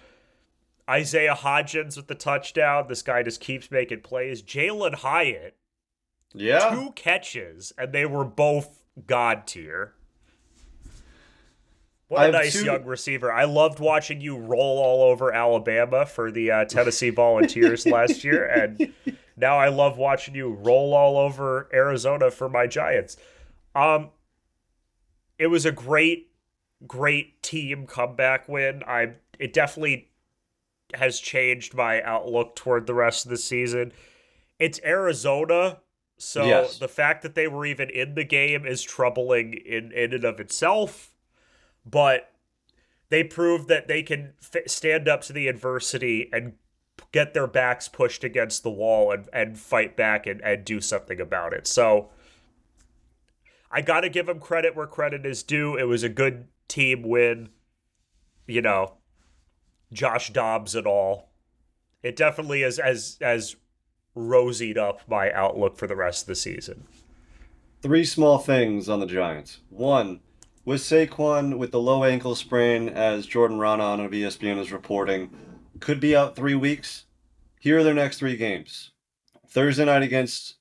Isaiah 0.89 1.33
Hodgins 1.33 1.97
with 1.97 2.07
the 2.07 2.13
touchdown. 2.15 2.85
This 2.87 3.01
guy 3.01 3.23
just 3.23 3.41
keeps 3.41 3.71
making 3.71 4.01
plays. 4.01 4.43
Jalen 4.43 4.95
Hyatt, 4.95 5.55
Yeah. 6.33 6.69
two 6.69 6.91
catches, 6.91 7.73
and 7.77 7.93
they 7.93 8.05
were 8.05 8.25
both 8.25 8.83
god 9.07 9.47
tier. 9.47 9.93
What 12.09 12.29
a 12.29 12.31
nice 12.31 12.53
two- 12.53 12.63
young 12.65 12.85
receiver. 12.85 13.31
I 13.31 13.43
loved 13.43 13.79
watching 13.79 14.21
you 14.21 14.37
roll 14.37 14.79
all 14.79 15.09
over 15.11 15.33
Alabama 15.33 16.05
for 16.05 16.31
the 16.31 16.51
uh, 16.51 16.65
Tennessee 16.65 17.09
Volunteers 17.09 17.85
last 17.85 18.23
year, 18.23 18.45
and 18.45 18.93
now 19.35 19.57
I 19.57 19.67
love 19.67 19.97
watching 19.97 20.33
you 20.33 20.53
roll 20.53 20.93
all 20.93 21.17
over 21.17 21.69
Arizona 21.73 22.31
for 22.31 22.47
my 22.47 22.65
Giants. 22.65 23.17
Um, 23.75 24.11
it 25.37 25.47
was 25.47 25.65
a 25.65 25.71
great, 25.71 26.31
great 26.87 27.41
team 27.43 27.85
comeback 27.85 28.47
win. 28.47 28.83
I 28.87 29.13
it 29.37 29.51
definitely 29.53 30.09
has 30.93 31.19
changed 31.19 31.73
my 31.73 32.01
outlook 32.01 32.55
toward 32.55 32.87
the 32.87 32.93
rest 32.93 33.25
of 33.25 33.29
the 33.31 33.37
season. 33.37 33.91
It's 34.59 34.79
Arizona, 34.85 35.79
so 36.17 36.45
Yes. 36.45 36.79
the 36.79 36.87
fact 36.87 37.21
that 37.23 37.35
they 37.35 37.47
were 37.49 37.65
even 37.65 37.89
in 37.89 38.15
the 38.15 38.23
game 38.23 38.65
is 38.65 38.81
troubling 38.81 39.53
in 39.53 39.91
in 39.91 40.13
and 40.13 40.23
of 40.23 40.39
itself. 40.39 41.11
But 41.89 42.31
they 43.09 43.23
proved 43.23 43.67
that 43.69 43.87
they 43.87 44.03
can 44.03 44.33
f- 44.41 44.67
stand 44.67 45.07
up 45.07 45.21
to 45.21 45.33
the 45.33 45.47
adversity 45.47 46.29
and 46.33 46.53
get 47.11 47.33
their 47.33 47.47
backs 47.47 47.87
pushed 47.87 48.23
against 48.23 48.63
the 48.63 48.69
wall 48.69 49.11
and, 49.11 49.29
and 49.31 49.57
fight 49.57 49.95
back 49.95 50.27
and, 50.27 50.41
and 50.41 50.65
do 50.65 50.81
something 50.81 51.21
about 51.21 51.53
it. 51.53 51.67
So 51.67 52.09
I 53.71 53.81
got 53.81 54.01
to 54.01 54.09
give 54.09 54.25
them 54.25 54.39
credit 54.39 54.75
where 54.75 54.87
credit 54.87 55.25
is 55.25 55.43
due. 55.43 55.75
It 55.75 55.83
was 55.83 56.03
a 56.03 56.09
good 56.09 56.47
team 56.67 57.03
win. 57.03 57.49
You 58.47 58.61
know, 58.61 58.93
Josh 59.91 60.31
Dobbs 60.31 60.75
and 60.75 60.87
all. 60.87 61.29
It 62.03 62.15
definitely 62.15 62.63
is 62.63 62.79
as 62.79 63.17
as 63.21 63.55
rosied 64.15 64.77
up 64.77 65.01
my 65.07 65.31
outlook 65.31 65.77
for 65.77 65.87
the 65.87 65.95
rest 65.95 66.23
of 66.23 66.27
the 66.27 66.35
season. 66.35 66.85
Three 67.81 68.05
small 68.05 68.39
things 68.39 68.89
on 68.89 68.99
the 68.99 69.05
Giants. 69.05 69.59
One, 69.69 70.21
with 70.67 70.81
Saquon 70.81 71.57
with 71.57 71.71
the 71.71 71.79
low 71.79 72.03
ankle 72.03 72.35
sprain, 72.35 72.89
as 72.89 73.25
Jordan 73.25 73.57
Raanan 73.57 74.03
of 74.03 74.11
ESPN 74.11 74.59
is 74.59 74.69
reporting, 74.73 75.29
could 75.79 76.01
be 76.01 76.13
out 76.13 76.35
three 76.35 76.55
weeks. 76.55 77.05
Here 77.57 77.79
are 77.79 77.83
their 77.83 77.93
next 77.93 78.19
three 78.19 78.35
games: 78.35 78.91
Thursday 79.49 79.85
night 79.85 80.03
against 80.03 80.57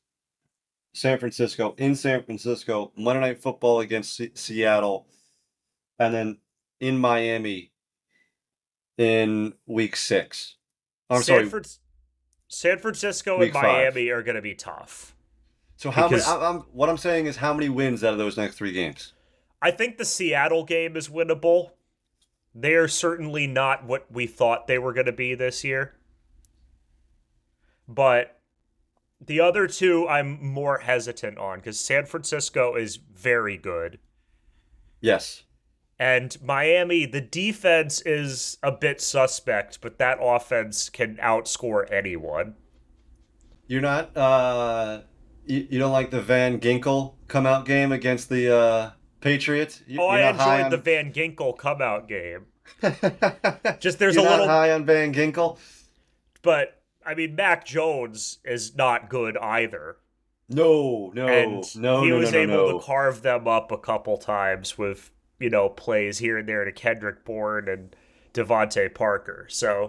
San 0.95 1.19
Francisco 1.19 1.75
in 1.77 1.97
San 1.97 2.23
Francisco, 2.23 2.93
Monday 2.97 3.21
Night 3.21 3.43
Football 3.43 3.81
against 3.81 4.15
Se- 4.15 4.31
Seattle, 4.35 5.09
and 5.99 6.15
then 6.15 6.39
in 6.79 6.99
Miami 6.99 7.73
in 8.97 9.55
Week 9.67 9.97
Six. 9.97 10.55
I'm 11.11 11.17
San, 11.17 11.25
sorry. 11.25 11.49
Fran- 11.49 11.65
San 12.47 12.79
Francisco 12.79 13.39
Week 13.39 13.49
and 13.49 13.55
five. 13.55 13.65
Miami 13.65 14.09
are 14.11 14.23
going 14.23 14.37
to 14.37 14.43
be 14.43 14.55
tough. 14.55 15.17
So 15.79 15.91
how 15.91 16.09
because- 16.09 16.29
many? 16.29 16.41
I, 16.41 16.49
I'm, 16.49 16.59
what 16.73 16.89
I'm 16.89 16.97
saying 16.97 17.27
is 17.27 17.37
how 17.39 17.53
many 17.53 17.69
wins 17.69 18.05
out 18.05 18.13
of 18.13 18.19
those 18.19 18.37
next 18.37 18.55
three 18.55 18.71
games? 18.73 19.15
I 19.61 19.71
think 19.71 19.97
the 19.99 20.05
Seattle 20.05 20.65
game 20.65 20.97
is 20.97 21.09
winnable. 21.09 21.71
They 22.55 22.75
are 22.75 22.89
certainly 22.89 23.47
not 23.47 23.85
what 23.85 24.11
we 24.11 24.27
thought 24.27 24.67
they 24.67 24.79
were 24.79 24.93
going 24.93 25.07
to 25.07 25.13
be 25.13 25.35
this 25.35 25.65
year. 25.65 25.95
But 27.89 28.41
the 29.21 29.41
other 29.41 29.67
two, 29.67 30.09
I'm 30.09 30.45
more 30.45 30.79
hesitant 30.79 31.39
on 31.39 31.59
because 31.59 31.79
San 31.79 32.07
Francisco 32.07 32.75
is 32.75 32.97
very 32.97 33.57
good. 33.57 33.99
Yes. 35.01 35.45
And 35.99 36.37
Miami, 36.43 37.07
the 37.07 37.21
defense 37.21 38.03
is 38.03 38.59
a 38.63 38.73
bit 38.73 39.01
suspect, 39.01 39.81
but 39.81 39.99
that 39.99 40.19
offense 40.21 40.91
can 40.91 41.17
outscore 41.17 41.91
anyone. 41.91 42.55
You're 43.67 43.81
not 43.81 44.17
uh 44.17 45.03
you, 45.47 45.67
you 45.71 45.79
don't 45.79 45.93
like 45.93 46.11
the 46.11 46.21
Van 46.21 46.61
Ginkel 46.61 47.15
come 47.29 47.47
out 47.47 47.65
game 47.65 47.93
against 47.93 48.29
the 48.29 48.55
uh 48.55 48.91
Patriots? 49.27 49.83
You, 49.87 50.01
Oh, 50.03 50.09
I 50.09 50.21
you're 50.21 50.33
not 50.33 50.41
high 50.41 50.57
enjoyed 50.59 50.73
the 50.73 50.77
Van 50.79 51.13
Ginkel 51.13 51.59
come 51.59 51.83
out 51.83 52.09
game. 52.09 52.47
Just 53.81 53.99
there's 53.99 54.15
You're 54.17 54.25
a 54.25 54.29
not 54.29 54.41
little 54.41 54.47
high 54.49 54.73
on 54.73 54.85
Van 54.85 55.13
Ginkel? 55.13 55.59
but 56.43 56.81
I 57.05 57.15
mean 57.15 57.35
Mac 57.37 57.65
Jones 57.65 58.39
is 58.45 58.77
not 58.77 59.09
good 59.09 59.37
either. 59.39 59.97
No, 60.49 61.11
no, 61.15 61.27
and 61.27 61.77
no, 61.77 62.03
he 62.03 62.11
no, 62.11 62.19
was 62.19 62.33
no, 62.33 62.45
no, 62.45 62.67
able 62.69 62.79
to 62.81 62.87
carve 62.87 63.23
them 63.23 63.49
up 63.49 63.73
a 63.73 63.79
couple 63.79 64.17
times 64.17 64.79
with 64.79 65.11
you 65.41 65.51
know 65.51 65.69
plays 65.69 66.19
here 66.19 66.39
and 66.39 66.49
there 66.49 66.65
to 66.65 66.73
Kendrick 66.73 67.25
Bourne 67.25 67.69
and 67.69 67.95
DeVante 68.33 68.95
Parker. 68.95 69.47
So 69.49 69.89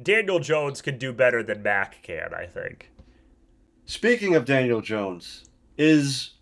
Daniel 0.00 0.38
Jones 0.38 0.80
could 0.82 0.98
do 0.98 1.12
better 1.12 1.42
than 1.42 1.62
Mac 1.62 2.02
can, 2.02 2.32
I 2.34 2.46
think. 2.46 2.90
Speaking 3.84 4.34
of 4.36 4.44
Daniel 4.44 4.80
Jones, 4.80 5.44
is 5.76 6.34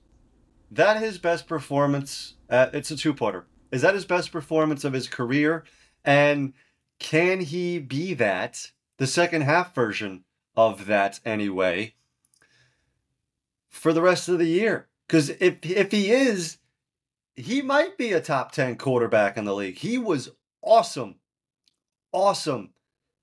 that 0.71 0.99
his 0.99 1.19
best 1.19 1.47
performance? 1.47 2.35
At, 2.49 2.75
it's 2.75 2.91
a 2.91 2.97
two-parter. 2.97 3.45
Is 3.71 3.83
that 3.83 3.95
his 3.95 4.05
best 4.05 4.33
performance 4.33 4.85
of 4.85 4.93
his 4.93 5.09
career? 5.09 5.65
And 6.05 6.53
can 6.99 7.41
he 7.41 7.79
be 7.79 8.15
that, 8.15 8.71
the 8.99 9.07
second 9.07 9.43
half 9.43 9.75
version 9.75 10.25
of 10.57 10.87
that 10.87 11.21
anyway, 11.25 11.95
for 13.69 13.93
the 13.93 14.03
rest 14.03 14.29
of 14.29 14.39
the 14.39 14.47
year? 14.47 14.89
Because 15.07 15.31
if, 15.31 15.59
if 15.65 15.93
he 15.93 16.11
is, 16.11 16.59
he 17.37 17.63
might 17.63 17.97
be 17.97 18.13
a 18.13 18.21
top 18.21 18.53
10 18.53 18.77
quarterback 18.77 19.37
in 19.37 19.45
the 19.45 19.55
league. 19.55 19.79
He 19.79 19.99
was 19.99 20.31
awesome. 20.63 21.17
Awesome 22.13 22.71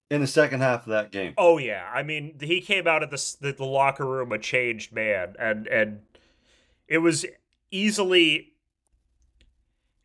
in 0.09 0.21
the 0.21 0.27
second 0.27 0.61
half 0.61 0.81
of 0.81 0.91
that 0.91 1.11
game. 1.11 1.33
Oh 1.37 1.57
yeah, 1.57 1.89
I 1.93 2.03
mean 2.03 2.35
he 2.39 2.61
came 2.61 2.87
out 2.87 3.03
of 3.03 3.09
the 3.09 3.35
the, 3.41 3.53
the 3.53 3.65
locker 3.65 4.05
room 4.05 4.31
a 4.31 4.39
changed 4.39 4.93
man, 4.93 5.35
and 5.39 5.67
and 5.67 5.99
it 6.87 6.99
was 6.99 7.25
easily. 7.71 8.53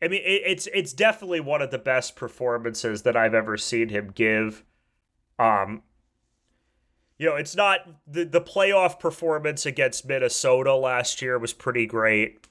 I 0.01 0.07
mean, 0.07 0.21
it, 0.23 0.41
it's 0.45 0.67
it's 0.73 0.93
definitely 0.93 1.39
one 1.39 1.61
of 1.61 1.71
the 1.71 1.77
best 1.77 2.15
performances 2.15 3.03
that 3.03 3.15
I've 3.15 3.33
ever 3.33 3.57
seen 3.57 3.89
him 3.89 4.11
give. 4.13 4.63
Um, 5.39 5.83
you 7.17 7.29
know, 7.29 7.35
it's 7.35 7.55
not 7.55 7.79
the 8.07 8.25
the 8.25 8.41
playoff 8.41 8.99
performance 8.99 9.65
against 9.65 10.05
Minnesota 10.05 10.75
last 10.75 11.21
year 11.21 11.37
was 11.39 11.53
pretty 11.53 11.85
great. 11.85 12.47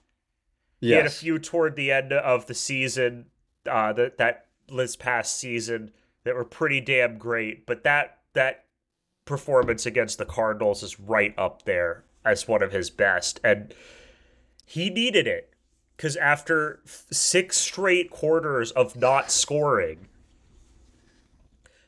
Yes. 0.81 0.89
He 0.89 0.95
had 0.95 1.07
a 1.07 1.11
few 1.11 1.39
toward 1.39 1.77
the 1.77 1.93
end 1.93 2.13
of 2.13 2.47
the 2.47 2.55
season, 2.55 3.27
uh, 3.71 3.93
that 3.93 4.19
that 4.19 4.47
this 4.69 4.97
past 4.97 5.39
season 5.39 5.93
that 6.25 6.35
were 6.35 6.45
pretty 6.45 6.81
damn 6.81 7.19
great. 7.19 7.67
But 7.67 7.85
that 7.85 8.19
that 8.33 8.65
performance 9.25 9.87
against 9.87 10.19
the 10.19 10.25
Cardinals 10.25 10.83
is 10.83 10.99
right 10.99 11.35
up 11.39 11.65
there 11.65 12.05
as 12.25 12.49
one 12.49 12.63
of 12.63 12.73
his 12.73 12.91
best, 12.91 13.41
and 13.45 13.75
he 14.65 14.91
needed 14.91 15.27
it 15.27 15.53
because 15.97 16.17
after 16.17 16.81
six 16.85 17.59
straight 17.59 18.11
quarters 18.11 18.71
of 18.73 18.97
not 18.97 19.31
scoring. 19.31 20.09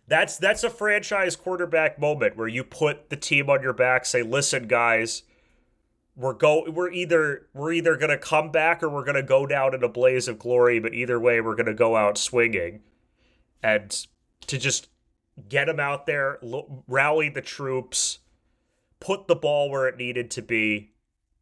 That's 0.06 0.36
that's 0.36 0.62
a 0.62 0.70
franchise 0.70 1.34
quarterback 1.34 1.98
moment 1.98 2.36
where 2.36 2.48
you 2.48 2.62
put 2.62 3.08
the 3.08 3.16
team 3.16 3.48
on 3.48 3.62
your 3.62 3.72
back, 3.72 4.04
say, 4.04 4.22
"Listen, 4.22 4.68
guys, 4.68 5.22
we're 6.16 6.32
go 6.32 6.64
we're 6.70 6.90
either 6.90 7.46
we're 7.54 7.72
either 7.72 7.96
gonna 7.96 8.18
come 8.18 8.50
back 8.50 8.82
or 8.82 8.88
we're 8.88 9.04
gonna 9.04 9.22
go 9.22 9.46
down 9.46 9.74
in 9.74 9.82
a 9.82 9.88
blaze 9.88 10.28
of 10.28 10.38
glory 10.38 10.78
but 10.78 10.94
either 10.94 11.18
way 11.18 11.40
we're 11.40 11.56
gonna 11.56 11.74
go 11.74 11.96
out 11.96 12.16
swinging 12.16 12.80
and 13.62 14.06
to 14.46 14.58
just 14.58 14.88
get 15.48 15.66
them 15.66 15.80
out 15.80 16.06
there 16.06 16.38
rally 16.86 17.28
the 17.28 17.40
troops 17.40 18.20
put 19.00 19.26
the 19.26 19.34
ball 19.34 19.68
where 19.70 19.88
it 19.88 19.96
needed 19.96 20.30
to 20.30 20.40
be 20.40 20.92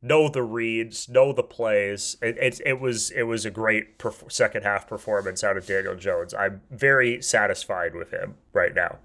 know 0.03 0.29
the 0.29 0.43
reads 0.43 1.09
know 1.09 1.33
the 1.33 1.43
plays 1.43 2.17
it, 2.21 2.37
it, 2.39 2.61
it 2.67 2.81
was 2.81 3.11
it 3.13 3.23
was 3.23 3.47
a 3.47 3.51
great 3.51 3.99
perf- 3.99 4.31
second 4.31 4.63
half 4.63 4.87
performance 4.89 5.45
out 5.45 5.57
of 5.57 5.65
daniel 5.65 5.95
jones 5.95 6.35
i'm 6.35 6.61
very 6.71 7.23
satisfied 7.23 7.95
with 7.95 8.11
him 8.11 8.35
right 8.53 8.75
now 8.75 8.99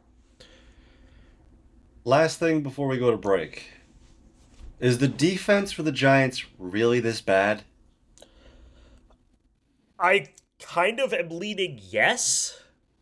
Last 2.08 2.40
thing 2.40 2.62
before 2.62 2.88
we 2.88 2.98
go 2.98 3.12
to 3.12 3.18
break. 3.18 3.70
Is 4.80 5.00
the 5.00 5.10
defense 5.10 5.74
for 5.74 5.84
the 5.84 5.92
Giants 5.92 6.46
really 6.58 7.02
this 7.02 7.20
bad? 7.20 7.64
I 10.00 10.28
kind 10.58 11.02
of 11.02 11.12
am 11.12 11.28
leaning 11.28 11.82
yes 11.90 12.62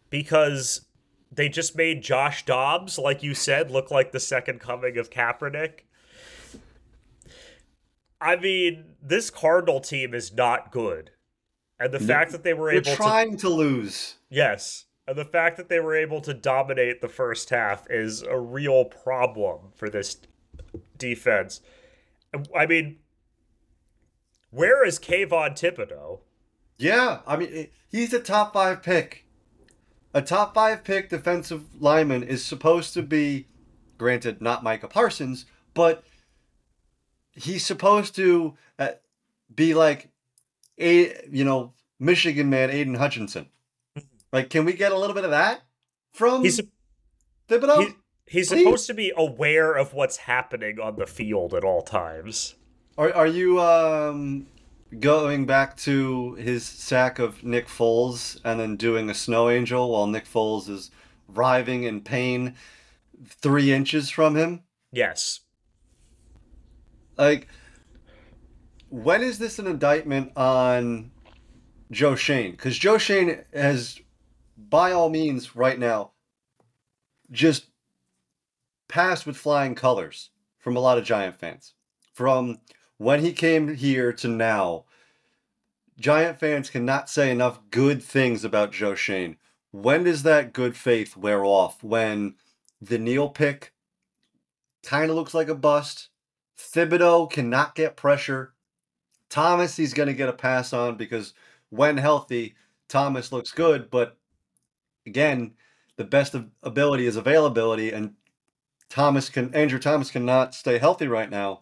because 0.09 0.87
they 1.31 1.49
just 1.49 1.75
made 1.75 2.01
Josh 2.01 2.45
Dobbs, 2.45 2.97
like 2.97 3.21
you 3.21 3.35
said, 3.35 3.69
look 3.69 3.91
like 3.91 4.11
the 4.11 4.19
second 4.19 4.59
coming 4.59 4.97
of 4.97 5.11
Kaepernick. 5.11 5.81
I 8.21 8.35
mean, 8.35 8.85
this 9.01 9.29
Cardinal 9.29 9.79
team 9.79 10.13
is 10.13 10.33
not 10.33 10.71
good. 10.71 11.11
And 11.79 11.93
the 11.93 11.99
fact 11.99 12.31
that 12.31 12.43
they 12.43 12.53
were 12.53 12.65
We're 12.65 12.73
able 12.73 12.91
to 12.91 12.95
trying 12.95 13.37
to 13.37 13.49
lose. 13.49 14.15
Yes. 14.29 14.85
And 15.07 15.17
the 15.17 15.25
fact 15.25 15.57
that 15.57 15.69
they 15.69 15.79
were 15.79 15.95
able 15.95 16.21
to 16.21 16.33
dominate 16.33 17.01
the 17.01 17.09
first 17.09 17.49
half 17.49 17.85
is 17.89 18.23
a 18.23 18.39
real 18.39 18.85
problem 18.85 19.71
for 19.75 19.89
this 19.89 20.17
defense. 20.97 21.61
I 22.55 22.65
mean, 22.65 22.97
where 24.49 24.85
is 24.85 24.99
Kayvon 24.99 25.51
Thibodeaux? 25.51 26.21
Yeah, 26.77 27.19
I 27.27 27.35
mean, 27.35 27.67
he's 27.87 28.13
a 28.13 28.19
top 28.19 28.53
five 28.53 28.81
pick. 28.81 29.25
A 30.13 30.21
top 30.21 30.53
five 30.53 30.83
pick 30.83 31.09
defensive 31.09 31.63
lineman 31.81 32.23
is 32.23 32.43
supposed 32.43 32.93
to 32.93 33.01
be, 33.01 33.47
granted, 33.97 34.41
not 34.41 34.63
Micah 34.63 34.87
Parsons, 34.87 35.45
but 35.73 36.03
he's 37.35 37.65
supposed 37.65 38.15
to 38.15 38.55
uh, 38.79 38.89
be 39.53 39.73
like, 39.73 40.09
a 40.79 41.13
you 41.29 41.43
know, 41.43 41.73
Michigan 41.99 42.49
man 42.49 42.69
Aidan 42.69 42.95
Hutchinson. 42.95 43.47
Like, 44.31 44.49
can 44.49 44.65
we 44.65 44.73
get 44.73 44.91
a 44.91 44.97
little 44.97 45.15
bit 45.15 45.23
of 45.23 45.31
that 45.31 45.61
from 46.11 46.43
he's, 46.43 46.59
Thibodeaux? 47.47 47.87
He, 47.87 47.93
he's 48.25 48.49
Please? 48.49 48.63
supposed 48.63 48.87
to 48.87 48.93
be 48.93 49.13
aware 49.15 49.73
of 49.73 49.93
what's 49.93 50.17
happening 50.17 50.79
on 50.79 50.97
the 50.97 51.05
field 51.05 51.53
at 51.53 51.63
all 51.63 51.81
times. 51.81 52.55
Are 52.97 53.13
are 53.13 53.27
you 53.27 53.61
um 53.61 54.47
going 54.99 55.45
back 55.45 55.77
to 55.77 56.33
his 56.35 56.65
sack 56.65 57.19
of 57.19 57.43
Nick 57.43 57.67
Foles 57.67 58.39
and 58.43 58.59
then 58.59 58.75
doing 58.75 59.09
a 59.09 59.13
snow 59.13 59.49
angel 59.49 59.89
while 59.91 60.07
Nick 60.07 60.25
Foles 60.25 60.69
is 60.69 60.91
writhing 61.27 61.83
in 61.83 62.01
pain 62.01 62.55
three 63.25 63.71
inches 63.71 64.09
from 64.09 64.35
him? 64.35 64.63
Yes. 64.91 65.41
Like, 67.17 67.47
when 68.89 69.21
is 69.21 69.39
this 69.39 69.59
an 69.59 69.67
indictment 69.67 70.31
on 70.35 71.11
Joe 71.91 72.15
Schoen? 72.15 72.51
Because 72.51 72.77
Joe 72.77 72.97
Schoen 72.97 73.43
has, 73.53 73.99
by 74.57 74.91
all 74.91 75.09
means, 75.09 75.55
right 75.55 75.79
now, 75.79 76.11
just 77.31 77.67
passed 78.87 79.25
with 79.25 79.37
flying 79.37 79.75
colors 79.75 80.29
from 80.57 80.75
a 80.75 80.79
lot 80.79 80.97
of 80.97 81.03
Giant 81.03 81.35
fans. 81.35 81.73
From 82.13 82.59
when 82.97 83.21
he 83.21 83.33
came 83.33 83.75
here 83.75 84.13
to 84.13 84.27
now, 84.27 84.85
Giant 85.99 86.39
fans 86.39 86.69
cannot 86.69 87.09
say 87.09 87.31
enough 87.31 87.59
good 87.71 88.03
things 88.03 88.43
about 88.43 88.71
Joe 88.71 88.95
Schoen. 88.95 89.37
When 89.71 90.03
does 90.03 90.23
that 90.23 90.53
good 90.53 90.75
faith 90.75 91.17
wear 91.17 91.43
off? 91.43 91.83
When 91.83 92.35
the 92.81 92.97
Neal 92.97 93.29
pick 93.29 93.73
kind 94.83 95.09
of 95.09 95.15
looks 95.15 95.33
like 95.33 95.49
a 95.49 95.55
bust. 95.55 96.09
Thibodeaux 96.57 97.29
cannot 97.29 97.75
get 97.75 97.95
pressure. 97.95 98.53
Thomas, 99.29 99.75
he's 99.75 99.93
going 99.93 100.07
to 100.07 100.13
get 100.13 100.29
a 100.29 100.33
pass 100.33 100.73
on 100.73 100.95
because 100.95 101.33
when 101.69 101.97
healthy, 101.97 102.55
Thomas 102.87 103.31
looks 103.31 103.51
good. 103.51 103.89
But 103.89 104.17
again, 105.05 105.53
the 105.97 106.03
best 106.03 106.35
of 106.35 106.49
ability 106.63 107.05
is 107.05 107.15
availability, 107.15 107.91
and 107.91 108.13
Thomas 108.89 109.29
can 109.29 109.53
Andrew 109.53 109.79
Thomas 109.79 110.11
cannot 110.11 110.53
stay 110.53 110.77
healthy 110.77 111.07
right 111.07 111.29
now. 111.29 111.61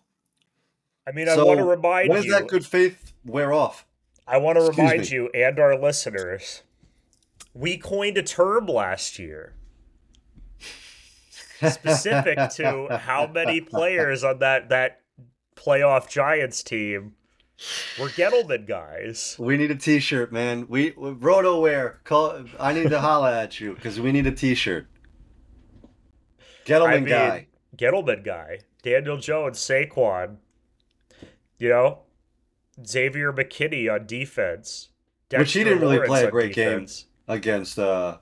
I 1.07 1.11
mean, 1.11 1.27
so 1.27 1.41
I 1.41 1.43
want 1.43 1.59
to 1.59 1.65
remind 1.65 2.05
you 2.05 2.13
when 2.13 2.21
does 2.23 2.31
that 2.31 2.47
good 2.47 2.65
faith 2.65 3.13
wear 3.25 3.53
off? 3.53 3.85
I 4.27 4.37
want 4.37 4.57
to 4.57 4.65
remind 4.65 5.01
me. 5.01 5.07
you 5.09 5.29
and 5.33 5.59
our 5.59 5.77
listeners, 5.77 6.63
we 7.53 7.77
coined 7.77 8.17
a 8.17 8.23
term 8.23 8.67
last 8.67 9.19
year 9.19 9.53
specific 11.69 12.37
to 12.55 12.97
how 12.97 13.27
many 13.27 13.61
players 13.61 14.23
on 14.23 14.39
that 14.39 14.69
that 14.69 15.01
playoff 15.55 16.09
Giants 16.09 16.63
team 16.63 17.13
were 17.99 18.09
Gettleman 18.09 18.67
guys. 18.67 19.35
We 19.39 19.57
need 19.57 19.71
a 19.71 19.75
T-shirt, 19.75 20.31
man. 20.31 20.67
We, 20.67 20.93
we 20.97 21.11
RotoWear. 21.11 22.03
Call. 22.03 22.45
I 22.59 22.73
need 22.73 22.89
to 22.89 22.99
holla 22.99 23.41
at 23.41 23.59
you 23.59 23.73
because 23.75 23.99
we 23.99 24.11
need 24.11 24.27
a 24.27 24.31
T-shirt. 24.31 24.87
Gettleman 26.65 26.87
I 26.87 26.95
mean, 26.95 27.05
guy. 27.05 27.47
Gettleman 27.77 28.23
guy. 28.23 28.59
Daniel 28.81 29.17
Jones, 29.17 29.59
Saquon, 29.59 30.37
you 31.57 31.69
know, 31.69 31.99
Xavier 32.85 33.31
McKinney 33.31 33.91
on 33.93 34.05
defense. 34.05 34.89
Dexter 35.29 35.41
Which 35.41 35.53
he 35.53 35.63
didn't 35.63 35.79
really 35.79 35.95
Lawrence 35.95 36.09
play 36.09 36.25
a 36.25 36.31
great 36.31 36.53
defense. 36.53 37.03
game 37.03 37.35
against 37.35 37.79
uh, 37.79 38.17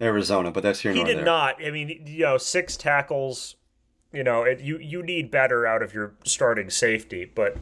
Arizona, 0.00 0.50
but 0.50 0.62
that's 0.62 0.80
here. 0.80 0.92
He 0.92 1.04
did 1.04 1.18
there. 1.18 1.24
not. 1.24 1.64
I 1.64 1.70
mean, 1.70 2.02
you 2.06 2.24
know, 2.24 2.38
six 2.38 2.76
tackles. 2.76 3.56
You 4.12 4.24
know, 4.24 4.42
it, 4.42 4.60
you 4.60 4.78
you 4.78 5.02
need 5.02 5.30
better 5.30 5.66
out 5.66 5.82
of 5.82 5.94
your 5.94 6.14
starting 6.24 6.70
safety, 6.70 7.30
but 7.32 7.56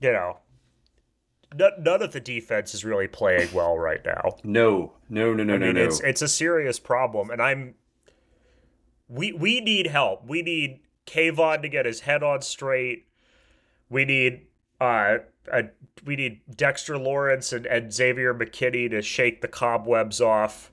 you 0.00 0.12
know, 0.12 0.38
none 1.56 2.02
of 2.02 2.12
the 2.12 2.20
defense 2.20 2.74
is 2.74 2.84
really 2.84 3.08
playing 3.08 3.48
well 3.54 3.78
right 3.78 4.04
now. 4.04 4.36
No, 4.44 4.94
no, 5.08 5.32
no, 5.32 5.44
no, 5.44 5.54
I 5.54 5.58
mean, 5.58 5.74
no, 5.74 5.80
no. 5.80 5.84
It's 5.84 6.00
it's 6.00 6.22
a 6.22 6.28
serious 6.28 6.78
problem, 6.78 7.30
and 7.30 7.40
I'm. 7.40 7.74
We 9.08 9.32
we 9.32 9.60
need 9.60 9.86
help. 9.86 10.26
We 10.26 10.42
need 10.42 10.80
Kayvon 11.06 11.62
to 11.62 11.68
get 11.68 11.86
his 11.86 12.00
head 12.00 12.22
on 12.22 12.42
straight. 12.42 13.06
We 13.88 14.04
need 14.04 14.48
uh, 14.80 15.18
uh, 15.50 15.62
we 16.04 16.16
need 16.16 16.40
Dexter 16.54 16.98
Lawrence 16.98 17.52
and, 17.52 17.66
and 17.66 17.92
Xavier 17.92 18.34
McKinney 18.34 18.90
to 18.90 19.02
shake 19.02 19.40
the 19.40 19.48
cobwebs 19.48 20.20
off. 20.20 20.70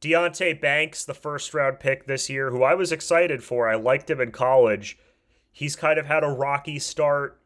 Deonte 0.00 0.60
Banks, 0.60 1.04
the 1.04 1.14
first 1.14 1.52
round 1.52 1.78
pick 1.80 2.06
this 2.06 2.30
year, 2.30 2.50
who 2.50 2.62
I 2.62 2.74
was 2.74 2.92
excited 2.92 3.44
for. 3.44 3.68
I 3.68 3.74
liked 3.74 4.10
him 4.10 4.20
in 4.20 4.32
college. 4.32 4.98
He's 5.52 5.76
kind 5.76 5.98
of 5.98 6.06
had 6.06 6.24
a 6.24 6.28
rocky 6.28 6.78
start. 6.78 7.40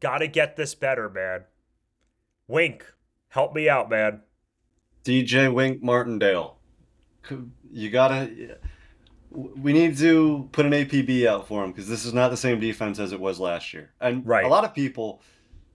Got 0.00 0.18
to 0.18 0.28
get 0.28 0.56
this 0.56 0.74
better, 0.74 1.08
man. 1.08 1.44
Wink, 2.46 2.84
help 3.28 3.54
me 3.54 3.68
out, 3.68 3.90
man. 3.90 4.22
DJ 5.04 5.52
Wink 5.52 5.82
Martindale. 5.82 6.56
You 7.70 7.90
got 7.90 8.08
to 8.08 8.56
we 9.30 9.72
need 9.72 9.96
to 9.98 10.48
put 10.52 10.66
an 10.66 10.72
APB 10.72 11.26
out 11.26 11.46
for 11.46 11.62
him 11.62 11.70
because 11.70 11.88
this 11.88 12.04
is 12.04 12.14
not 12.14 12.30
the 12.30 12.36
same 12.36 12.60
defense 12.60 12.98
as 12.98 13.12
it 13.12 13.20
was 13.20 13.38
last 13.38 13.74
year. 13.74 13.90
And 14.00 14.26
right. 14.26 14.44
a 14.44 14.48
lot 14.48 14.64
of 14.64 14.74
people 14.74 15.20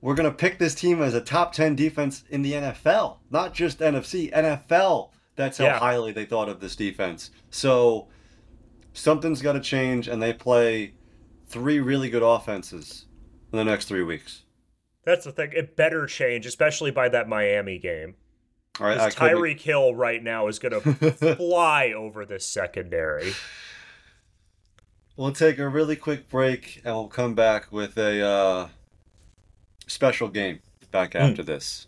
were 0.04 0.14
going 0.14 0.30
to 0.30 0.36
pick 0.36 0.60
this 0.60 0.76
team 0.76 1.02
as 1.02 1.14
a 1.14 1.22
top 1.22 1.54
10 1.54 1.78
defense 1.78 2.26
in 2.30 2.42
the 2.42 2.52
NFL, 2.52 3.20
not 3.32 3.54
just 3.54 3.80
NFC, 3.80 4.30
NFL. 4.34 5.12
That's 5.38 5.58
how 5.58 5.64
yeah. 5.64 5.80
highly 5.80 6.12
they 6.12 6.26
thought 6.26 6.50
of 6.50 6.60
this 6.60 6.76
defense. 6.76 7.32
So 7.50 8.10
something's 8.92 9.42
got 9.42 9.54
to 9.54 9.62
change, 9.62 10.10
and 10.10 10.22
they 10.22 10.34
play 10.34 10.96
three 11.48 11.80
really 11.80 12.10
good 12.10 12.22
offenses 12.22 13.06
in 13.54 13.58
the 13.58 13.64
next 13.64 13.86
three 13.86 14.04
weeks. 14.04 14.44
That's 15.06 15.24
the 15.24 15.32
thing. 15.32 15.54
It 15.56 15.78
better 15.78 16.06
change, 16.06 16.46
especially 16.46 16.92
by 16.92 17.08
that 17.08 17.30
Miami 17.30 17.80
game. 17.80 18.16
All 18.82 18.88
right, 18.88 18.98
Tyreek 18.98 19.62
Hill 19.62 19.96
right 19.96 20.22
now 20.22 20.48
is 20.48 20.60
going 20.60 20.82
to 20.82 21.36
fly 21.36 21.94
over 21.96 22.26
this 22.26 22.46
secondary. 22.46 23.34
We'll 25.16 25.32
take 25.32 25.60
a 25.60 25.70
really 25.70 25.96
quick 25.96 26.30
break 26.30 26.82
and 26.84 26.94
we'll 26.94 27.08
come 27.08 27.36
back 27.36 27.72
with 27.72 27.98
a 27.98 28.26
uh, 28.26 28.68
special 29.94 30.28
game 30.28 30.60
back 30.92 31.12
mm. 31.12 31.22
after 31.22 31.44
this. 31.44 31.88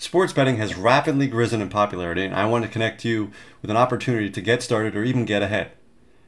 Sports 0.00 0.32
betting 0.32 0.58
has 0.58 0.76
rapidly 0.76 1.28
risen 1.28 1.60
in 1.60 1.68
popularity, 1.68 2.24
and 2.24 2.34
I 2.34 2.46
want 2.46 2.64
to 2.64 2.70
connect 2.70 3.04
you 3.04 3.32
with 3.60 3.70
an 3.70 3.76
opportunity 3.76 4.30
to 4.30 4.40
get 4.40 4.62
started 4.62 4.96
or 4.96 5.02
even 5.02 5.24
get 5.24 5.42
ahead. 5.42 5.72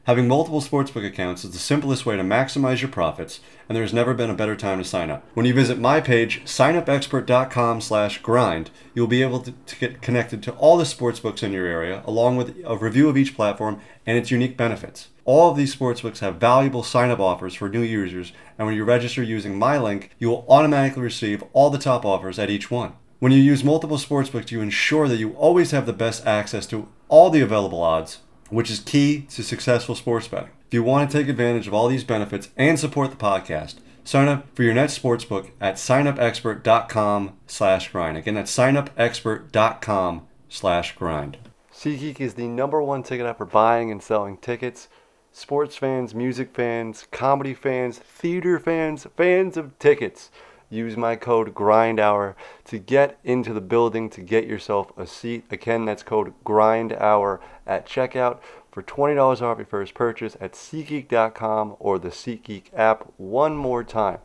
Having 0.05 0.27
multiple 0.27 0.61
sportsbook 0.61 1.05
accounts 1.05 1.43
is 1.43 1.51
the 1.51 1.59
simplest 1.59 2.07
way 2.07 2.17
to 2.17 2.23
maximize 2.23 2.81
your 2.81 2.89
profits, 2.89 3.39
and 3.69 3.75
there's 3.75 3.93
never 3.93 4.15
been 4.15 4.31
a 4.31 4.35
better 4.35 4.55
time 4.55 4.79
to 4.79 4.83
sign 4.83 5.11
up. 5.11 5.23
When 5.35 5.45
you 5.45 5.53
visit 5.53 5.77
my 5.77 6.01
page, 6.01 6.41
signupexpert.com/grind, 6.43 8.71
you'll 8.95 9.05
be 9.05 9.21
able 9.21 9.41
to, 9.41 9.51
to, 9.51 9.75
get 9.75 10.01
connected 10.01 10.41
to 10.41 10.53
all 10.53 10.75
the 10.75 10.85
sportsbooks 10.85 11.43
in 11.43 11.53
your 11.53 11.67
area, 11.67 12.01
along 12.07 12.37
with 12.37 12.57
a 12.65 12.75
review 12.75 13.09
of 13.09 13.17
each 13.17 13.35
platform 13.35 13.79
and 14.07 14.17
its 14.17 14.31
unique 14.31 14.57
benefits. 14.57 15.09
All 15.23 15.51
of 15.51 15.57
these 15.57 15.75
sportsbooks 15.75 16.17
have 16.17 16.37
valuable 16.37 16.81
sign-up 16.81 17.19
offers 17.19 17.53
for 17.53 17.69
new 17.69 17.83
users, 17.83 18.33
and 18.57 18.65
when 18.65 18.75
you 18.75 18.83
register 18.83 19.21
using 19.21 19.59
my 19.59 19.77
link, 19.77 20.09
you 20.17 20.29
will 20.29 20.47
automatically 20.49 21.03
receive 21.03 21.43
all 21.53 21.69
the 21.69 21.77
top 21.77 22.05
offers 22.05 22.39
at 22.39 22.49
each 22.49 22.71
one. 22.71 22.93
When 23.19 23.31
you 23.31 23.37
use 23.37 23.63
multiple 23.63 23.97
sportsbooks, 23.97 24.49
you 24.49 24.61
ensure 24.61 25.07
that 25.07 25.19
you 25.19 25.33
always 25.33 25.69
have 25.69 25.85
the 25.85 25.93
best 25.93 26.25
access 26.25 26.65
to 26.67 26.87
all 27.07 27.29
the 27.29 27.41
available 27.41 27.83
odds 27.83 28.17
which 28.51 28.69
is 28.69 28.79
key 28.79 29.21
to 29.31 29.41
successful 29.41 29.95
sports 29.95 30.27
betting. 30.27 30.51
If 30.67 30.73
you 30.75 30.83
want 30.83 31.09
to 31.09 31.17
take 31.17 31.27
advantage 31.27 31.67
of 31.67 31.73
all 31.73 31.87
these 31.87 32.03
benefits 32.03 32.49
and 32.55 32.79
support 32.79 33.09
the 33.09 33.17
podcast, 33.17 33.75
sign 34.03 34.27
up 34.27 34.45
for 34.55 34.63
your 34.63 34.73
next 34.73 35.01
sportsbook 35.01 35.49
at 35.59 35.75
signupexpert.com 35.75 37.33
slash 37.47 37.91
grind. 37.91 38.17
Again, 38.17 38.35
that's 38.35 38.55
signupexpert.com 38.55 40.27
slash 40.49 40.95
grind. 40.95 41.37
SeatGeek 41.73 42.19
is 42.19 42.35
the 42.35 42.47
number 42.47 42.81
one 42.81 43.01
ticket 43.01 43.25
app 43.25 43.37
for 43.37 43.45
buying 43.45 43.91
and 43.91 44.03
selling 44.03 44.37
tickets. 44.37 44.87
Sports 45.31 45.77
fans, 45.77 46.13
music 46.13 46.53
fans, 46.53 47.07
comedy 47.11 47.53
fans, 47.53 47.97
theater 47.97 48.59
fans, 48.59 49.07
fans 49.15 49.57
of 49.57 49.79
tickets. 49.79 50.29
Use 50.71 50.95
my 50.95 51.17
code 51.17 51.53
GRINDHOUR 51.53 52.33
to 52.63 52.79
get 52.79 53.19
into 53.25 53.51
the 53.51 53.59
building 53.59 54.09
to 54.11 54.21
get 54.21 54.47
yourself 54.47 54.97
a 54.97 55.05
seat. 55.05 55.43
Again, 55.51 55.83
that's 55.83 56.01
code 56.01 56.33
GRINDHOUR 56.45 57.41
at 57.67 57.85
checkout 57.85 58.39
for 58.71 58.81
$20 58.81 59.41
off 59.41 59.57
your 59.57 59.65
first 59.65 59.93
purchase 59.93 60.37
at 60.39 60.53
SeatGeek.com 60.53 61.75
or 61.77 61.99
the 61.99 62.07
SeatGeek 62.07 62.73
app. 62.73 63.11
One 63.17 63.57
more 63.57 63.83
time, 63.83 64.19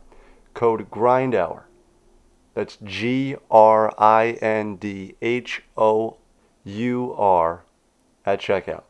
code 0.53 0.89
GRINDHOUR. 0.89 1.65
That's 2.53 2.77
G 2.81 3.35
R 3.51 3.93
I 3.99 4.37
N 4.41 4.77
D 4.77 5.15
H 5.21 5.63
O 5.75 6.17
U 6.63 7.13
R 7.13 7.65
at 8.25 8.39
checkout. 8.39 8.86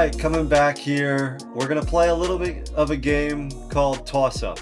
Right, 0.00 0.18
coming 0.18 0.48
back 0.48 0.78
here, 0.78 1.36
we're 1.54 1.68
gonna 1.68 1.84
play 1.84 2.08
a 2.08 2.14
little 2.14 2.38
bit 2.38 2.70
of 2.70 2.90
a 2.90 2.96
game 2.96 3.50
called 3.68 4.06
Toss 4.06 4.42
Up. 4.42 4.58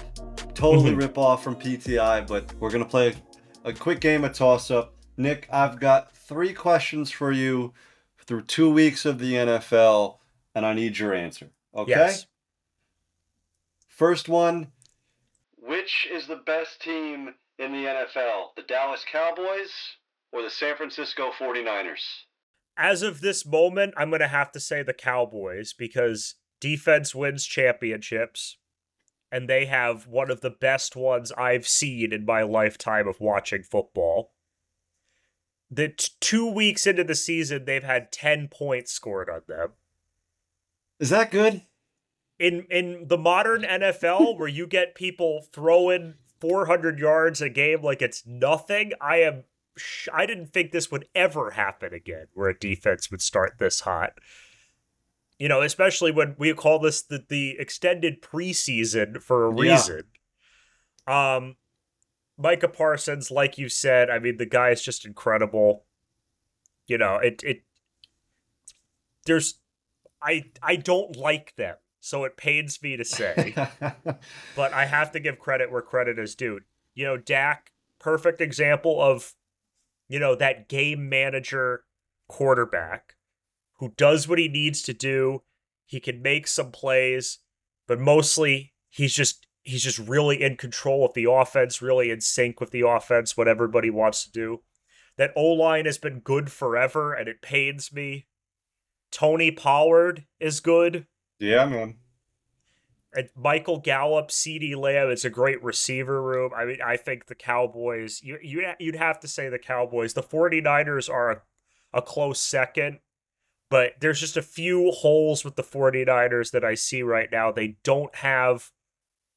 Totally 0.53 0.91
Mhm. 0.91 0.97
rip 0.97 1.17
off 1.17 1.41
from 1.41 1.55
PTI, 1.55 2.19
but 2.19 2.53
we're 2.55 2.69
gonna 2.69 2.83
play 2.83 3.15
a, 3.63 3.69
a 3.69 3.73
quick 3.73 4.01
game 4.01 4.25
of 4.25 4.33
Toss 4.33 4.69
Up. 4.69 4.93
Nick, 5.15 5.47
I've 5.49 5.79
got 5.79 6.11
three 6.11 6.53
questions 6.53 7.09
for 7.09 7.31
you 7.31 7.73
through 8.25 8.43
two 8.43 8.69
weeks 8.69 9.05
of 9.05 9.17
the 9.19 9.35
NFL, 9.37 10.19
and 10.53 10.65
I 10.65 10.73
need 10.73 10.97
your 10.97 11.13
answer. 11.13 11.51
Okay. 11.73 11.91
Yes. 11.91 12.27
First 13.87 14.27
one. 14.27 14.73
Which 15.55 16.05
is 16.11 16.27
the 16.27 16.35
best 16.35 16.81
team 16.81 17.33
in 17.57 17.71
the 17.71 17.87
NFL? 17.87 18.51
The 18.57 18.63
Dallas 18.63 19.05
Cowboys 19.09 19.71
or 20.33 20.41
the 20.41 20.49
San 20.49 20.75
Francisco 20.75 21.31
49ers? 21.31 22.25
As 22.79 23.01
of 23.01 23.21
this 23.21 23.45
moment, 23.45 23.93
I'm 23.97 24.09
going 24.09 24.21
to 24.21 24.27
have 24.27 24.51
to 24.53 24.59
say 24.59 24.81
the 24.81 24.93
Cowboys 24.93 25.73
because 25.73 26.35
defense 26.61 27.13
wins 27.13 27.45
championships 27.45 28.57
and 29.31 29.47
they 29.47 29.65
have 29.65 30.07
one 30.07 30.31
of 30.31 30.41
the 30.41 30.49
best 30.49 30.95
ones 30.95 31.31
I've 31.33 31.67
seen 31.67 32.13
in 32.13 32.25
my 32.25 32.41
lifetime 32.41 33.07
of 33.07 33.19
watching 33.19 33.63
football. 33.63 34.31
The 35.69 35.89
t- 35.89 36.09
2 36.21 36.51
weeks 36.51 36.87
into 36.87 37.03
the 37.03 37.13
season, 37.13 37.65
they've 37.65 37.83
had 37.83 38.11
10 38.11 38.47
points 38.47 38.91
scored 38.91 39.29
on 39.29 39.41
them. 39.47 39.73
Is 40.99 41.11
that 41.11 41.29
good? 41.29 41.61
in 42.39 42.65
in 42.71 43.05
the 43.07 43.17
modern 43.17 43.63
NFL 43.63 44.39
where 44.39 44.47
you 44.47 44.65
get 44.65 44.95
people 44.95 45.45
throwing 45.51 46.15
400 46.39 46.97
yards 46.97 47.41
a 47.41 47.49
game 47.49 47.81
like 47.81 48.01
it's 48.01 48.25
nothing, 48.25 48.93
I 49.01 49.17
am 49.17 49.43
I 50.13 50.25
didn't 50.25 50.47
think 50.53 50.71
this 50.71 50.91
would 50.91 51.07
ever 51.15 51.51
happen 51.51 51.93
again 51.93 52.27
where 52.33 52.49
a 52.49 52.57
defense 52.57 53.09
would 53.11 53.21
start 53.21 53.55
this 53.59 53.81
hot. 53.81 54.13
You 55.37 55.47
know, 55.47 55.61
especially 55.61 56.11
when 56.11 56.35
we 56.37 56.53
call 56.53 56.79
this 56.79 57.01
the, 57.01 57.23
the 57.27 57.55
extended 57.59 58.21
preseason 58.21 59.21
for 59.21 59.45
a 59.45 59.49
Yeah. 59.51 59.73
reason. 59.73 60.03
Um 61.07 61.55
Micah 62.37 62.69
Parsons, 62.69 63.31
like 63.31 63.57
you 63.57 63.67
said, 63.69 64.09
I 64.09 64.19
mean 64.19 64.37
the 64.37 64.45
guy 64.45 64.69
is 64.69 64.81
just 64.81 65.05
incredible. 65.05 65.85
You 66.87 66.97
know, 66.97 67.15
it 67.17 67.41
it 67.43 67.63
there's 69.25 69.59
I 70.21 70.45
I 70.61 70.75
don't 70.75 71.15
like 71.15 71.55
them, 71.55 71.75
so 71.99 72.23
it 72.25 72.37
pains 72.37 72.81
me 72.81 72.97
to 72.97 73.05
say, 73.05 73.55
but 74.55 74.73
I 74.73 74.85
have 74.85 75.11
to 75.13 75.19
give 75.19 75.39
credit 75.39 75.71
where 75.71 75.81
credit 75.81 76.19
is 76.19 76.35
due. 76.35 76.59
You 76.95 77.05
know, 77.05 77.17
Dak, 77.17 77.71
perfect 77.99 78.41
example 78.41 79.01
of, 79.01 79.33
you 80.09 80.19
know, 80.19 80.35
that 80.35 80.67
game 80.67 81.07
manager 81.07 81.85
quarterback 82.27 83.13
who 83.77 83.93
does 83.95 84.27
what 84.27 84.39
he 84.39 84.49
needs 84.49 84.81
to 84.81 84.93
do. 84.93 85.43
He 85.85 85.99
can 85.99 86.21
make 86.21 86.47
some 86.47 86.71
plays, 86.71 87.39
but 87.87 87.99
mostly 87.99 88.73
he's 88.89 89.13
just 89.13 89.47
he's 89.61 89.83
just 89.83 89.99
really 89.99 90.41
in 90.41 90.57
control 90.57 91.05
of 91.05 91.13
the 91.13 91.29
offense, 91.29 91.81
really 91.81 92.11
in 92.11 92.19
sync 92.21 92.59
with 92.59 92.71
the 92.71 92.85
offense, 92.85 93.37
what 93.37 93.47
everybody 93.47 93.89
wants 93.89 94.23
to 94.25 94.31
do. 94.31 94.59
That 95.17 95.31
O 95.35 95.45
line 95.45 95.85
has 95.85 95.97
been 95.97 96.19
good 96.19 96.51
forever, 96.51 97.13
and 97.13 97.27
it 97.27 97.41
pains 97.41 97.93
me. 97.93 98.27
Tony 99.11 99.51
Pollard 99.51 100.25
is 100.39 100.59
good. 100.59 101.07
yeah, 101.39 101.65
man. 101.65 101.97
Michael 103.35 103.79
Gallup, 103.79 104.29
CeeDee 104.29 104.75
Lamb, 104.75 105.09
it's 105.09 105.25
a 105.25 105.29
great 105.29 105.63
receiver 105.63 106.21
room. 106.21 106.51
I 106.55 106.65
mean, 106.65 106.77
I 106.85 106.95
think 106.95 107.25
the 107.25 107.35
Cowboys, 107.35 108.21
you, 108.21 108.37
you, 108.41 108.71
you'd 108.79 108.95
have 108.95 109.19
to 109.21 109.27
say 109.27 109.49
the 109.49 109.57
Cowboys. 109.57 110.13
The 110.13 110.21
49ers 110.21 111.09
are 111.09 111.31
a, 111.31 111.41
a 111.93 112.01
close 112.01 112.39
second, 112.39 112.99
but 113.69 113.93
there's 113.99 114.19
just 114.19 114.37
a 114.37 114.43
few 114.43 114.91
holes 114.91 115.43
with 115.43 115.55
the 115.55 115.63
49ers 115.63 116.51
that 116.51 116.63
I 116.63 116.75
see 116.75 117.01
right 117.01 117.29
now. 117.31 117.51
They 117.51 117.77
don't 117.83 118.13
have 118.17 118.71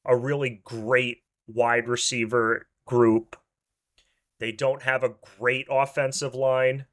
a 0.04 0.16
really 0.16 0.60
great 0.64 1.22
wide 1.46 1.88
receiver 1.88 2.66
group, 2.86 3.36
they 4.38 4.52
don't 4.52 4.82
have 4.82 5.04
a 5.04 5.14
great 5.38 5.66
offensive 5.70 6.34
line. 6.34 6.86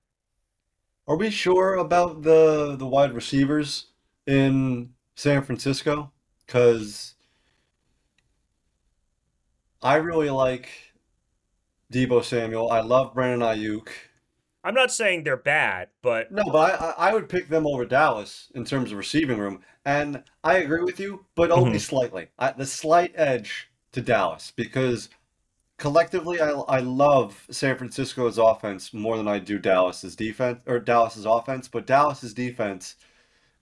Are 1.07 1.17
we 1.17 1.31
sure 1.31 1.73
about 1.73 2.21
the 2.21 2.75
the 2.77 2.85
wide 2.85 3.13
receivers 3.13 3.87
in 4.27 4.91
San 5.15 5.41
Francisco? 5.41 6.11
Because 6.49 7.13
I 9.83 9.97
really 9.97 10.31
like 10.31 10.67
Deebo 11.93 12.23
Samuel. 12.23 12.71
I 12.71 12.79
love 12.81 13.13
Brandon 13.13 13.47
Aiyuk. 13.47 13.89
I'm 14.63 14.73
not 14.73 14.91
saying 14.91 15.23
they're 15.23 15.37
bad, 15.37 15.89
but 16.01 16.31
No, 16.31 16.43
but 16.45 16.81
I, 16.81 16.93
I 16.97 17.13
would 17.13 17.29
pick 17.29 17.49
them 17.49 17.67
over 17.67 17.85
Dallas 17.85 18.51
in 18.55 18.65
terms 18.65 18.91
of 18.91 18.97
receiving 18.97 19.37
room. 19.37 19.61
And 19.85 20.23
I 20.43 20.57
agree 20.57 20.81
with 20.81 20.99
you, 20.99 21.23
but 21.35 21.51
only 21.51 21.69
mm-hmm. 21.69 21.77
slightly. 21.77 22.29
I, 22.39 22.51
the 22.53 22.65
slight 22.65 23.11
edge 23.13 23.69
to 23.91 24.01
Dallas 24.01 24.51
because 24.55 25.09
collectively 25.77 26.41
I, 26.41 26.49
I 26.49 26.79
love 26.79 27.45
San 27.51 27.77
Francisco's 27.77 28.39
offense 28.39 28.91
more 28.91 29.17
than 29.17 29.27
I 29.27 29.37
do 29.37 29.59
Dallas's 29.59 30.15
defense 30.15 30.63
or 30.65 30.79
Dallas's 30.79 31.25
offense, 31.25 31.67
but 31.67 31.85
Dallas's 31.85 32.33
defense 32.33 32.95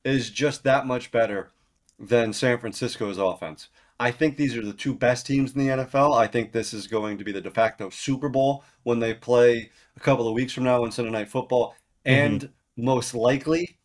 is 0.05 0.29
just 0.29 0.63
that 0.63 0.87
much 0.87 1.11
better 1.11 1.51
than 1.99 2.33
San 2.33 2.59
Francisco's 2.59 3.17
offense. 3.17 3.69
I 3.99 4.11
think 4.11 4.37
these 4.37 4.55
are 4.55 4.63
the 4.63 4.73
two 4.73 4.93
best 4.93 5.25
teams 5.25 5.53
in 5.53 5.59
the 5.59 5.83
NFL. 5.83 6.15
I 6.15 6.27
think 6.27 6.51
this 6.51 6.73
is 6.73 6.85
going 6.85 7.17
to 7.17 7.23
be 7.23 7.31
the 7.31 7.41
de 7.41 7.49
facto 7.49 7.89
Super 7.89 8.29
Bowl 8.29 8.63
when 8.83 8.99
they 8.99 9.13
play 9.13 9.71
a 9.95 9.99
couple 9.99 10.27
of 10.27 10.35
weeks 10.35 10.53
from 10.53 10.65
now 10.65 10.83
on 10.83 10.91
Sunday 10.91 11.11
Night 11.11 11.29
Football. 11.29 11.75
Mm-hmm. 12.05 12.35
And 12.35 12.49
most 12.75 13.15
likely 13.15 13.79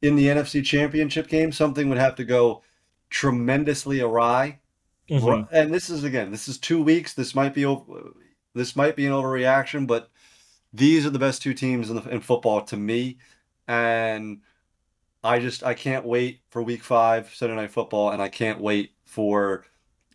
in 0.00 0.16
the 0.16 0.26
NFC 0.26 0.64
Championship 0.64 1.28
game, 1.28 1.52
something 1.52 1.88
would 1.90 1.98
have 1.98 2.14
to 2.16 2.24
go 2.24 2.62
tremendously 3.10 4.00
awry. 4.00 4.60
Mm-hmm. 5.10 5.26
Ru- 5.26 5.48
And 5.52 5.74
this 5.74 5.90
is 5.90 6.04
again, 6.04 6.30
this 6.30 6.48
is 6.48 6.56
two 6.58 6.82
weeks. 6.82 7.12
This 7.12 7.34
might 7.34 7.52
be 7.52 7.64
this 8.54 8.74
might 8.76 8.96
be 8.96 9.06
an 9.06 9.12
overreaction, 9.12 9.86
but 9.86 10.08
these 10.72 11.04
are 11.04 11.10
the 11.10 11.18
best 11.18 11.42
two 11.42 11.52
teams 11.54 11.90
in, 11.90 11.96
the, 11.96 12.08
in 12.08 12.20
football 12.20 12.62
to 12.62 12.76
me. 12.76 13.18
And 13.68 14.40
I 15.22 15.38
just 15.38 15.62
I 15.62 15.74
can't 15.74 16.04
wait 16.04 16.40
for 16.50 16.62
Week 16.62 16.82
Five 16.82 17.34
Sunday 17.34 17.56
Night 17.56 17.70
Football, 17.70 18.10
and 18.10 18.22
I 18.22 18.28
can't 18.28 18.60
wait 18.60 18.92
for 19.04 19.64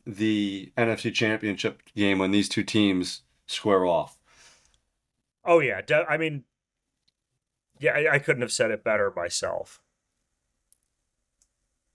the 0.05 0.71
NFC 0.77 1.13
Championship 1.13 1.81
game 1.95 2.19
when 2.19 2.31
these 2.31 2.49
two 2.49 2.63
teams 2.63 3.21
square 3.47 3.85
off. 3.85 4.17
Oh 5.43 5.59
yeah, 5.59 5.81
I 6.09 6.17
mean, 6.17 6.43
yeah, 7.79 7.91
I, 7.91 8.15
I 8.15 8.19
couldn't 8.19 8.41
have 8.41 8.51
said 8.51 8.71
it 8.71 8.83
better 8.83 9.13
myself. 9.15 9.79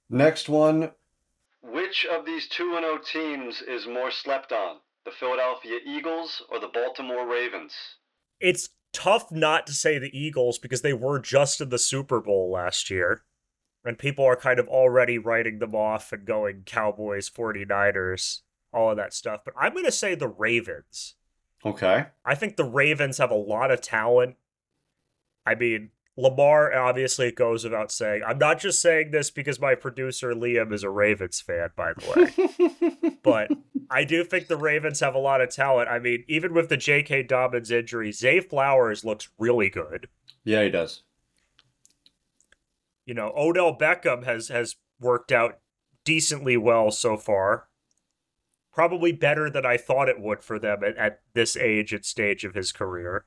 Next 0.09 0.49
one. 0.49 0.93
Which 1.63 2.07
of 2.07 2.25
these 2.25 2.49
2 2.49 2.73
0 2.73 2.99
teams 2.99 3.63
is 3.63 3.87
more 3.87 4.11
slept 4.11 4.51
on? 4.51 4.79
The 5.05 5.11
Philadelphia 5.11 5.79
Eagles 5.87 6.43
or 6.51 6.59
the 6.59 6.69
Baltimore 6.69 7.27
Ravens? 7.27 7.75
It's 8.41 8.71
tough 8.93 9.31
not 9.31 9.67
to 9.67 9.73
say 9.73 9.99
the 9.99 10.17
Eagles 10.17 10.59
because 10.59 10.83
they 10.83 10.93
were 10.93 11.19
just 11.19 11.61
in 11.61 11.69
the 11.69 11.79
Super 11.79 12.21
Bowl 12.21 12.51
last 12.51 12.91
year, 12.91 13.23
and 13.85 13.99
people 13.99 14.25
are 14.25 14.37
kind 14.37 14.59
of 14.59 14.69
already 14.69 15.19
writing 15.19 15.59
them 15.59 15.75
off 15.75 16.13
and 16.13 16.25
going 16.25 16.63
Cowboys, 16.67 17.31
49ers, 17.31 18.41
all 18.73 18.91
of 18.91 18.97
that 18.97 19.15
stuff. 19.15 19.41
But 19.45 19.55
I'm 19.59 19.73
going 19.73 19.85
to 19.85 19.93
say 19.93 20.15
the 20.15 20.29
Ravens. 20.29 21.15
Okay. 21.65 22.07
I 22.25 22.35
think 22.35 22.57
the 22.57 22.65
Ravens 22.65 23.19
have 23.19 23.31
a 23.31 23.35
lot 23.35 23.71
of 23.71 23.81
talent. 23.81 24.37
I 25.47 25.55
mean, 25.55 25.91
Lamar, 26.21 26.75
obviously, 26.75 27.29
it 27.29 27.37
goes 27.37 27.65
without 27.65 27.91
saying. 27.91 28.23
I'm 28.27 28.39
not 28.39 28.61
just 28.61 28.81
saying 28.81 29.11
this 29.11 29.31
because 29.31 29.61
my 29.61 29.75
producer, 29.75 30.33
Liam, 30.35 30.73
is 30.73 30.83
a 30.83 30.91
Ravens 30.91 31.41
fan, 31.41 31.71
by 31.77 31.93
the 31.95 32.91
way. 33.03 33.17
but 33.23 33.51
I 33.91 34.05
do 34.05 34.23
think 34.25 34.47
the 34.47 34.57
Ravens 34.57 35.01
have 35.01 35.15
a 35.15 35.19
lot 35.19 35.41
of 35.41 35.51
talent. 35.51 35.89
I 35.89 35.99
mean, 35.99 36.25
even 36.29 36.55
with 36.55 36.69
the 36.69 36.77
J.K. 36.77 37.25
Dobbins 37.25 37.71
injury, 37.71 38.13
Zay 38.13 38.41
Flowers 38.41 39.05
looks 39.05 39.29
really 39.39 39.71
good. 39.71 40.09
yeah, 40.45 40.63
he 40.63 40.71
does. 40.71 41.03
You 43.07 43.15
know, 43.15 43.33
Odell 43.37 43.77
Beckham 43.77 44.25
has 44.25 44.49
has 44.49 44.77
worked 45.01 45.33
out 45.33 45.59
decently 46.05 46.57
well 46.57 46.91
so 46.91 47.17
far. 47.17 47.69
Probably 48.73 49.11
better 49.11 49.51
than 49.51 49.67
I 49.67 49.77
thought 49.77 50.09
it 50.09 50.21
would 50.21 50.45
for 50.45 50.59
them 50.59 50.85
at, 50.85 50.97
at 50.97 51.21
this 51.35 51.57
age 51.57 51.93
and 51.93 52.05
stage 52.05 52.45
of 52.45 52.55
his 52.55 52.71
career. 52.71 53.25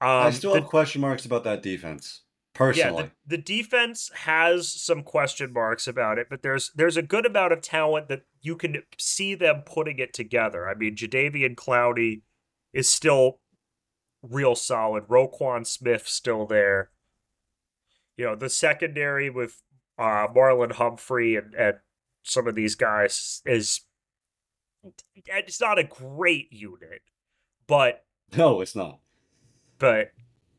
Um, 0.00 0.08
I 0.08 0.30
still 0.30 0.52
the- 0.52 0.60
have 0.60 0.68
question 0.68 1.00
marks 1.00 1.24
about 1.24 1.44
that 1.44 1.62
defense. 1.62 2.22
personally. 2.54 3.04
Yeah, 3.04 3.08
the, 3.26 3.36
the 3.36 3.42
defense 3.42 4.10
has 4.14 4.70
some 4.70 5.02
question 5.02 5.52
marks 5.52 5.86
about 5.86 6.18
it, 6.18 6.28
but 6.28 6.42
there's 6.42 6.70
there's 6.74 6.96
a 6.96 7.02
good 7.02 7.26
amount 7.26 7.52
of 7.52 7.60
talent 7.62 8.08
that 8.08 8.22
you 8.42 8.56
can 8.56 8.82
see 8.98 9.34
them 9.34 9.62
putting 9.64 9.98
it 9.98 10.12
together. 10.12 10.68
I 10.68 10.74
mean, 10.74 10.96
Jadeveon 10.96 11.54
Clowney 11.54 12.22
is 12.72 12.88
still 12.88 13.40
real 14.22 14.54
solid. 14.54 15.08
Roquan 15.08 15.66
Smith 15.66 16.06
still 16.06 16.46
there. 16.46 16.90
You 18.16 18.26
know, 18.26 18.34
the 18.36 18.48
secondary 18.48 19.28
with 19.30 19.62
uh, 19.98 20.26
Marlon 20.34 20.72
Humphrey 20.72 21.36
and, 21.36 21.54
and 21.54 21.76
some 22.22 22.46
of 22.46 22.54
these 22.54 22.74
guys 22.74 23.40
is 23.46 23.82
it's 25.26 25.60
not 25.60 25.78
a 25.78 25.84
great 25.84 26.52
unit, 26.52 27.02
but 27.66 28.04
no, 28.36 28.60
it's 28.60 28.74
not. 28.76 29.00
But 29.78 30.12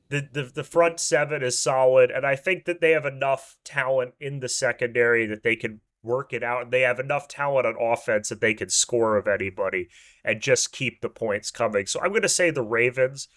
the, 0.09 0.27
the 0.31 0.43
the 0.43 0.63
front 0.63 0.99
seven 0.99 1.43
is 1.43 1.59
solid, 1.59 2.11
and 2.11 2.25
I 2.25 2.35
think 2.35 2.65
that 2.65 2.81
they 2.81 2.91
have 2.91 3.05
enough 3.05 3.57
talent 3.63 4.13
in 4.19 4.39
the 4.39 4.49
secondary 4.49 5.25
that 5.25 5.43
they 5.43 5.55
can 5.55 5.81
work 6.03 6.33
it 6.33 6.43
out, 6.43 6.63
and 6.63 6.71
they 6.71 6.81
have 6.81 6.99
enough 6.99 7.27
talent 7.27 7.67
on 7.67 7.75
offense 7.79 8.29
that 8.29 8.41
they 8.41 8.53
can 8.53 8.69
score 8.69 9.17
of 9.17 9.27
anybody 9.27 9.89
and 10.23 10.41
just 10.41 10.71
keep 10.71 11.01
the 11.01 11.09
points 11.09 11.51
coming. 11.51 11.85
So 11.85 11.99
I'm 12.01 12.09
going 12.09 12.21
to 12.21 12.29
say 12.29 12.49
the 12.49 12.63
Ravens. 12.63 13.27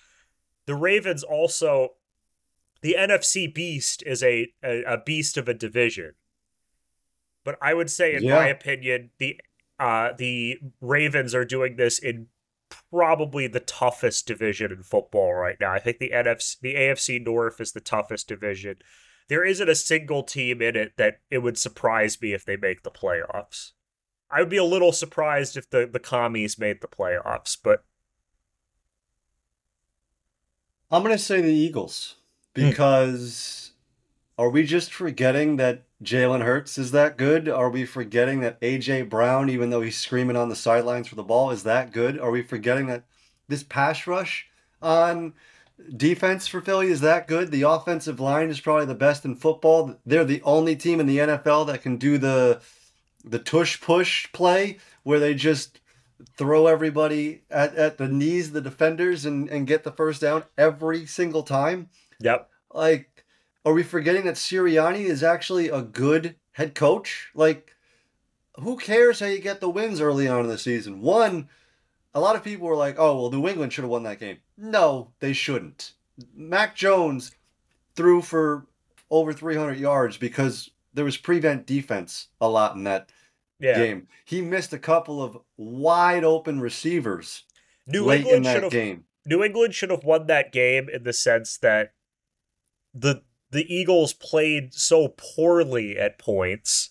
The 0.67 0.75
Ravens 0.77 1.25
also, 1.25 1.95
the 2.83 2.95
NFC 2.97 3.53
beast 3.53 4.03
is 4.07 4.23
a, 4.23 4.53
a, 4.63 4.83
a 4.85 4.99
beast 4.99 5.37
of 5.37 5.49
a 5.49 5.55
division, 5.55 6.13
but 7.45 7.57
I 7.61 7.75
would 7.75 7.91
say, 7.91 8.15
in 8.15 8.23
yeah. 8.23 8.37
my 8.37 8.47
opinion, 8.47 9.11
the 9.19 9.41
uh, 9.81 10.13
the 10.17 10.59
Ravens 10.81 11.35
are 11.35 11.45
doing 11.45 11.77
this 11.77 11.99
in 11.99 12.27
probably 12.91 13.47
the 13.47 13.61
toughest 13.61 14.27
division 14.27 14.73
in 14.73 14.83
football 14.83 15.35
right 15.35 15.57
now. 15.61 15.73
I 15.73 15.79
think 15.79 15.99
the 15.99 16.11
NFC, 16.11 16.61
the 16.61 16.75
AFC 16.75 17.25
North 17.25 17.61
is 17.61 17.73
the 17.73 17.81
toughest 17.81 18.29
division. 18.29 18.77
There 19.29 19.45
isn't 19.45 19.69
a 19.69 19.75
single 19.75 20.23
team 20.23 20.61
in 20.61 20.77
it 20.77 20.97
that 20.97 21.21
it 21.31 21.39
would 21.39 21.57
surprise 21.57 22.21
me 22.21 22.33
if 22.33 22.45
they 22.45 22.57
make 22.57 22.83
the 22.83 22.91
playoffs. 22.91 23.73
I 24.31 24.41
would 24.41 24.49
be 24.49 24.57
a 24.57 24.65
little 24.65 24.93
surprised 24.93 25.57
if 25.57 25.71
the 25.71 25.89
the 25.91 25.99
commies 25.99 26.59
made 26.59 26.81
the 26.81 26.89
playoffs, 26.89 27.57
but 27.63 27.85
I'm 30.91 31.03
going 31.03 31.15
to 31.15 31.23
say 31.23 31.41
the 31.41 31.53
Eagles 31.53 32.17
hmm. 32.57 32.69
because 32.69 33.73
mm. 33.73 34.43
are 34.43 34.51
we 34.51 34.65
just 34.65 34.93
forgetting 34.93 35.57
that 35.57 35.85
Jalen 36.03 36.43
Hurts 36.43 36.79
is 36.79 36.93
that 36.93 37.19
good? 37.19 37.49
Are 37.49 37.69
we 37.69 37.85
forgetting 37.85 38.41
that 38.41 38.61
AJ 38.61 39.11
Brown, 39.11 39.51
even 39.51 39.71
though 39.71 39.83
he's 39.83 39.99
screaming 39.99 40.37
on 40.37 40.49
the 40.49 40.57
sidelines 40.57 41.09
for 41.09 41.15
the 41.15 41.23
ball, 41.23 41.51
is 41.51 41.63
that 41.65 41.93
good? 41.93 42.19
Are 42.19 42.31
we 42.31 42.43
forgetting 42.43 42.87
that 42.87 43.05
this 43.49 43.63
pass 43.63 44.07
rush 44.07 44.49
on 44.81 45.35
defense 45.97 46.47
for 46.47 46.61
Philly 46.61 46.89
is 46.89 47.03
that 47.03 47.27
good? 47.27 47.51
The 47.51 47.63
offensive 47.63 48.19
line 48.19 48.49
is 48.49 48.61
probably 48.61 48.87
the 48.87 48.95
best 48.95 49.25
in 49.25 49.37
football. 49.37 49.97
They're 50.07 50.25
the 50.25 50.43
only 50.43 50.75
team 50.75 51.01
in 51.01 51.07
the 51.07 51.19
NFL 51.19 51.67
that 51.67 51.83
can 51.83 51.97
do 51.97 52.17
the 52.19 52.61
the 53.23 53.39
tush 53.39 53.79
push 53.83 54.33
play 54.33 54.79
where 55.03 55.21
they 55.21 55.35
just 55.35 55.81
throw 56.37 56.67
everybody 56.67 57.43
at, 57.51 57.75
at 57.75 57.99
the 57.99 58.09
knees 58.09 58.49
of 58.49 58.55
the 58.55 58.61
defenders 58.61 59.27
and, 59.27 59.49
and 59.51 59.67
get 59.67 59.85
the 59.85 59.93
first 59.93 60.23
down 60.23 60.45
every 60.57 61.05
single 61.07 61.43
time. 61.43 61.89
Yep. 62.21 62.49
Like 62.73 63.10
are 63.65 63.73
we 63.73 63.83
forgetting 63.83 64.25
that 64.25 64.37
Sirianni 64.37 65.05
is 65.05 65.23
actually 65.23 65.69
a 65.69 65.83
good 65.83 66.37
head 66.53 66.75
coach? 66.75 67.31
Like, 67.35 67.75
who 68.57 68.77
cares 68.77 69.21
how 69.21 69.27
you 69.27 69.41
get 69.41 69.61
the 69.61 69.71
wins 69.71 70.01
early 70.01 70.29
on 70.29 70.41
in 70.41 70.49
the 70.49 70.59
season? 70.59 71.01
One, 71.01 71.49
a 72.15 72.21
lot 72.21 72.37
of 72.37 72.45
people 72.45 72.67
were 72.67 72.77
like, 72.77 72.97
oh, 72.99 73.21
well, 73.21 73.31
New 73.31 73.49
England 73.49 73.73
should 73.73 73.85
have 73.85 73.91
won 73.91 74.03
that 74.05 74.21
game. 74.21 74.39
No, 74.57 75.13
they 75.21 75.33
shouldn't. 75.33 75.93
Mac 76.35 76.75
Jones 76.75 77.33
threw 77.95 78.23
for 78.23 78.67
over 79.11 79.33
300 79.33 79.79
yards 79.79 80.17
because 80.17 80.71
there 80.95 81.05
was 81.05 81.17
prevent 81.17 81.67
defense 81.67 82.29
a 82.41 82.49
lot 82.49 82.77
in 82.77 82.85
that 82.85 83.11
yeah. 83.59 83.77
game. 83.77 84.09
He 84.25 84.43
missed 84.43 84.73
a 84.73 84.79
couple 84.79 85.23
of 85.23 85.39
wide 85.57 86.25
open 86.25 86.61
receivers 86.61 87.45
New 87.87 88.05
late 88.05 88.21
England 88.21 88.47
in 88.47 88.63
that 88.63 88.71
game. 88.71 89.05
New 89.27 89.45
England 89.45 89.75
should 89.75 89.91
have 89.91 90.05
won 90.05 90.27
that 90.27 90.53
game 90.53 90.89
in 90.89 91.05
the 91.05 91.13
sense 91.13 91.59
that 91.59 91.93
the 92.95 93.23
the 93.51 93.73
Eagles 93.73 94.13
played 94.13 94.75
so 94.75 95.15
poorly 95.17 95.99
at 95.99 96.19
points. 96.19 96.91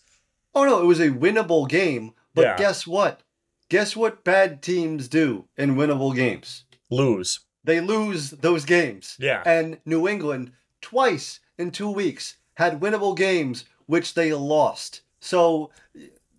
Oh 0.54 0.66
no, 0.66 0.82
it 0.82 0.86
was 0.86 1.00
a 1.00 1.10
winnable 1.10 1.68
game. 1.68 2.14
But 2.34 2.42
yeah. 2.42 2.58
guess 2.58 2.86
what? 2.86 3.22
Guess 3.70 3.96
what 3.96 4.24
bad 4.24 4.62
teams 4.62 5.08
do 5.08 5.46
in 5.58 5.76
winnable 5.76 6.16
games? 6.16 6.66
Lose. 6.90 7.42
They 7.64 7.82
lose 7.82 8.32
those 8.32 8.66
games. 8.66 9.16
Yeah. 9.20 9.44
And 9.46 9.80
New 9.86 10.08
England 10.08 10.54
twice 10.82 11.40
in 11.58 11.72
2 11.72 11.90
weeks 11.92 12.38
had 12.56 12.80
winnable 12.80 13.16
games 13.16 13.66
which 13.86 14.14
they 14.14 14.34
lost. 14.34 15.02
So 15.20 15.72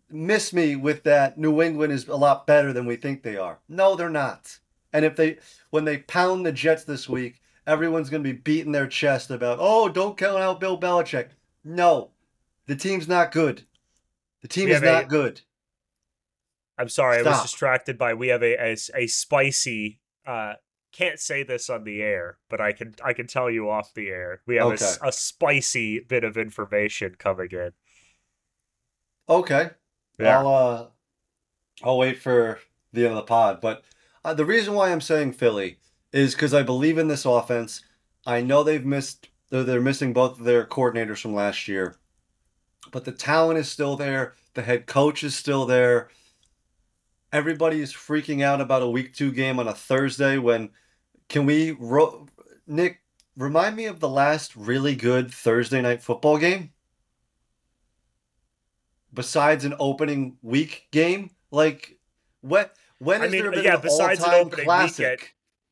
miss 0.09 0.53
me 0.53 0.77
with 0.77 1.03
that 1.05 1.39
New 1.39 1.63
England 1.63 1.93
is 1.93 2.09
a 2.09 2.17
lot 2.17 2.47
better 2.47 2.73
than 2.73 2.87
we 2.87 2.97
think 2.97 3.23
they 3.23 3.37
are. 3.37 3.59
No, 3.69 3.95
they're 3.95 4.11
not. 4.11 4.59
And 4.93 5.05
if 5.05 5.17
they 5.17 5.39
when 5.71 5.85
they 5.85 5.99
pound 5.99 6.45
the 6.45 6.53
Jets 6.53 6.85
this 6.85 7.09
week, 7.09 7.41
everyone's 7.71 8.11
going 8.11 8.25
to 8.25 8.33
be 8.33 8.39
beating 8.39 8.73
their 8.73 8.89
chest 8.89 9.31
about, 9.31 9.59
oh, 9.61 9.89
don't 9.89 10.17
count 10.19 10.39
out 10.39 10.61
Bill 10.61 10.79
Belichick. 10.79 11.29
No, 11.65 12.11
the 12.67 12.75
team's 12.75 13.07
not 13.07 13.33
good. 13.33 13.63
The 14.43 14.49
team 14.49 14.69
is 14.69 14.83
not 14.83 15.05
a, 15.05 15.07
good. 15.07 15.43
I'm 16.79 16.89
sorry, 16.89 17.21
Stop. 17.21 17.27
I 17.27 17.31
was 17.37 17.43
distracted 17.43 17.99
by 17.99 18.15
we 18.15 18.29
have 18.29 18.43
a 18.43 18.73
a, 18.73 18.77
a 18.95 19.07
spicy. 19.07 20.01
Uh, 20.27 20.55
can't 20.93 21.21
say 21.21 21.43
this 21.43 21.69
on 21.71 21.85
the 21.85 22.03
air, 22.03 22.39
but 22.49 22.61
I 22.61 22.73
can 22.73 22.95
I 23.05 23.13
can 23.13 23.27
tell 23.27 23.51
you 23.51 23.69
off 23.69 23.93
the 23.95 24.09
air. 24.09 24.41
We 24.47 24.57
have 24.57 24.69
okay. 24.69 24.87
a, 25.03 25.09
a 25.09 25.13
spicy 25.13 26.01
bit 26.01 26.25
of 26.25 26.39
information 26.39 27.17
coming 27.19 27.51
in. 27.53 27.73
Okay, 29.29 29.71
yeah. 30.19 30.39
I'll 30.39 30.49
uh, 30.49 30.87
I'll 31.83 31.99
wait 31.99 32.19
for 32.19 32.59
the 32.93 33.03
end 33.03 33.11
of 33.11 33.17
the 33.17 33.23
pod. 33.23 33.61
But 33.61 33.85
uh, 34.25 34.33
the 34.33 34.47
reason 34.47 34.73
why 34.73 34.91
I'm 34.91 35.03
saying 35.03 35.33
Philly 35.33 35.77
is 36.13 36.35
because 36.35 36.55
I 36.55 36.63
believe 36.63 36.99
in 36.99 37.09
this 37.09 37.25
offense. 37.25 37.83
I 38.27 38.43
know 38.43 38.63
they've 38.63 38.85
missed 38.85 39.29
they're, 39.51 39.65
they're 39.65 39.81
missing 39.81 40.13
both 40.13 40.39
of 40.39 40.45
their 40.45 40.65
coordinators 40.65 41.21
from 41.21 41.35
last 41.35 41.69
year, 41.69 41.97
but 42.93 43.05
the 43.05 43.13
talent 43.13 43.59
is 43.59 43.71
still 43.71 43.97
there. 43.97 44.35
The 44.55 44.63
head 44.63 44.87
coach 44.87 45.25
is 45.25 45.37
still 45.37 45.67
there. 45.67 46.09
Everybody 47.33 47.81
is 47.81 47.93
freaking 47.93 48.43
out 48.43 48.61
about 48.61 48.83
a 48.83 48.89
week 48.89 49.15
two 49.15 49.33
game 49.33 49.59
on 49.59 49.69
a 49.69 49.75
Thursday. 49.75 50.39
When 50.39 50.71
can 51.29 51.47
we, 51.47 51.73
ro- 51.73 52.27
Nick? 52.67 52.99
Remind 53.37 53.77
me 53.77 53.87
of 53.87 54.01
the 54.01 54.09
last 54.09 54.55
really 54.57 54.97
good 54.97 55.33
Thursday 55.33 55.81
night 55.81 56.03
football 56.03 56.37
game. 56.37 56.73
Besides 59.15 59.65
an 59.65 59.75
opening 59.79 60.37
week 60.43 60.89
game, 60.91 61.31
like 61.51 61.99
what? 62.43 62.77
When 62.99 63.21
has 63.21 63.29
I 63.29 63.33
mean, 63.33 63.43
there 63.43 63.51
been 63.53 63.65
yeah, 63.65 63.77
an 63.77 63.81
besides 63.81 64.23
an 64.23 64.35
opening 64.35 64.67
classic? 64.67 65.07
Weekend 65.07 65.29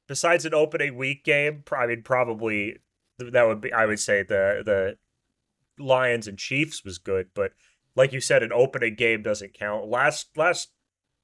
besides 0.08 0.44
an 0.44 0.54
opening 0.54 0.96
week 0.96 1.22
game, 1.22 1.62
I 1.70 1.86
mean, 1.86 2.02
probably 2.02 2.78
that 3.18 3.46
would 3.46 3.60
be. 3.60 3.72
I 3.72 3.86
would 3.86 4.00
say 4.00 4.22
the 4.24 4.62
the 4.64 5.82
Lions 5.82 6.26
and 6.26 6.38
Chiefs 6.38 6.84
was 6.84 6.98
good, 6.98 7.28
but 7.34 7.52
like 7.94 8.12
you 8.12 8.20
said, 8.20 8.42
an 8.42 8.52
opening 8.52 8.96
game 8.96 9.22
doesn't 9.22 9.54
count. 9.54 9.86
Last 9.86 10.36
last 10.36 10.70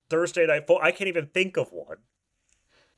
Thursday 0.09 0.47
night, 0.47 0.65
I 0.81 0.93
can't 0.93 1.09
even 1.09 1.27
think 1.27 1.57
of 1.57 1.73
one. 1.73 1.99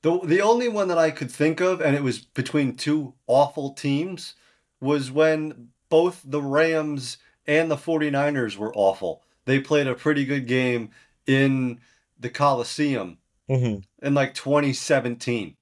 The 0.02 0.18
the 0.20 0.42
only 0.42 0.68
one 0.68 0.88
that 0.88 0.98
I 0.98 1.10
could 1.10 1.30
think 1.30 1.60
of, 1.60 1.80
and 1.80 1.96
it 1.96 2.02
was 2.02 2.18
between 2.18 2.74
two 2.74 3.14
awful 3.26 3.72
teams, 3.72 4.34
was 4.80 5.10
when 5.10 5.68
both 5.88 6.20
the 6.24 6.42
Rams 6.42 7.18
and 7.46 7.70
the 7.70 7.76
49ers 7.76 8.56
were 8.56 8.74
awful. 8.74 9.22
They 9.44 9.60
played 9.60 9.86
a 9.86 9.94
pretty 9.94 10.24
good 10.24 10.48
game 10.48 10.90
in 11.26 11.80
the 12.18 12.28
Coliseum 12.28 13.18
mm-hmm. 13.48 13.78
in 14.04 14.14
like 14.14 14.34
2017 14.34 15.56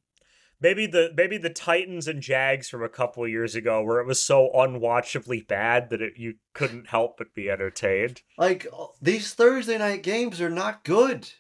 maybe 0.65 0.87
the 0.87 1.13
maybe 1.15 1.37
the 1.37 1.51
Titans 1.51 2.09
and 2.09 2.23
Jags 2.23 2.71
from 2.71 2.83
a 2.83 2.89
couple 2.89 3.29
years 3.29 3.55
ago, 3.55 3.83
where 3.83 4.01
it 4.01 4.07
was 4.07 4.23
so 4.23 4.51
unwatchably 4.55 5.47
bad 5.47 5.91
that 5.91 6.01
it, 6.01 6.15
you 6.17 6.37
couldn't 6.55 6.89
help 6.89 7.19
but 7.19 7.35
be 7.35 7.51
entertained. 7.51 8.23
Like 8.39 8.67
uh, 8.77 8.87
these 9.01 9.35
Thursday 9.35 9.77
night 9.77 10.03
games 10.03 10.41
are 10.41 10.51
not 10.51 10.83
good. 10.83 11.31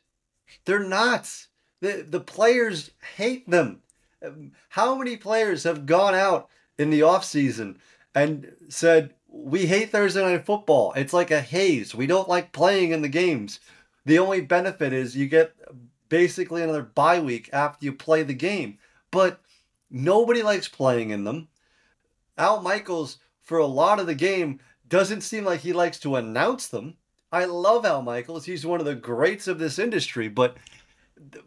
They're 0.67 0.87
not. 0.87 1.47
the 1.81 2.05
The 2.07 2.21
players 2.21 2.91
hate 3.17 3.49
them. 3.51 3.81
Um, 4.25 4.53
how 4.69 4.95
many 4.95 5.17
players 5.17 5.65
have 5.65 5.87
gone 5.87 6.15
out 6.15 6.51
in 6.79 6.91
the 6.91 7.03
off 7.03 7.25
season 7.25 7.79
and 8.15 8.53
said, 8.69 9.15
"We 9.27 9.65
hate 9.67 9.91
Thursday 9.91 10.23
night 10.23 10.45
football. 10.45 10.93
It's 10.93 11.15
like 11.15 11.31
a 11.31 11.41
haze. 11.41 11.95
We 11.95 12.07
don't 12.07 12.29
like 12.29 12.53
playing 12.53 12.93
in 12.93 13.01
the 13.01 13.09
games." 13.09 13.59
The 14.05 14.19
only 14.19 14.43
benefit 14.43 14.93
is 14.93 15.17
you 15.17 15.29
get 15.29 15.55
basically 16.11 16.63
another 16.63 16.83
bye 16.83 17.21
week 17.21 17.49
after 17.55 17.87
you 17.87 17.93
play 17.95 18.23
the 18.23 18.35
game 18.35 18.77
but 19.15 19.41
nobody 19.93 20.43
likes 20.43 20.67
playing 20.67 21.11
in 21.11 21.23
them. 21.23 21.47
Al 22.37 22.61
Michaels, 22.61 23.19
for 23.43 23.59
a 23.59 23.67
lot 23.67 24.01
of 24.01 24.09
the 24.09 24.15
game, 24.15 24.59
doesn't 24.89 25.21
seem 25.21 25.45
like 25.45 25.61
he 25.61 25.73
likes 25.73 26.01
to 26.01 26.17
announce 26.17 26.67
them. 26.67 26.97
I 27.31 27.45
love 27.45 27.87
Al 27.87 28.03
Michaels. 28.03 28.45
He's 28.45 28.67
one 28.67 28.81
of 28.81 28.87
the 28.87 28.97
greats 28.97 29.47
of 29.47 29.61
this 29.61 29.79
industry, 29.79 30.29
but 30.29 30.57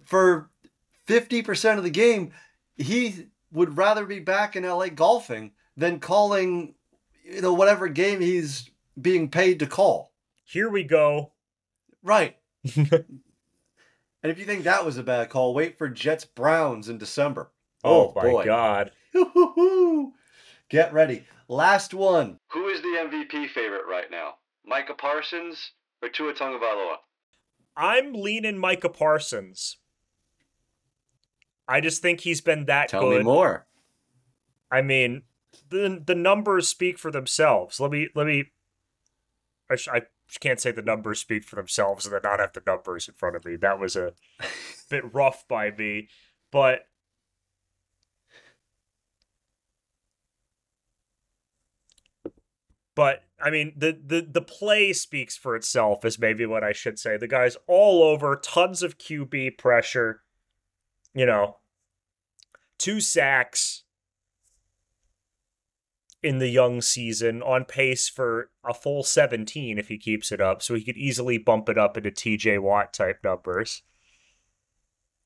for 0.05 0.49
50% 1.07 1.77
of 1.77 1.83
the 1.83 1.89
game, 1.89 2.31
he 2.77 3.27
would 3.51 3.77
rather 3.77 4.05
be 4.05 4.19
back 4.19 4.55
in 4.55 4.63
LA 4.63 4.87
golfing 4.87 5.51
than 5.75 5.99
calling, 5.99 6.73
you 7.25 7.41
know, 7.41 7.53
whatever 7.53 7.89
game 7.89 8.21
he's 8.21 8.69
being 8.99 9.29
paid 9.29 9.59
to 9.59 9.67
call. 9.67 10.13
Here 10.45 10.69
we 10.69 10.83
go. 10.83 11.33
Right. 12.01 12.37
and 12.77 13.03
if 14.23 14.39
you 14.39 14.45
think 14.45 14.63
that 14.63 14.85
was 14.85 14.97
a 14.97 15.03
bad 15.03 15.29
call, 15.29 15.53
wait 15.53 15.77
for 15.77 15.89
Jets 15.89 16.23
Browns 16.23 16.87
in 16.87 16.97
December. 16.97 17.51
Oh, 17.83 18.07
oh 18.07 18.13
my 18.15 18.21
boy. 18.23 18.45
god. 18.45 18.91
Get 20.69 20.93
ready. 20.93 21.25
Last 21.47 21.93
one. 21.93 22.39
Who 22.51 22.67
is 22.67 22.81
the 22.81 22.87
MVP 22.87 23.49
favorite 23.49 23.85
right 23.89 24.11
now? 24.11 24.35
Micah 24.65 24.95
Parsons 24.95 25.71
or 26.01 26.09
Tua 26.09 26.33
Tagovailoa? 26.33 26.97
I'm 27.75 28.13
leaning 28.13 28.57
Micah 28.57 28.89
Parsons. 28.89 29.77
I 31.67 31.81
just 31.81 32.01
think 32.01 32.21
he's 32.21 32.41
been 32.41 32.65
that 32.65 32.89
Tell 32.89 33.01
good. 33.01 33.09
Tell 33.09 33.17
me 33.19 33.23
more. 33.23 33.67
I 34.71 34.81
mean, 34.81 35.23
the 35.69 36.01
the 36.05 36.15
numbers 36.15 36.67
speak 36.67 36.97
for 36.97 37.11
themselves. 37.11 37.79
Let 37.79 37.91
me 37.91 38.09
let 38.15 38.27
me. 38.27 38.51
I, 39.69 39.75
sh- 39.75 39.89
I 39.91 40.01
can't 40.39 40.59
say 40.59 40.71
the 40.71 40.81
numbers 40.81 41.19
speak 41.19 41.43
for 41.43 41.55
themselves 41.57 42.05
and 42.05 42.13
then 42.13 42.21
not 42.23 42.39
have 42.39 42.53
the 42.53 42.63
numbers 42.65 43.07
in 43.07 43.15
front 43.15 43.35
of 43.35 43.45
me. 43.45 43.55
That 43.57 43.79
was 43.79 43.95
a 43.95 44.13
bit 44.89 45.13
rough 45.13 45.47
by 45.47 45.71
me, 45.71 46.07
but 46.51 46.86
but 52.97 53.23
I 53.39 53.51
mean 53.51 53.73
the 53.77 53.95
the 54.03 54.27
the 54.27 54.41
play 54.41 54.91
speaks 54.91 55.37
for 55.37 55.55
itself 55.55 56.03
is 56.03 56.17
maybe 56.17 56.47
what 56.47 56.63
I 56.63 56.71
should 56.71 56.97
say. 56.97 57.15
The 57.15 57.27
guy's 57.27 57.55
all 57.67 58.01
over, 58.01 58.35
tons 58.35 58.81
of 58.81 58.97
QB 58.97 59.59
pressure, 59.59 60.23
you 61.13 61.27
know, 61.27 61.57
two 62.79 62.99
sacks 62.99 63.83
in 66.23 66.39
the 66.39 66.47
young 66.47 66.81
season, 66.81 67.43
on 67.43 67.65
pace 67.65 68.09
for 68.09 68.49
a 68.67 68.73
full 68.73 69.03
17 69.03 69.77
if 69.77 69.89
he 69.89 69.99
keeps 69.99 70.31
it 70.31 70.41
up. 70.41 70.63
So 70.63 70.73
he 70.73 70.83
could 70.83 70.97
easily 70.97 71.37
bump 71.37 71.69
it 71.69 71.77
up 71.77 71.97
into 71.97 72.09
TJ 72.09 72.59
Watt 72.59 72.95
type 72.95 73.19
numbers. 73.23 73.83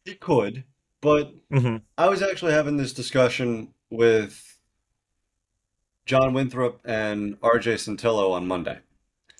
He 0.03 0.15
could, 0.15 0.65
but 0.99 1.32
mm-hmm. 1.49 1.78
I 1.97 2.09
was 2.09 2.22
actually 2.22 2.51
having 2.51 2.76
this 2.76 2.91
discussion 2.91 3.74
with 3.89 4.50
John 6.12 6.34
Winthrop 6.34 6.82
and 6.84 7.39
RJ 7.39 7.76
Santillo 7.76 8.34
on 8.34 8.45
Monday, 8.45 8.80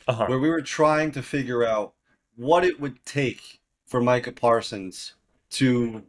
uh-huh. 0.08 0.28
where 0.28 0.40
we 0.40 0.50
were 0.50 0.62
trying 0.62 1.12
to 1.12 1.22
figure 1.22 1.66
out 1.66 1.94
what 2.38 2.64
it 2.64 2.80
would 2.80 3.06
take 3.06 3.60
for 3.86 4.00
Micah 4.00 4.32
Parsons 4.32 5.16
to 5.50 6.04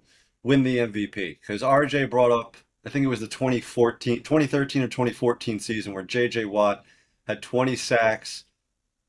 win 0.45 0.63
the 0.63 0.79
MVP. 0.79 1.41
Because 1.41 1.63
RJ 1.63 2.09
brought 2.09 2.31
up 2.31 2.57
I 2.85 2.91
think 2.91 3.05
it 3.05 3.09
was 3.09 3.19
the 3.19 3.27
2014, 3.27 4.23
2013 4.23 4.83
or 4.83 4.87
2014 4.87 5.59
season 5.59 5.95
where 5.95 6.05
J.J. 6.05 6.45
Watt 6.45 6.85
had 7.27 7.43
20 7.43 7.75
sacks, 7.75 8.45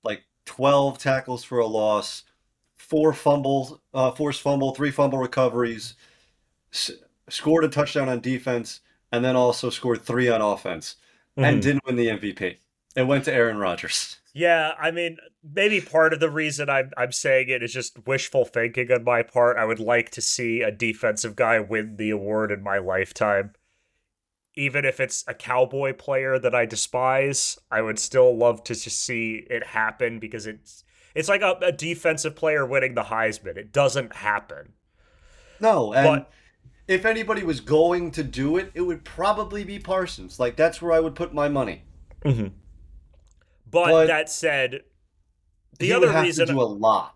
like 0.03 0.23
12 0.45 0.97
tackles 0.97 1.43
for 1.43 1.59
a 1.59 1.67
loss, 1.67 2.23
four 2.75 3.13
fumbles, 3.13 3.79
uh, 3.93 4.09
forced 4.09 4.41
fumble, 4.41 4.73
three 4.73 4.91
fumble 4.91 5.19
recoveries, 5.19 5.93
s- 6.71 6.91
scored 7.29 7.63
a 7.63 7.67
touchdown 7.67 8.09
on 8.09 8.21
defense, 8.21 8.81
and 9.11 9.23
then 9.23 9.35
also 9.35 9.69
scored 9.69 10.01
three 10.01 10.29
on 10.29 10.41
offense, 10.41 10.95
mm-hmm. 11.37 11.43
and 11.43 11.61
didn't 11.61 11.85
win 11.85 11.95
the 11.95 12.07
MVP. 12.07 12.57
It 12.95 13.07
went 13.07 13.25
to 13.25 13.33
Aaron 13.33 13.57
Rodgers. 13.57 14.17
Yeah, 14.35 14.73
I 14.79 14.91
mean, 14.91 15.17
maybe 15.43 15.79
part 15.79 16.13
of 16.13 16.19
the 16.19 16.29
reason 16.29 16.69
I'm 16.69 16.91
I'm 16.97 17.11
saying 17.11 17.49
it 17.49 17.61
is 17.61 17.73
just 17.73 18.07
wishful 18.07 18.45
thinking 18.45 18.91
on 18.91 19.03
my 19.03 19.21
part. 19.21 19.57
I 19.57 19.65
would 19.65 19.79
like 19.79 20.09
to 20.11 20.21
see 20.21 20.61
a 20.61 20.71
defensive 20.71 21.35
guy 21.35 21.59
win 21.59 21.97
the 21.97 22.09
award 22.09 22.51
in 22.51 22.63
my 22.63 22.79
lifetime 22.79 23.53
even 24.55 24.85
if 24.85 24.99
it's 24.99 25.23
a 25.27 25.33
cowboy 25.33 25.93
player 25.93 26.37
that 26.37 26.53
I 26.53 26.65
despise, 26.65 27.57
I 27.71 27.81
would 27.81 27.99
still 27.99 28.35
love 28.35 28.63
to 28.65 28.75
just 28.75 29.01
see 29.01 29.45
it 29.49 29.65
happen 29.67 30.19
because 30.19 30.45
it's 30.45 30.83
it's 31.15 31.29
like 31.29 31.41
a, 31.41 31.57
a 31.61 31.71
defensive 31.71 32.35
player 32.35 32.65
winning 32.65 32.95
the 32.95 33.03
Heisman. 33.03 33.57
It 33.57 33.71
doesn't 33.71 34.15
happen. 34.15 34.73
No, 35.59 35.93
and 35.93 36.07
but, 36.07 36.31
if 36.87 37.05
anybody 37.05 37.43
was 37.43 37.59
going 37.59 38.11
to 38.11 38.23
do 38.23 38.57
it, 38.57 38.71
it 38.73 38.81
would 38.81 39.03
probably 39.03 39.63
be 39.63 39.79
Parsons. 39.79 40.39
Like 40.39 40.55
that's 40.55 40.81
where 40.81 40.91
I 40.91 40.99
would 40.99 41.15
put 41.15 41.33
my 41.33 41.49
money. 41.49 41.83
Mm-hmm. 42.23 42.47
But, 43.69 43.91
but, 43.91 44.07
that 44.07 44.29
said, 44.29 44.81
the 45.79 45.93
other 45.93 46.11
reason 46.21 46.47
do 46.47 46.61
a 46.61 46.63
lot. 46.63 47.15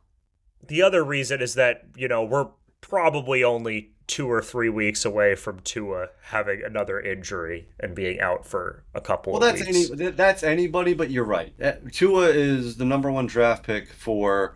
The 0.68 0.82
other 0.82 1.04
reason 1.04 1.42
is 1.42 1.54
that 1.54 1.84
you 1.96 2.08
know 2.08 2.24
we're 2.24 2.48
probably 2.82 3.44
only 3.44 3.92
two 4.08 4.32
or 4.32 4.42
three 4.42 4.70
weeks 4.70 5.04
away 5.04 5.36
from 5.36 5.60
Tua 5.60 6.08
having 6.24 6.64
another 6.64 7.00
injury 7.00 7.68
and 7.80 7.94
being 7.94 8.22
out 8.22 8.46
for 8.46 8.86
a 8.96 9.02
couple 9.02 9.34
well, 9.34 9.42
that's 9.42 9.66
weeks. 9.66 9.92
Any, 9.92 10.12
that's 10.12 10.44
anybody, 10.44 10.94
but 10.94 11.12
you're 11.12 11.26
right. 11.26 11.54
Uh, 11.62 11.74
Tua 11.92 12.30
is 12.30 12.78
the 12.78 12.86
number 12.86 13.12
one 13.12 13.28
draft 13.28 13.64
pick 13.66 13.90
for. 13.90 14.56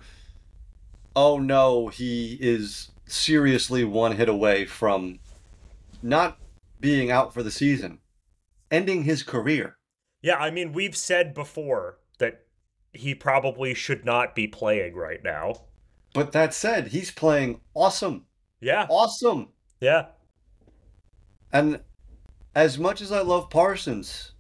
Oh 1.14 1.40
no, 1.40 1.90
he 1.90 2.38
is 2.40 2.91
seriously 3.12 3.84
one 3.84 4.16
hit 4.16 4.30
away 4.30 4.66
from 4.66 5.20
not 6.02 6.38
being 6.80 7.12
out 7.12 7.34
for 7.34 7.44
the 7.44 7.52
season, 7.52 8.00
ending 8.70 9.04
his 9.04 9.24
career. 9.24 9.78
Yeah, 10.22 10.38
I 10.38 10.52
mean, 10.52 10.74
we've 10.74 10.96
said 10.96 11.34
before 11.34 12.00
that 12.20 12.46
he 12.94 13.16
probably 13.16 13.74
should 13.74 14.06
not 14.06 14.36
be 14.36 14.48
playing 14.48 14.96
right 14.96 15.24
now. 15.24 15.66
But 16.14 16.32
that 16.34 16.54
said, 16.54 16.88
he's 16.88 17.12
playing 17.12 17.62
awesome. 17.74 18.26
Yeah. 18.60 18.86
Awesome. 18.90 19.50
Yeah. 19.80 20.08
And 21.54 21.82
as 22.54 22.78
much 22.78 23.02
as 23.02 23.12
I 23.12 23.22
love 23.22 23.50
Parsons, 23.50 24.34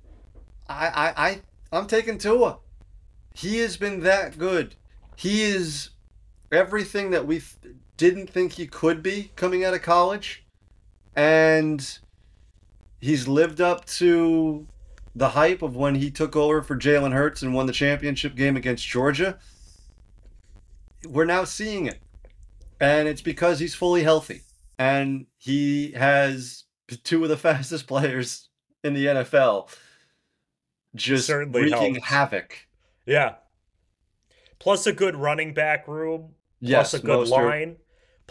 I 0.67 0.87
I, 0.87 1.27
I 1.27 1.41
I'm 1.71 1.87
taking 1.87 2.17
Tua. 2.17 2.59
He 3.33 3.59
has 3.59 3.77
been 3.77 4.01
that 4.01 4.37
good. 4.37 4.75
He 5.15 5.43
is 5.43 5.91
everything 6.51 7.11
that 7.11 7.25
we 7.25 7.41
didn't 8.01 8.31
think 8.31 8.53
he 8.53 8.65
could 8.65 9.03
be 9.03 9.31
coming 9.35 9.63
out 9.63 9.75
of 9.75 9.83
college. 9.83 10.43
And 11.15 11.99
he's 12.99 13.27
lived 13.27 13.61
up 13.61 13.85
to 13.85 14.65
the 15.15 15.29
hype 15.29 15.61
of 15.61 15.75
when 15.75 15.93
he 15.93 16.09
took 16.09 16.35
over 16.35 16.63
for 16.63 16.75
Jalen 16.75 17.13
Hurts 17.13 17.43
and 17.43 17.53
won 17.53 17.67
the 17.67 17.73
championship 17.73 18.35
game 18.35 18.57
against 18.57 18.87
Georgia. 18.87 19.37
We're 21.07 21.25
now 21.25 21.43
seeing 21.43 21.85
it 21.85 21.99
and 22.79 23.07
it's 23.07 23.21
because 23.21 23.59
he's 23.59 23.75
fully 23.75 24.01
healthy 24.01 24.41
and 24.79 25.27
he 25.37 25.91
has 25.91 26.63
two 27.03 27.21
of 27.21 27.29
the 27.29 27.37
fastest 27.49 27.85
players 27.85 28.49
in 28.83 28.95
the 28.95 29.05
NFL 29.05 29.69
just 30.95 31.27
Certainly 31.27 31.61
wreaking 31.61 31.95
helps. 31.95 32.07
havoc. 32.07 32.67
Yeah. 33.05 33.35
Plus 34.57 34.87
a 34.87 34.93
good 34.93 35.15
running 35.15 35.53
back 35.53 35.87
room. 35.87 36.33
Yes, 36.59 36.91
plus 36.91 37.01
a 37.01 37.05
good 37.05 37.27
line. 37.27 37.77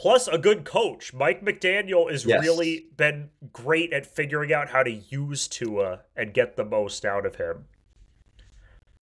Plus 0.00 0.28
a 0.28 0.38
good 0.38 0.64
coach. 0.64 1.12
Mike 1.12 1.44
McDaniel 1.44 2.10
has 2.10 2.24
yes. 2.24 2.42
really 2.42 2.86
been 2.96 3.28
great 3.52 3.92
at 3.92 4.06
figuring 4.06 4.50
out 4.50 4.70
how 4.70 4.82
to 4.82 4.90
use 4.90 5.46
Tua 5.46 6.00
and 6.16 6.32
get 6.32 6.56
the 6.56 6.64
most 6.64 7.04
out 7.04 7.26
of 7.26 7.34
him. 7.34 7.66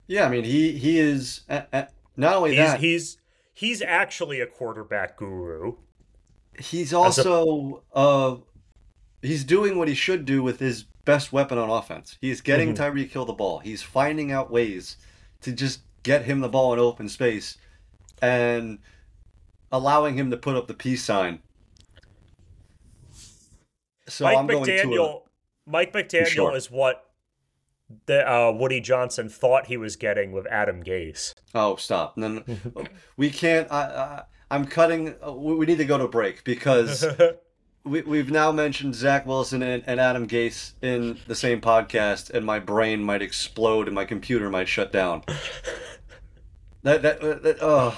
Yeah, 0.07 0.25
I 0.25 0.29
mean 0.29 0.43
he 0.43 0.73
he 0.73 0.99
is 0.99 1.43
uh, 1.49 1.61
uh, 1.71 1.85
not 2.17 2.35
only 2.35 2.49
he's, 2.49 2.57
that 2.57 2.81
he's 2.81 3.17
he's 3.53 3.81
actually 3.81 4.41
a 4.41 4.45
quarterback 4.45 5.15
guru. 5.15 5.77
He's 6.59 6.93
also 6.93 7.81
a... 7.95 7.97
uh 7.97 8.37
he's 9.21 9.45
doing 9.45 9.77
what 9.77 9.87
he 9.87 9.95
should 9.95 10.25
do 10.25 10.43
with 10.43 10.59
his 10.59 10.83
best 11.05 11.31
weapon 11.31 11.57
on 11.57 11.69
offense. 11.69 12.17
He's 12.19 12.41
getting 12.41 12.73
mm-hmm. 12.73 12.83
Tyreek 12.83 13.11
Hill 13.11 13.23
the 13.23 13.31
ball. 13.31 13.59
He's 13.59 13.81
finding 13.81 14.33
out 14.33 14.51
ways 14.51 14.97
to 15.43 15.53
just 15.53 15.79
get 16.03 16.25
him 16.25 16.41
the 16.41 16.49
ball 16.49 16.73
in 16.73 16.79
open 16.79 17.07
space 17.07 17.57
and 18.21 18.79
allowing 19.71 20.17
him 20.17 20.31
to 20.31 20.37
put 20.37 20.55
up 20.55 20.67
the 20.67 20.73
peace 20.73 21.03
sign. 21.03 21.39
So 24.07 24.25
Mike 24.25 24.37
I'm 24.37 24.47
McDaniel 24.47 25.21
Mike 25.65 25.93
McDaniel 25.93 26.27
sure. 26.27 26.55
is 26.55 26.71
what 26.71 27.05
that 28.05 28.27
uh, 28.27 28.51
Woody 28.51 28.81
Johnson 28.81 29.29
thought 29.29 29.67
he 29.67 29.77
was 29.77 29.95
getting 29.95 30.31
with 30.31 30.47
Adam 30.47 30.83
Gase. 30.83 31.33
Oh, 31.53 31.75
stop! 31.75 32.17
No, 32.17 32.27
no. 32.27 32.43
we 33.17 33.29
can't. 33.29 33.71
I, 33.71 34.23
I, 34.49 34.55
am 34.55 34.65
cutting. 34.65 35.15
Uh, 35.25 35.33
we 35.33 35.65
need 35.65 35.77
to 35.77 35.85
go 35.85 35.97
to 35.97 36.07
break 36.07 36.43
because 36.43 37.05
we, 37.83 38.01
we've 38.01 38.31
now 38.31 38.51
mentioned 38.51 38.95
Zach 38.95 39.25
Wilson 39.25 39.61
and, 39.63 39.83
and 39.85 39.99
Adam 39.99 40.27
Gase 40.27 40.73
in 40.81 41.19
the 41.27 41.35
same 41.35 41.61
podcast, 41.61 42.29
and 42.31 42.45
my 42.45 42.59
brain 42.59 43.03
might 43.03 43.21
explode 43.21 43.87
and 43.87 43.95
my 43.95 44.05
computer 44.05 44.49
might 44.49 44.67
shut 44.67 44.91
down. 44.91 45.23
that 46.83 47.01
that, 47.01 47.21
uh, 47.23 47.39
that 47.39 47.57
oh, 47.61 47.97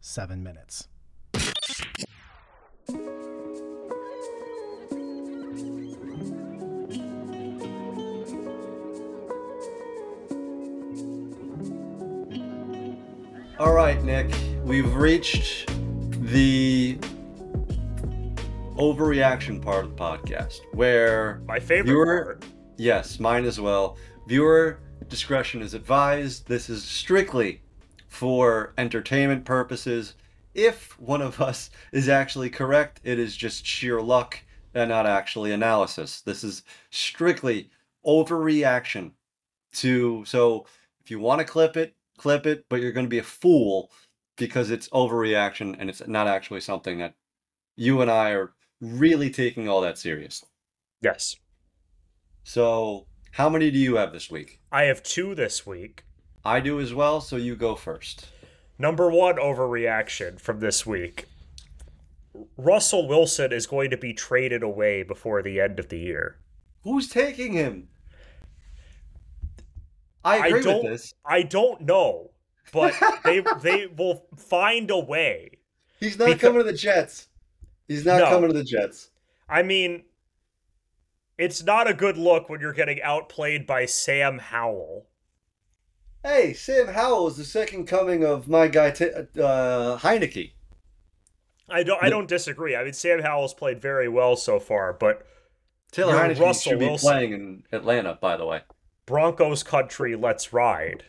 seven 0.00 0.42
minutes. 0.42 0.88
All 13.58 13.72
right, 13.72 14.00
Nick, 14.04 14.32
we've 14.62 14.94
reached 14.94 15.68
the 16.20 16.96
overreaction 18.76 19.60
part 19.60 19.84
of 19.84 19.96
the 19.96 19.96
podcast 19.96 20.60
where 20.72 21.42
My 21.46 21.58
favorite 21.58 21.86
Viewer- 21.92 22.24
part. 22.24 22.44
Yes, 22.76 23.18
mine 23.18 23.44
as 23.44 23.58
well. 23.60 23.96
Viewer 24.28 24.78
discretion 25.08 25.60
is 25.62 25.74
advised. 25.74 26.46
This 26.46 26.70
is 26.70 26.84
strictly 26.84 27.62
for 28.08 28.72
entertainment 28.76 29.44
purposes. 29.44 30.14
If 30.54 30.98
one 30.98 31.22
of 31.22 31.40
us 31.40 31.70
is 31.92 32.08
actually 32.08 32.50
correct, 32.50 33.00
it 33.04 33.18
is 33.18 33.36
just 33.36 33.64
sheer 33.64 34.00
luck 34.00 34.40
and 34.74 34.88
not 34.88 35.06
actually 35.06 35.52
analysis. 35.52 36.20
This 36.20 36.42
is 36.42 36.62
strictly 36.90 37.70
overreaction 38.04 39.12
to. 39.74 40.24
So 40.24 40.66
if 41.04 41.10
you 41.10 41.20
want 41.20 41.40
to 41.40 41.44
clip 41.44 41.76
it, 41.76 41.94
clip 42.16 42.46
it, 42.46 42.64
but 42.68 42.80
you're 42.80 42.92
going 42.92 43.06
to 43.06 43.10
be 43.10 43.18
a 43.18 43.22
fool 43.22 43.90
because 44.36 44.70
it's 44.70 44.88
overreaction 44.90 45.76
and 45.78 45.90
it's 45.90 46.06
not 46.06 46.26
actually 46.26 46.60
something 46.60 46.98
that 46.98 47.14
you 47.76 48.00
and 48.00 48.10
I 48.10 48.30
are 48.30 48.52
really 48.80 49.30
taking 49.30 49.68
all 49.68 49.80
that 49.82 49.98
seriously. 49.98 50.48
Yes. 51.00 51.36
So, 52.44 53.06
how 53.32 53.48
many 53.48 53.70
do 53.70 53.78
you 53.78 53.96
have 53.96 54.12
this 54.12 54.30
week? 54.30 54.60
I 54.72 54.84
have 54.84 55.02
two 55.02 55.34
this 55.34 55.66
week. 55.66 56.04
I 56.48 56.60
do 56.60 56.80
as 56.80 56.94
well, 56.94 57.20
so 57.20 57.36
you 57.36 57.54
go 57.56 57.74
first. 57.74 58.28
Number 58.78 59.10
one 59.10 59.36
overreaction 59.36 60.40
from 60.40 60.60
this 60.60 60.86
week. 60.86 61.26
Russell 62.56 63.06
Wilson 63.06 63.52
is 63.52 63.66
going 63.66 63.90
to 63.90 63.96
be 63.96 64.14
traded 64.14 64.62
away 64.62 65.02
before 65.02 65.42
the 65.42 65.60
end 65.60 65.78
of 65.78 65.88
the 65.88 65.98
year. 65.98 66.36
Who's 66.84 67.08
taking 67.08 67.52
him? 67.52 67.88
I 70.24 70.46
agree 70.48 70.62
don't 70.62 70.84
with 70.84 70.92
this. 70.92 71.14
I 71.26 71.42
don't 71.42 71.82
know, 71.82 72.30
but 72.72 72.94
they 73.24 73.42
they 73.62 73.86
will 73.86 74.24
find 74.36 74.90
a 74.90 74.98
way. 74.98 75.58
He's 76.00 76.18
not 76.18 76.26
because- 76.26 76.40
coming 76.40 76.58
to 76.58 76.64
the 76.70 76.76
Jets. 76.76 77.28
He's 77.88 78.04
not 78.04 78.18
No. 78.18 78.26
coming 78.30 78.48
to 78.50 78.56
the 78.56 78.64
Jets. 78.64 79.10
I 79.48 79.62
mean, 79.62 80.04
it's 81.38 81.62
not 81.62 81.88
a 81.90 81.94
good 81.94 82.18
look 82.18 82.48
when 82.48 82.60
you're 82.60 82.72
getting 82.74 83.00
outplayed 83.02 83.66
by 83.66 83.86
Sam 83.86 84.38
Howell. 84.38 85.06
Hey, 86.28 86.52
Sam 86.52 86.88
Howell 86.88 87.28
is 87.28 87.36
the 87.38 87.44
second 87.44 87.86
coming 87.86 88.22
of 88.22 88.48
my 88.48 88.68
guy 88.68 88.90
T- 88.90 89.10
uh, 89.10 89.96
Heinicke. 89.96 90.52
I 91.70 91.82
don't 91.82 92.02
I 92.02 92.10
don't 92.10 92.28
disagree. 92.28 92.76
I 92.76 92.84
mean, 92.84 92.92
Sam 92.92 93.22
Howell's 93.22 93.54
played 93.54 93.80
very 93.80 94.08
well 94.10 94.36
so 94.36 94.60
far, 94.60 94.92
but 94.92 95.26
Taylor 95.90 96.12
You're 96.12 96.24
Heinicke 96.24 96.40
Russell 96.40 96.72
should 96.72 96.80
be 96.80 96.86
Wilson. 96.86 97.08
playing 97.08 97.32
in 97.32 97.62
Atlanta, 97.72 98.18
by 98.20 98.36
the 98.36 98.44
way. 98.44 98.60
Broncos 99.06 99.62
country, 99.62 100.16
let's 100.16 100.52
ride. 100.52 101.04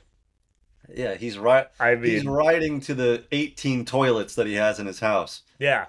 Yeah, 0.87 1.15
he's 1.15 1.37
right. 1.37 1.67
I 1.81 1.95
mean, 1.95 2.11
he's 2.11 2.25
riding 2.25 2.79
to 2.81 2.93
the 2.93 3.25
18 3.33 3.83
toilets 3.83 4.35
that 4.35 4.47
he 4.47 4.53
has 4.53 4.79
in 4.79 4.87
his 4.87 5.01
house. 5.01 5.41
yeah. 5.59 5.87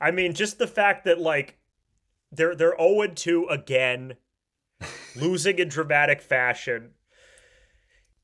I 0.00 0.10
mean, 0.10 0.32
just 0.32 0.58
the 0.58 0.66
fact 0.66 1.04
that 1.04 1.20
like 1.20 1.58
they're 2.32 2.54
they're 2.54 2.78
0 2.78 3.08
2 3.14 3.46
again, 3.50 4.14
losing 5.16 5.58
in 5.58 5.68
dramatic 5.68 6.22
fashion. 6.22 6.92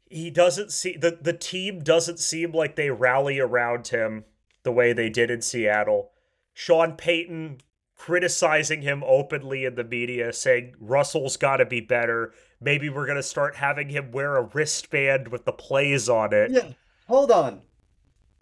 He 0.08 0.30
doesn't 0.30 0.70
see 0.72 0.96
the 0.96 1.18
the 1.20 1.32
team 1.32 1.80
doesn't 1.80 2.18
seem 2.18 2.52
like 2.52 2.76
they 2.76 2.90
rally 2.90 3.38
around 3.38 3.88
him 3.88 4.24
the 4.62 4.72
way 4.72 4.92
they 4.92 5.08
did 5.08 5.30
in 5.30 5.42
Seattle. 5.42 6.10
Sean 6.52 6.92
Payton 6.96 7.60
criticizing 7.96 8.82
him 8.82 9.02
openly 9.06 9.64
in 9.64 9.74
the 9.74 9.84
media, 9.84 10.32
saying 10.32 10.74
Russell's 10.78 11.36
got 11.36 11.56
to 11.56 11.66
be 11.66 11.80
better. 11.80 12.32
Maybe 12.60 12.88
we're 12.88 13.06
gonna 13.06 13.22
start 13.22 13.56
having 13.56 13.88
him 13.88 14.12
wear 14.12 14.36
a 14.36 14.42
wristband 14.42 15.28
with 15.28 15.44
the 15.44 15.52
plays 15.52 16.08
on 16.08 16.32
it. 16.32 16.50
Yeah, 16.50 16.70
hold 17.08 17.30
on. 17.30 17.62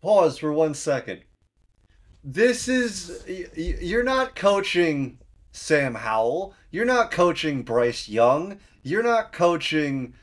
Pause 0.02 0.38
for 0.38 0.52
one 0.52 0.74
second. 0.74 1.22
This 2.22 2.68
is 2.68 3.24
you're 3.56 4.04
not 4.04 4.34
coaching 4.34 5.18
Sam 5.52 5.94
Howell. 5.94 6.54
You're 6.70 6.84
not 6.84 7.10
coaching 7.10 7.62
Bryce 7.62 8.08
Young. 8.08 8.58
You're 8.82 9.02
not 9.02 9.32
coaching 9.32 10.14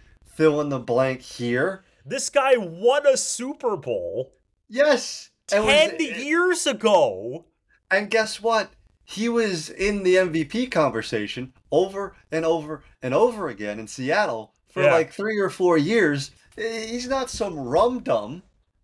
fill 0.41 0.59
in 0.59 0.69
the 0.69 0.79
blank 0.79 1.21
here. 1.21 1.83
This 2.03 2.27
guy 2.31 2.57
won 2.57 3.05
a 3.05 3.15
Super 3.15 3.77
Bowl 3.77 4.33
Yes. 4.67 5.29
and 5.53 5.63
was- 5.65 5.75
ten 5.75 5.99
years 5.99 6.65
ago. 6.65 7.45
And 7.91 8.09
guess 8.09 8.41
what? 8.41 8.71
He 9.03 9.29
was 9.29 9.69
in 9.69 10.01
the 10.01 10.15
MVP 10.17 10.65
conversation 10.65 11.53
over 11.71 12.15
and 12.31 12.43
over 12.43 12.83
and 13.03 13.13
over 13.13 13.49
again 13.49 13.79
in 13.79 13.85
Seattle 13.87 14.55
for 14.73 14.81
Yeah. 14.81 14.93
like 14.93 15.13
three 15.13 15.37
or 15.37 15.51
four 15.51 15.77
years. 15.77 16.31
He's 16.55 17.07
not 17.07 17.29
some 17.29 17.59
rum 17.59 17.99
dum. 17.99 18.41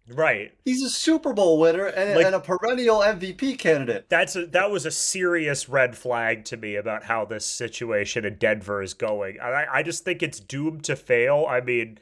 Right. 0.09 0.53
He's 0.63 0.81
a 0.83 0.89
Super 0.89 1.33
Bowl 1.33 1.59
winner 1.59 1.85
and, 1.85 2.15
Like- 2.15 2.25
and 2.25 2.35
a 2.35 2.39
perennial 2.39 2.99
MVP 2.99 3.59
candidate. 3.59 4.07
That's 4.09 4.35
a, 4.35 4.45
that 4.47 4.71
was 4.71 4.85
a 4.85 4.91
serious 4.91 5.67
red 5.67 5.97
flag 5.97 6.45
to 6.45 6.57
me 6.57 6.75
about 6.75 7.03
how 7.03 7.25
this 7.25 7.45
situation 7.45 8.23
in 8.23 8.37
Denver 8.37 8.81
is 8.81 8.93
going. 8.93 9.39
I, 9.41 9.65
I 9.71 9.83
just 9.83 10.05
think 10.05 10.23
it's 10.23 10.39
doomed 10.39 10.85
to 10.85 10.95
fail. 10.95 11.45
I 11.49 11.59
mean, 11.59 11.99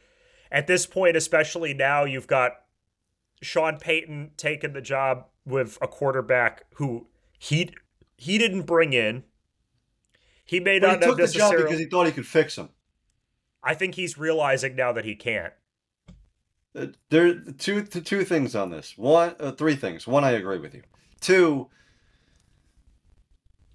at 0.51 0.67
this 0.67 0.85
point, 0.85 1.17
especially 1.17 1.73
now, 1.73 2.03
you've 2.03 2.27
got 2.27 2.51
Sean 3.41 3.77
Payton 3.77 4.31
taking 4.37 4.73
the 4.73 4.81
job 4.81 5.25
with 5.45 5.77
a 5.81 5.87
quarterback 5.87 6.65
who 6.75 7.07
he 7.39 7.71
he 8.17 8.37
didn't 8.37 8.63
bring 8.63 8.93
in. 8.93 9.23
He 10.45 10.59
may 10.59 10.79
But 10.79 10.87
not 10.87 10.99
he 10.99 11.05
took 11.05 11.17
the 11.17 11.27
job 11.27 11.55
because 11.57 11.79
he 11.79 11.85
thought 11.85 12.05
he 12.05 12.11
could 12.11 12.27
fix 12.27 12.57
him. 12.57 12.69
I 13.63 13.73
think 13.73 13.95
he's 13.95 14.17
realizing 14.17 14.75
now 14.75 14.93
that 14.93 15.05
he 15.05 15.15
can't. 15.15 15.53
There 17.09 17.27
are 17.27 17.33
two 17.57 17.83
two 17.83 18.01
two 18.01 18.23
things 18.25 18.53
on 18.53 18.69
this. 18.69 18.97
One, 18.97 19.35
uh, 19.39 19.51
three 19.51 19.75
things. 19.75 20.05
One, 20.05 20.25
I 20.25 20.31
agree 20.31 20.57
with 20.57 20.73
you. 20.73 20.83
Two, 21.21 21.69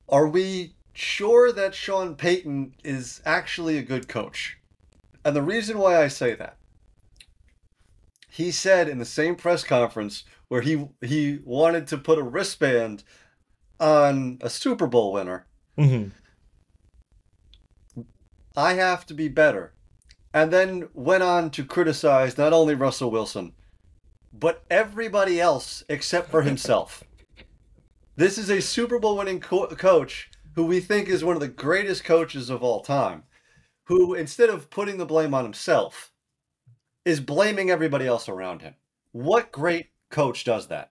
are 0.08 0.28
we 0.28 0.74
sure 0.92 1.50
that 1.50 1.74
Sean 1.74 2.14
Payton 2.14 2.74
is 2.84 3.22
actually 3.24 3.78
a 3.78 3.82
good 3.82 4.06
coach? 4.06 4.58
And 5.24 5.34
the 5.34 5.42
reason 5.42 5.78
why 5.78 6.02
I 6.02 6.08
say 6.08 6.34
that, 6.34 6.56
he 8.28 8.50
said 8.50 8.88
in 8.88 8.98
the 8.98 9.04
same 9.06 9.34
press 9.34 9.64
conference 9.64 10.24
where 10.48 10.60
he 10.60 10.86
he 11.00 11.38
wanted 11.44 11.86
to 11.88 11.96
put 11.96 12.18
a 12.18 12.22
wristband 12.22 13.02
on 13.78 14.38
a 14.42 14.50
Super 14.50 14.86
Bowl 14.86 15.12
winner. 15.12 15.46
Mm-hmm. 15.78 16.08
I 18.56 18.74
have 18.74 19.06
to 19.06 19.14
be 19.14 19.28
better. 19.28 19.72
And 20.32 20.52
then 20.52 20.88
went 20.94 21.22
on 21.22 21.50
to 21.50 21.64
criticize 21.64 22.38
not 22.38 22.52
only 22.52 22.74
Russell 22.74 23.10
Wilson, 23.10 23.52
but 24.32 24.64
everybody 24.70 25.40
else 25.40 25.82
except 25.88 26.30
for 26.30 26.42
himself. 26.42 27.02
this 28.16 28.38
is 28.38 28.48
a 28.48 28.60
Super 28.62 28.98
Bowl 28.98 29.16
winning 29.16 29.40
co- 29.40 29.66
coach 29.68 30.30
who 30.54 30.64
we 30.66 30.80
think 30.80 31.08
is 31.08 31.24
one 31.24 31.36
of 31.36 31.40
the 31.40 31.48
greatest 31.48 32.04
coaches 32.04 32.50
of 32.50 32.62
all 32.62 32.80
time, 32.80 33.24
who 33.84 34.14
instead 34.14 34.50
of 34.50 34.70
putting 34.70 34.98
the 34.98 35.06
blame 35.06 35.34
on 35.34 35.44
himself, 35.44 36.12
is 37.04 37.20
blaming 37.20 37.70
everybody 37.70 38.06
else 38.06 38.28
around 38.28 38.62
him. 38.62 38.74
What 39.12 39.50
great 39.52 39.90
coach 40.10 40.44
does 40.44 40.68
that? 40.68 40.90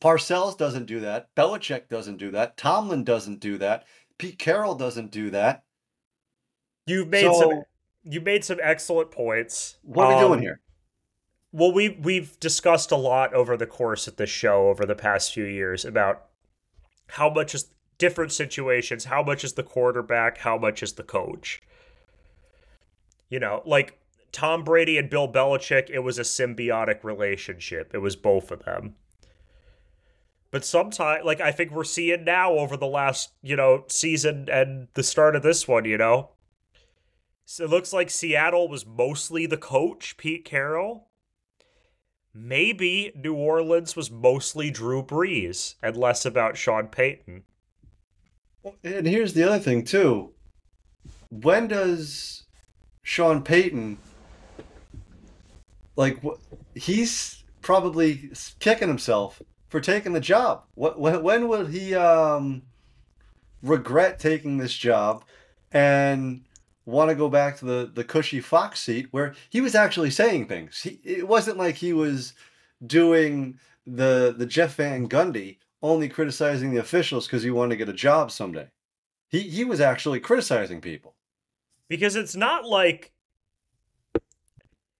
Parcells 0.00 0.58
doesn't 0.58 0.86
do 0.86 0.98
that. 1.00 1.32
Belichick 1.36 1.88
doesn't 1.88 2.16
do 2.16 2.32
that. 2.32 2.56
Tomlin 2.56 3.04
doesn't 3.04 3.38
do 3.38 3.58
that. 3.58 3.84
Pete 4.18 4.38
Carroll 4.38 4.74
doesn't 4.74 5.12
do 5.12 5.30
that. 5.30 5.62
You've 6.86 7.08
made 7.08 7.22
So- 7.22 7.40
some 7.40 7.62
you 8.04 8.20
made 8.20 8.44
some 8.44 8.58
excellent 8.62 9.10
points. 9.10 9.78
What 9.82 10.06
are 10.06 10.08
we 10.08 10.14
Um, 10.14 10.28
doing 10.28 10.42
here? 10.42 10.60
Well, 11.52 11.72
we 11.72 11.90
we've 11.90 12.38
discussed 12.40 12.90
a 12.90 12.96
lot 12.96 13.34
over 13.34 13.56
the 13.56 13.66
course 13.66 14.08
of 14.08 14.16
the 14.16 14.26
show 14.26 14.68
over 14.68 14.86
the 14.86 14.94
past 14.94 15.32
few 15.34 15.44
years 15.44 15.84
about 15.84 16.26
how 17.08 17.28
much 17.28 17.54
is 17.54 17.72
different 17.98 18.32
situations, 18.32 19.04
how 19.04 19.22
much 19.22 19.44
is 19.44 19.52
the 19.52 19.62
quarterback, 19.62 20.38
how 20.38 20.56
much 20.56 20.82
is 20.82 20.94
the 20.94 21.02
coach. 21.02 21.60
You 23.28 23.38
know, 23.38 23.62
like 23.66 23.98
Tom 24.32 24.64
Brady 24.64 24.96
and 24.96 25.10
Bill 25.10 25.30
Belichick, 25.30 25.90
it 25.90 26.00
was 26.00 26.18
a 26.18 26.22
symbiotic 26.22 27.04
relationship. 27.04 27.90
It 27.94 27.98
was 27.98 28.16
both 28.16 28.50
of 28.50 28.64
them. 28.64 28.96
But 30.50 30.64
sometimes, 30.64 31.24
like 31.24 31.40
I 31.40 31.52
think 31.52 31.70
we're 31.70 31.84
seeing 31.84 32.24
now 32.24 32.52
over 32.52 32.76
the 32.76 32.86
last, 32.86 33.32
you 33.42 33.56
know, 33.56 33.84
season 33.88 34.48
and 34.50 34.88
the 34.94 35.02
start 35.02 35.36
of 35.36 35.42
this 35.42 35.68
one, 35.68 35.84
you 35.84 35.96
know, 35.96 36.30
so 37.44 37.64
it 37.64 37.70
looks 37.70 37.92
like 37.92 38.10
Seattle 38.10 38.68
was 38.68 38.86
mostly 38.86 39.46
the 39.46 39.56
coach, 39.56 40.16
Pete 40.16 40.44
Carroll. 40.44 41.08
maybe 42.34 43.12
New 43.14 43.34
Orleans 43.34 43.94
was 43.94 44.10
mostly 44.10 44.70
Drew 44.70 45.02
Brees 45.02 45.74
and 45.82 45.96
less 45.96 46.24
about 46.24 46.56
Sean 46.56 46.88
Payton. 46.88 47.44
And 48.84 49.06
here's 49.06 49.34
the 49.34 49.42
other 49.42 49.58
thing 49.58 49.84
too. 49.84 50.32
When 51.30 51.68
does 51.68 52.44
Sean 53.02 53.42
Payton 53.42 53.98
like 55.96 56.18
he's 56.74 57.44
probably 57.60 58.30
kicking 58.58 58.88
himself 58.88 59.42
for 59.68 59.80
taking 59.80 60.12
the 60.12 60.20
job. 60.20 60.64
When, 60.74 61.22
when 61.22 61.48
will 61.48 61.66
he 61.66 61.94
um 61.94 62.62
regret 63.62 64.18
taking 64.18 64.58
this 64.58 64.74
job 64.74 65.24
and 65.70 66.42
want 66.84 67.10
to 67.10 67.14
go 67.14 67.28
back 67.28 67.58
to 67.58 67.64
the 67.64 67.90
the 67.92 68.04
cushy 68.04 68.40
Fox 68.40 68.80
seat 68.80 69.08
where 69.10 69.34
he 69.50 69.60
was 69.60 69.74
actually 69.74 70.10
saying 70.10 70.46
things. 70.46 70.82
He, 70.82 71.00
it 71.04 71.28
wasn't 71.28 71.58
like 71.58 71.76
he 71.76 71.92
was 71.92 72.34
doing 72.84 73.58
the 73.86 74.34
the 74.36 74.46
Jeff 74.46 74.76
Van 74.76 75.08
Gundy 75.08 75.58
only 75.82 76.08
criticizing 76.08 76.72
the 76.72 76.80
officials 76.80 77.26
because 77.26 77.42
he 77.42 77.50
wanted 77.50 77.70
to 77.70 77.76
get 77.76 77.88
a 77.88 77.94
job 77.94 78.30
someday. 78.30 78.68
He 79.28 79.40
he 79.40 79.64
was 79.64 79.80
actually 79.80 80.20
criticizing 80.20 80.80
people. 80.80 81.14
Because 81.88 82.16
it's 82.16 82.36
not 82.36 82.66
like 82.66 83.12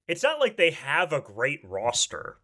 it's 0.09 0.23
not 0.23 0.41
like 0.41 0.57
they 0.57 0.71
have 0.71 1.13
a 1.13 1.21
great 1.21 1.61
roster. 1.65 2.39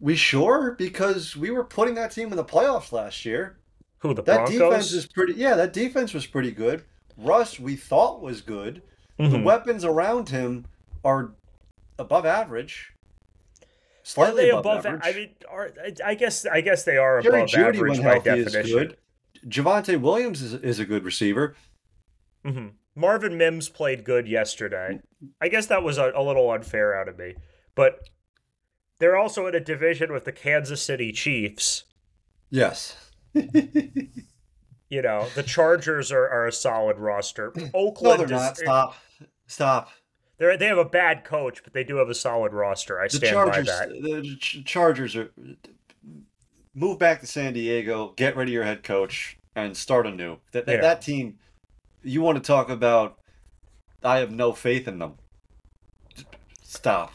We 0.00 0.16
sure 0.16 0.72
because 0.72 1.36
we 1.36 1.50
were 1.50 1.64
putting 1.64 1.94
that 1.94 2.10
team 2.10 2.30
in 2.30 2.36
the 2.36 2.44
playoffs 2.44 2.92
last 2.92 3.24
year. 3.24 3.58
Who 4.04 4.12
the 4.12 4.22
that 4.22 4.36
Broncos? 4.46 4.58
defense 4.58 4.92
is 4.92 5.06
pretty. 5.06 5.32
Yeah, 5.32 5.54
that 5.56 5.72
defense 5.72 6.12
was 6.12 6.26
pretty 6.26 6.50
good. 6.50 6.84
Russ, 7.16 7.58
we 7.58 7.74
thought 7.74 8.20
was 8.20 8.42
good. 8.42 8.82
Mm-hmm. 9.18 9.32
The 9.32 9.38
weapons 9.38 9.82
around 9.82 10.28
him 10.28 10.66
are 11.02 11.32
above 11.98 12.26
average. 12.26 12.92
Slightly 14.02 14.50
above, 14.50 14.84
above, 14.84 14.86
average. 14.86 15.02
I 15.02 15.18
mean, 15.18 15.30
are, 15.50 15.72
I 16.04 16.14
guess 16.16 16.44
I 16.44 16.60
guess 16.60 16.84
they 16.84 16.98
are 16.98 17.22
Jerry 17.22 17.40
above 17.40 17.48
Jeudy, 17.48 17.78
average 17.78 18.02
by 18.02 18.18
definition. 18.18 18.60
Is 18.60 18.72
good. 18.72 18.96
Javonte 19.48 19.98
Williams 19.98 20.42
is, 20.42 20.52
is 20.52 20.78
a 20.78 20.84
good 20.84 21.04
receiver. 21.04 21.56
Mm-hmm. 22.44 22.68
Marvin 22.94 23.38
Mims 23.38 23.70
played 23.70 24.04
good 24.04 24.28
yesterday. 24.28 25.00
I 25.40 25.48
guess 25.48 25.64
that 25.68 25.82
was 25.82 25.96
a, 25.96 26.12
a 26.14 26.22
little 26.22 26.50
unfair 26.50 26.94
out 26.94 27.08
of 27.08 27.18
me, 27.18 27.36
but 27.74 28.00
they're 28.98 29.16
also 29.16 29.46
in 29.46 29.54
a 29.54 29.60
division 29.60 30.12
with 30.12 30.26
the 30.26 30.32
Kansas 30.32 30.82
City 30.82 31.10
Chiefs. 31.10 31.84
Yes. 32.50 33.03
You 33.34 35.02
know, 35.02 35.26
the 35.34 35.42
Chargers 35.42 36.12
are, 36.12 36.28
are 36.28 36.46
a 36.46 36.52
solid 36.52 36.98
roster. 36.98 37.52
Oakland 37.74 38.20
no, 38.20 38.26
they're 38.26 38.36
not. 38.36 38.52
Is, 38.52 38.58
Stop. 38.58 38.96
Stop. 39.46 39.90
They 40.38 40.56
they 40.56 40.66
have 40.66 40.78
a 40.78 40.84
bad 40.84 41.24
coach, 41.24 41.62
but 41.62 41.72
they 41.72 41.84
do 41.84 41.96
have 41.96 42.08
a 42.08 42.14
solid 42.14 42.52
roster. 42.52 43.00
I 43.00 43.08
stand 43.08 43.32
Chargers, 43.32 43.66
by 43.66 43.86
that. 43.86 43.88
The 43.90 44.62
Chargers 44.64 45.16
are 45.16 45.30
move 46.74 46.98
back 46.98 47.20
to 47.20 47.26
San 47.26 47.52
Diego, 47.52 48.12
get 48.16 48.36
rid 48.36 48.48
of 48.48 48.52
your 48.52 48.64
head 48.64 48.82
coach, 48.82 49.38
and 49.54 49.76
start 49.76 50.06
anew. 50.06 50.38
That 50.52 50.66
that, 50.66 50.76
yeah. 50.76 50.80
that 50.80 51.02
team, 51.02 51.38
you 52.02 52.20
want 52.20 52.36
to 52.36 52.42
talk 52.42 52.68
about? 52.68 53.18
I 54.02 54.18
have 54.18 54.30
no 54.30 54.52
faith 54.52 54.86
in 54.88 54.98
them. 54.98 55.14
Stop. 56.62 57.14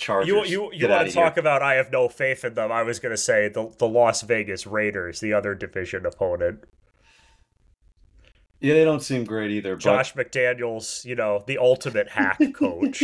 Chargers. 0.00 0.28
You 0.28 0.44
you, 0.44 0.72
you 0.72 0.88
want 0.88 1.08
to 1.08 1.14
talk 1.14 1.34
here. 1.34 1.40
about 1.40 1.62
I 1.62 1.74
have 1.74 1.92
no 1.92 2.08
faith 2.08 2.44
in 2.44 2.54
them? 2.54 2.72
I 2.72 2.82
was 2.82 2.98
going 2.98 3.12
to 3.12 3.20
say 3.20 3.48
the 3.48 3.72
the 3.78 3.86
Las 3.86 4.22
Vegas 4.22 4.66
Raiders, 4.66 5.20
the 5.20 5.32
other 5.32 5.54
division 5.54 6.06
opponent. 6.06 6.64
Yeah, 8.60 8.74
they 8.74 8.84
don't 8.84 9.02
seem 9.02 9.24
great 9.24 9.50
either. 9.50 9.76
Josh 9.76 10.12
but... 10.12 10.32
McDaniels, 10.32 11.04
you 11.04 11.14
know, 11.14 11.42
the 11.46 11.58
ultimate 11.58 12.10
hack 12.10 12.40
coach. 12.54 13.02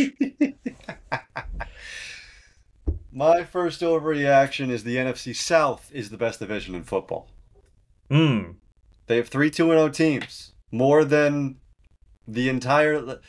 My 3.11 3.43
first 3.43 3.81
overreaction 3.81 4.69
is 4.69 4.83
the 4.83 4.97
NFC 4.97 5.35
South 5.35 5.89
is 5.91 6.11
the 6.11 6.17
best 6.17 6.39
division 6.39 6.75
in 6.75 6.83
football. 6.83 7.31
Hmm. 8.11 8.51
They 9.07 9.17
have 9.17 9.29
three 9.29 9.49
two 9.49 9.71
and 9.71 9.79
zero 9.79 9.85
oh 9.85 9.89
teams, 9.89 10.53
more 10.71 11.03
than 11.03 11.57
the 12.27 12.49
entire. 12.49 13.19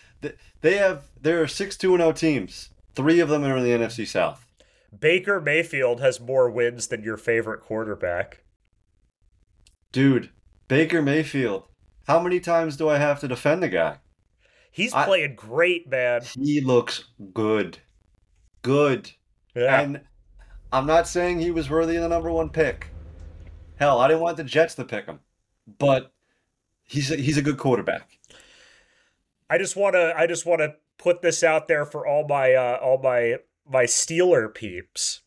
They 0.61 0.77
have 0.77 1.05
there 1.21 1.43
are 1.43 1.49
six 1.49 1.77
two 1.77 1.95
and 1.95 2.01
zero 2.01 2.11
oh 2.11 2.13
teams. 2.13 2.71
Three 2.99 3.21
of 3.21 3.29
them 3.29 3.45
are 3.45 3.57
in 3.57 3.63
the 3.63 3.71
NFC 3.71 4.05
South. 4.05 4.45
Baker 4.99 5.41
Mayfield 5.41 6.01
has 6.01 6.19
more 6.19 6.51
wins 6.51 6.89
than 6.89 7.05
your 7.05 7.17
favorite 7.17 7.61
quarterback. 7.61 8.43
Dude, 9.93 10.31
Baker 10.67 11.01
Mayfield. 11.01 11.69
How 12.09 12.19
many 12.19 12.41
times 12.41 12.77
do 12.77 12.89
I 12.89 12.99
have 12.99 13.21
to 13.21 13.29
defend 13.29 13.63
the 13.63 13.69
guy? 13.69 13.99
He's 14.73 14.93
I, 14.93 15.05
playing 15.05 15.37
great, 15.37 15.89
man. 15.89 16.23
He 16.23 16.61
looks 16.61 17.05
good. 17.33 17.79
Good. 18.63 19.13
Yeah. 19.55 19.81
And 19.81 20.01
I'm 20.73 20.87
not 20.87 21.07
saying 21.07 21.39
he 21.39 21.53
was 21.53 21.71
worthy 21.71 21.95
of 21.95 22.03
the 22.03 22.09
number 22.09 22.33
one 22.33 22.49
pick. 22.49 22.89
Hell, 23.77 24.01
I 24.01 24.09
didn't 24.09 24.23
want 24.23 24.39
the 24.39 24.43
Jets 24.43 24.75
to 24.75 24.85
pick 24.85 25.07
him. 25.07 25.21
But 25.79 26.11
he's 26.83 27.13
a, 27.13 27.17
he's 27.17 27.39
a 27.39 27.43
good 27.43 27.59
quarterback. 27.59 28.19
I 29.49 29.57
just 29.57 29.77
want 29.77 29.95
to 29.95 30.13
I 30.17 30.27
just 30.27 30.47
want 30.47 30.63
to 30.63 30.75
put 30.99 31.23
this 31.23 31.43
out 31.43 31.69
there 31.69 31.87
for 31.87 32.07
all 32.07 32.27
my 32.29 32.53
uh, 32.55 32.79
all 32.83 32.99
my 32.99 33.37
my 33.69 33.85
Steeler 33.85 34.53
peeps. 34.53 35.23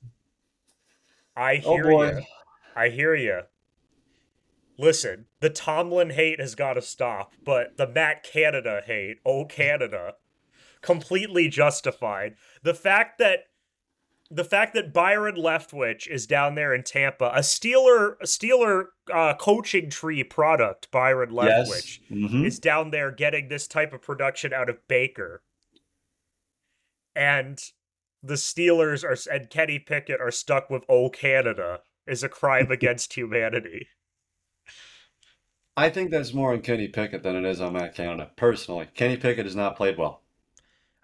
I 1.36 1.61
oh, 1.65 1.76
hear 1.76 1.91
oh 1.91 2.03
you. 2.03 2.22
I 2.76 2.89
hear 2.89 3.15
you. 3.15 3.41
Listen, 4.78 5.26
the 5.39 5.49
Tomlin 5.49 6.11
hate 6.11 6.39
has 6.39 6.55
got 6.55 6.74
to 6.74 6.82
stop, 6.82 7.34
but 7.43 7.78
the 7.78 7.88
Matt 7.88 8.24
Canada 8.24 8.82
hate, 8.86 9.17
oh 9.26 9.45
Canada, 9.45 10.15
completely 10.82 11.47
justified. 11.49 12.36
The 12.63 12.74
fact 12.74 13.19
that 13.19 13.45
the 14.34 14.43
fact 14.45 14.74
that 14.76 14.93
Byron 14.93 15.36
Leftwich 15.36 16.07
is 16.07 16.26
down 16.26 16.55
there 16.55 16.74
in 16.74 16.84
Tampa, 16.84 17.32
a 17.36 17.39
Steeler 17.39 18.15
a 18.22 18.26
Steeler 18.26 18.86
uh, 19.13 19.36
coaching 19.36 19.89
tree 19.89 20.24
product, 20.24 20.89
Byron 20.89 21.32
Leftwich, 21.32 21.99
yes. 21.99 22.09
mm-hmm. 22.09 22.45
is 22.45 22.59
down 22.59 22.91
there 22.91 23.11
getting 23.11 23.49
this 23.49 23.67
type 23.67 23.93
of 23.93 24.01
production 24.01 24.53
out 24.53 24.69
of 24.69 24.88
Baker 24.88 25.43
and 27.16 27.62
the 28.24 28.36
Steelers 28.36 29.03
are 29.03 29.34
and 29.34 29.49
Kenny 29.49 29.80
Pickett 29.80 30.22
are 30.22 30.32
stuck 30.32 30.70
with 30.70 30.84
"Oh 30.88 31.09
Canada" 31.09 31.82
is 32.07 32.24
a 32.24 32.30
crime 32.30 32.72
against 32.72 33.14
humanity. 33.14 33.88
I 35.78 35.89
think 35.89 36.12
that's 36.12 36.34
more 36.34 36.51
on 36.53 36.62
Kenny 36.62 36.88
Pickett 36.88 37.24
than 37.24 37.36
it 37.36 37.45
is 37.45 37.62
on 37.62 37.74
Matt 37.74 37.95
Canada. 37.95 38.30
Personally, 38.36 38.89
Kenny 38.93 39.18
Pickett 39.18 39.45
has 39.45 39.55
not 39.55 39.78
played 39.78 39.97
well. 39.97 40.22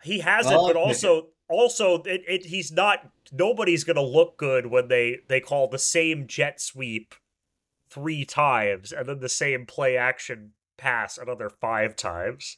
He 0.04 0.20
hasn't, 0.20 0.56
but 0.56 0.76
also 0.76 1.22
Pickett. 1.22 1.34
also 1.50 2.04
it, 2.04 2.22
it, 2.28 2.46
he's 2.46 2.72
not. 2.72 3.10
Nobody's 3.32 3.84
gonna 3.84 4.02
look 4.02 4.38
good 4.38 4.68
when 4.68 4.88
they 4.88 5.20
they 5.28 5.40
call 5.40 5.68
the 5.68 5.80
same 5.80 6.28
jet 6.28 6.62
sweep 6.62 7.16
three 7.90 8.26
times 8.26 8.92
and 8.92 9.08
then 9.08 9.20
the 9.20 9.30
same 9.30 9.66
play 9.66 9.98
action 9.98 10.52
pass 10.78 11.18
another 11.18 11.50
five 11.50 11.96
times 11.96 12.58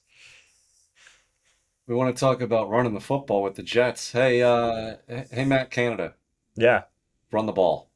we 1.89 1.95
want 1.95 2.15
to 2.15 2.19
talk 2.19 2.39
about 2.39 2.69
running 2.69 2.93
the 2.93 2.99
football 2.99 3.41
with 3.41 3.55
the 3.55 3.63
Jets. 3.63 4.11
Hey, 4.11 4.43
uh, 4.43 4.97
hey, 5.07 5.43
Matt 5.43 5.71
Canada. 5.71 6.13
Yeah. 6.55 6.83
Run 7.31 7.47
the 7.47 7.51
ball. 7.51 7.89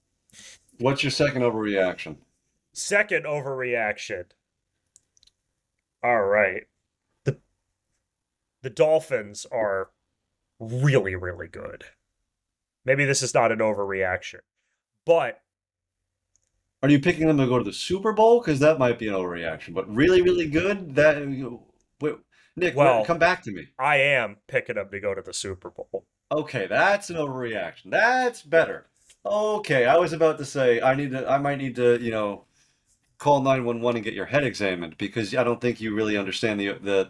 What's 0.80 1.04
your 1.04 1.12
second 1.12 1.44
overreaction? 1.44 2.18
Second 2.74 3.26
overreaction. 3.26 4.26
All 6.04 6.24
right. 6.24 6.64
The 7.24 7.38
the 8.64 8.72
Dolphins 8.72 9.46
are 9.52 9.92
really, 10.60 11.16
really 11.16 11.48
good. 11.48 11.84
Maybe 12.84 13.06
this 13.06 13.22
is 13.22 13.36
not 13.36 13.52
an 13.52 13.60
overreaction, 13.60 14.40
but 15.06 15.40
are 16.82 16.90
you 16.90 17.00
picking 17.00 17.28
them 17.28 17.38
to 17.38 17.46
go 17.46 17.60
to 17.60 17.64
the 17.64 17.72
Super 17.72 18.12
Bowl? 18.12 18.42
Because 18.42 18.60
that 18.60 18.80
might 18.80 18.98
be 18.98 19.08
an 19.08 19.14
overreaction. 19.14 19.76
But 19.76 19.94
really, 19.94 20.24
really 20.24 20.48
good. 20.48 20.96
That 20.96 21.18
wait, 22.02 22.16
Nick, 22.56 22.76
well, 22.76 23.04
come 23.04 23.18
back 23.18 23.44
to 23.44 23.52
me. 23.52 23.70
I 23.80 23.98
am 23.98 24.38
picking 24.48 24.76
them 24.76 24.90
to 24.92 25.00
go 25.00 25.16
to 25.16 25.22
the 25.22 25.34
Super 25.34 25.72
Bowl. 25.72 26.06
Okay, 26.32 26.68
that's 26.68 27.10
an 27.10 27.16
overreaction. 27.16 27.90
That's 27.92 28.42
better. 28.42 28.88
Okay, 29.26 29.86
I 29.86 29.98
was 29.98 30.14
about 30.14 30.38
to 30.38 30.46
say 30.46 30.82
I 30.82 30.96
need 30.96 31.12
to. 31.12 31.30
I 31.30 31.38
might 31.38 31.58
need 31.58 31.76
to, 31.78 32.00
you 32.00 32.12
know, 32.12 32.46
call 33.18 33.42
nine 33.42 33.66
one 33.66 33.82
one 33.82 33.96
and 33.96 34.04
get 34.04 34.14
your 34.14 34.26
head 34.26 34.44
examined 34.44 34.98
because 34.98 35.34
I 35.36 35.44
don't 35.44 35.62
think 35.62 35.80
you 35.80 35.96
really 35.96 36.18
understand 36.18 36.60
the 36.60 36.74
the 36.74 37.10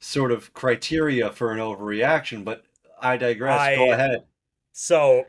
sort 0.00 0.32
of 0.32 0.52
criteria 0.52 1.30
for 1.30 1.52
an 1.52 1.58
overreaction. 1.58 2.44
But 2.44 2.64
I 3.00 3.16
digress. 3.16 3.58
I, 3.58 3.76
Go 3.76 3.92
ahead. 3.92 4.24
So, 4.72 5.24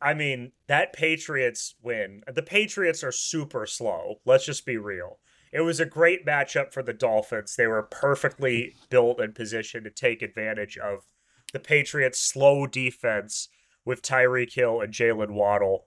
I 0.00 0.14
mean, 0.14 0.52
that 0.66 0.92
Patriots 0.92 1.74
win. 1.82 2.22
The 2.26 2.42
Patriots 2.42 3.04
are 3.04 3.12
super 3.12 3.66
slow. 3.66 4.20
Let's 4.24 4.44
just 4.44 4.66
be 4.66 4.76
real. 4.76 5.18
It 5.52 5.62
was 5.62 5.80
a 5.80 5.86
great 5.86 6.26
matchup 6.26 6.72
for 6.72 6.82
the 6.82 6.92
Dolphins. 6.92 7.56
They 7.56 7.66
were 7.66 7.82
perfectly 7.82 8.74
built 8.90 9.20
and 9.20 9.34
positioned 9.34 9.84
to 9.84 9.90
take 9.90 10.22
advantage 10.22 10.76
of 10.78 11.06
the 11.52 11.60
Patriots' 11.60 12.20
slow 12.20 12.66
defense 12.66 13.48
with 13.84 14.02
Tyreek 14.02 14.52
Hill 14.54 14.80
and 14.80 14.92
Jaylen 14.92 15.30
Waddle. 15.32 15.86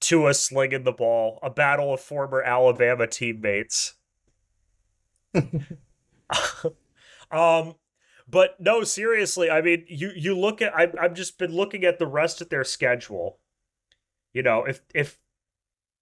Tua 0.00 0.34
slinging 0.34 0.84
the 0.84 0.92
ball, 0.92 1.38
a 1.42 1.50
battle 1.50 1.94
of 1.94 2.00
former 2.00 2.42
Alabama 2.42 3.06
teammates. 3.06 3.94
um, 7.30 7.74
But 8.28 8.56
no, 8.60 8.84
seriously, 8.84 9.50
I 9.50 9.60
mean, 9.60 9.84
you 9.88 10.10
you 10.16 10.38
look 10.38 10.62
at 10.62 10.74
I 10.74 10.92
I've 11.00 11.14
just 11.14 11.38
been 11.38 11.52
looking 11.52 11.84
at 11.84 11.98
the 11.98 12.06
rest 12.06 12.40
of 12.40 12.48
their 12.48 12.64
schedule. 12.64 13.38
You 14.32 14.42
know, 14.42 14.64
if 14.64 14.80
if 14.94 15.18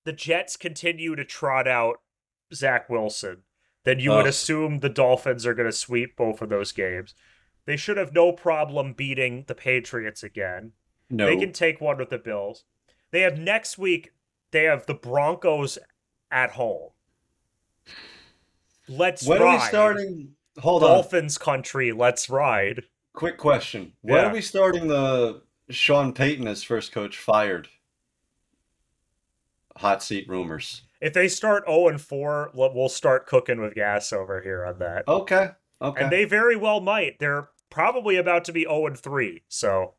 the 0.05 0.13
Jets 0.13 0.57
continue 0.57 1.17
to 1.17 1.25
trot 1.25 1.69
out 1.69 2.01
Zach 2.55 2.89
Wilson, 2.89 3.43
then 3.85 3.99
you 3.99 4.11
would 4.11 4.27
oh. 4.27 4.29
assume 4.29 4.79
the 4.79 4.89
Dolphins 4.89 5.47
are 5.47 5.55
going 5.55 5.69
to 5.69 5.77
sweep 5.77 6.17
both 6.17 6.43
of 6.43 6.49
those 6.49 6.73
games. 6.73 7.15
They 7.67 7.77
should 7.77 7.97
have 7.97 8.13
no 8.13 8.33
problem 8.33 8.93
beating 8.93 9.45
the 9.47 9.55
Patriots 9.55 10.23
again. 10.23 10.73
No. 11.09 11.27
They 11.27 11.37
can 11.37 11.53
take 11.53 11.81
one 11.81 11.99
with 11.99 12.11
the 12.11 12.19
Bills. 12.19 12.65
They 13.11 13.21
have 13.23 13.39
next 13.39 13.79
week. 13.79 14.13
They 14.51 14.65
have 14.65 14.87
the 14.87 14.95
Broncos 14.95 15.79
at 16.31 16.53
home. 16.53 16.91
Let's 18.89 19.27
when 19.27 19.41
ride. 19.41 19.47
are 19.47 19.59
we 19.59 19.65
starting? 19.65 20.35
Hold 20.59 20.83
on. 20.83 20.91
Dolphins 20.91 21.39
country. 21.39 21.93
Let's 21.93 22.29
ride. 22.29 22.85
Quick 23.13 23.39
question. 23.39 23.93
When 24.03 24.17
Yeah. 24.17 24.31
are 24.31 24.33
we 24.33 24.41
starting 24.41 24.89
the 24.89 25.43
Sean 25.69 26.13
Payton 26.13 26.47
as 26.47 26.63
first 26.63 26.93
coach 26.93 27.17
fired? 27.17 27.69
Hot 29.77 30.03
seat 30.03 30.29
rumors. 30.29 30.83
If 31.01 31.15
they 31.15 31.29
start 31.29 31.65
0 31.67 31.89
and 31.89 32.01
4, 32.01 32.51
we'll 32.55 32.89
start 32.89 33.27
cooking 33.27 33.61
with 33.61 33.75
gas 33.75 34.13
over 34.13 34.41
here 34.43 34.65
on 34.65 34.79
that. 34.79 35.09
Okay. 35.09 35.51
Okay. 35.81 36.03
And 36.03 36.13
they 36.13 36.25
very 36.25 36.57
well 36.57 36.81
might. 36.81 37.19
They're 37.19 37.49
probably 37.71 38.17
about 38.17 38.45
to 38.45 38.53
be 38.53 38.63
0 38.63 38.87
and 38.87 38.99
3. 38.99 39.43
So 39.49 39.95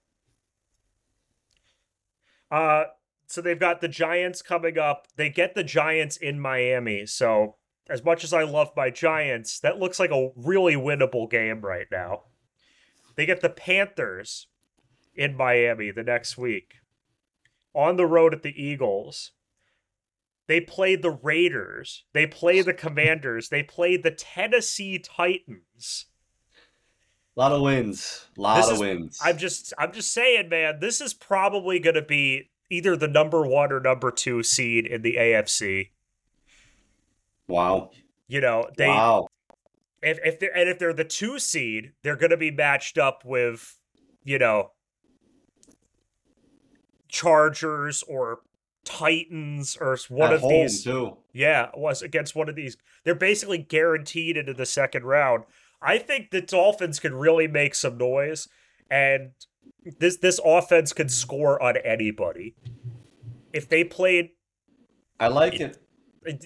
uh 2.52 2.84
so 3.28 3.42
they've 3.42 3.58
got 3.58 3.80
the 3.80 3.88
Giants 3.88 4.42
coming 4.42 4.78
up. 4.78 5.08
They 5.16 5.30
get 5.30 5.56
the 5.56 5.64
Giants 5.64 6.18
in 6.18 6.40
Miami. 6.40 7.06
So 7.06 7.56
as 7.90 8.04
much 8.04 8.26
as 8.26 8.34
I 8.34 8.44
love 8.44 8.72
my 8.76 8.90
Giants, 8.90 9.60
that 9.62 9.80
looks 9.80 10.00
like 10.00 10.12
a 10.12 10.32
really 10.36 10.76
winnable 10.76 11.30
game 11.30 11.62
right 11.62 11.88
now. 11.90 12.24
They 13.16 13.26
get 13.26 13.42
the 13.42 13.50
Panthers 13.50 14.48
in 15.16 15.36
Miami 15.36 15.92
the 15.92 16.04
next 16.04 16.38
week. 16.38 16.76
On 17.74 17.96
the 17.96 18.06
road 18.06 18.34
at 18.34 18.44
the 18.44 18.62
Eagles. 18.62 19.32
They 20.48 20.60
play 20.60 20.96
the 20.96 21.12
Raiders. 21.12 22.04
They 22.14 22.28
play 22.28 22.62
the 22.62 22.74
Commanders. 22.74 23.50
They 23.50 23.64
play 23.64 23.96
the 23.98 24.12
Tennessee 24.12 25.00
Titans. 25.00 26.08
A 27.38 27.40
lot 27.40 27.52
of 27.54 27.62
wins. 27.62 28.28
A 28.38 28.42
lot 28.42 28.58
This 28.58 28.68
of 28.68 28.74
is- 28.74 28.80
wins. 28.80 29.20
I'm 29.24 29.38
just 29.38 29.74
I'm 29.78 29.94
just 29.94 30.14
saying, 30.14 30.50
man, 30.50 30.80
this 30.82 31.00
is 31.00 31.14
probably 31.14 31.80
going 31.80 31.96
to 31.96 32.02
be 32.02 32.50
either 32.70 32.98
the 32.98 33.08
number 33.08 33.46
1 33.46 33.72
or 33.72 33.80
number 33.80 34.12
2 34.12 34.44
seed 34.44 34.86
in 34.86 35.02
the 35.02 35.16
AFC. 35.16 35.92
Wow. 37.48 37.92
You 38.28 38.42
know, 38.42 38.70
they 38.78 38.88
wow. 38.88 39.28
if 40.02 40.20
if 40.24 40.40
they're 40.40 40.56
and 40.56 40.70
if 40.70 40.80
they're 40.80 40.94
the 40.94 41.04
2 41.06 41.40
seed, 41.40 41.94
they're 42.04 42.16
going 42.18 42.32
to 42.32 42.38
be 42.38 42.52
matched 42.52 42.98
up 42.98 43.24
with, 43.26 43.78
you 44.24 44.38
know, 44.40 44.72
Chargers 47.08 48.04
or 48.04 48.40
Titans 48.84 49.78
or 49.80 49.98
one 50.10 50.34
At 50.34 50.44
of 50.44 50.50
these 50.50 50.84
too. 50.84 51.18
Yeah, 51.34 51.70
was 51.74 52.02
against 52.02 52.36
one 52.36 52.50
of 52.50 52.56
these. 52.56 52.78
They're 53.04 53.16
basically 53.16 53.60
guaranteed 53.60 54.38
into 54.38 54.54
the 54.54 54.66
second 54.66 55.04
round. 55.04 55.44
I 55.82 55.98
think 55.98 56.32
the 56.32 56.42
Dolphins 56.42 57.00
can 57.00 57.16
really 57.16 57.48
make 57.48 57.76
some 57.76 57.98
noise, 57.98 58.48
and 58.90 59.32
this 60.00 60.18
this 60.18 60.40
offense 60.44 60.94
could 60.94 61.12
score 61.12 61.62
on 61.62 61.78
anybody. 61.78 62.56
If 63.54 63.70
they 63.70 63.84
played, 63.84 64.30
I 65.20 65.28
like 65.28 65.60
it. 65.60 65.78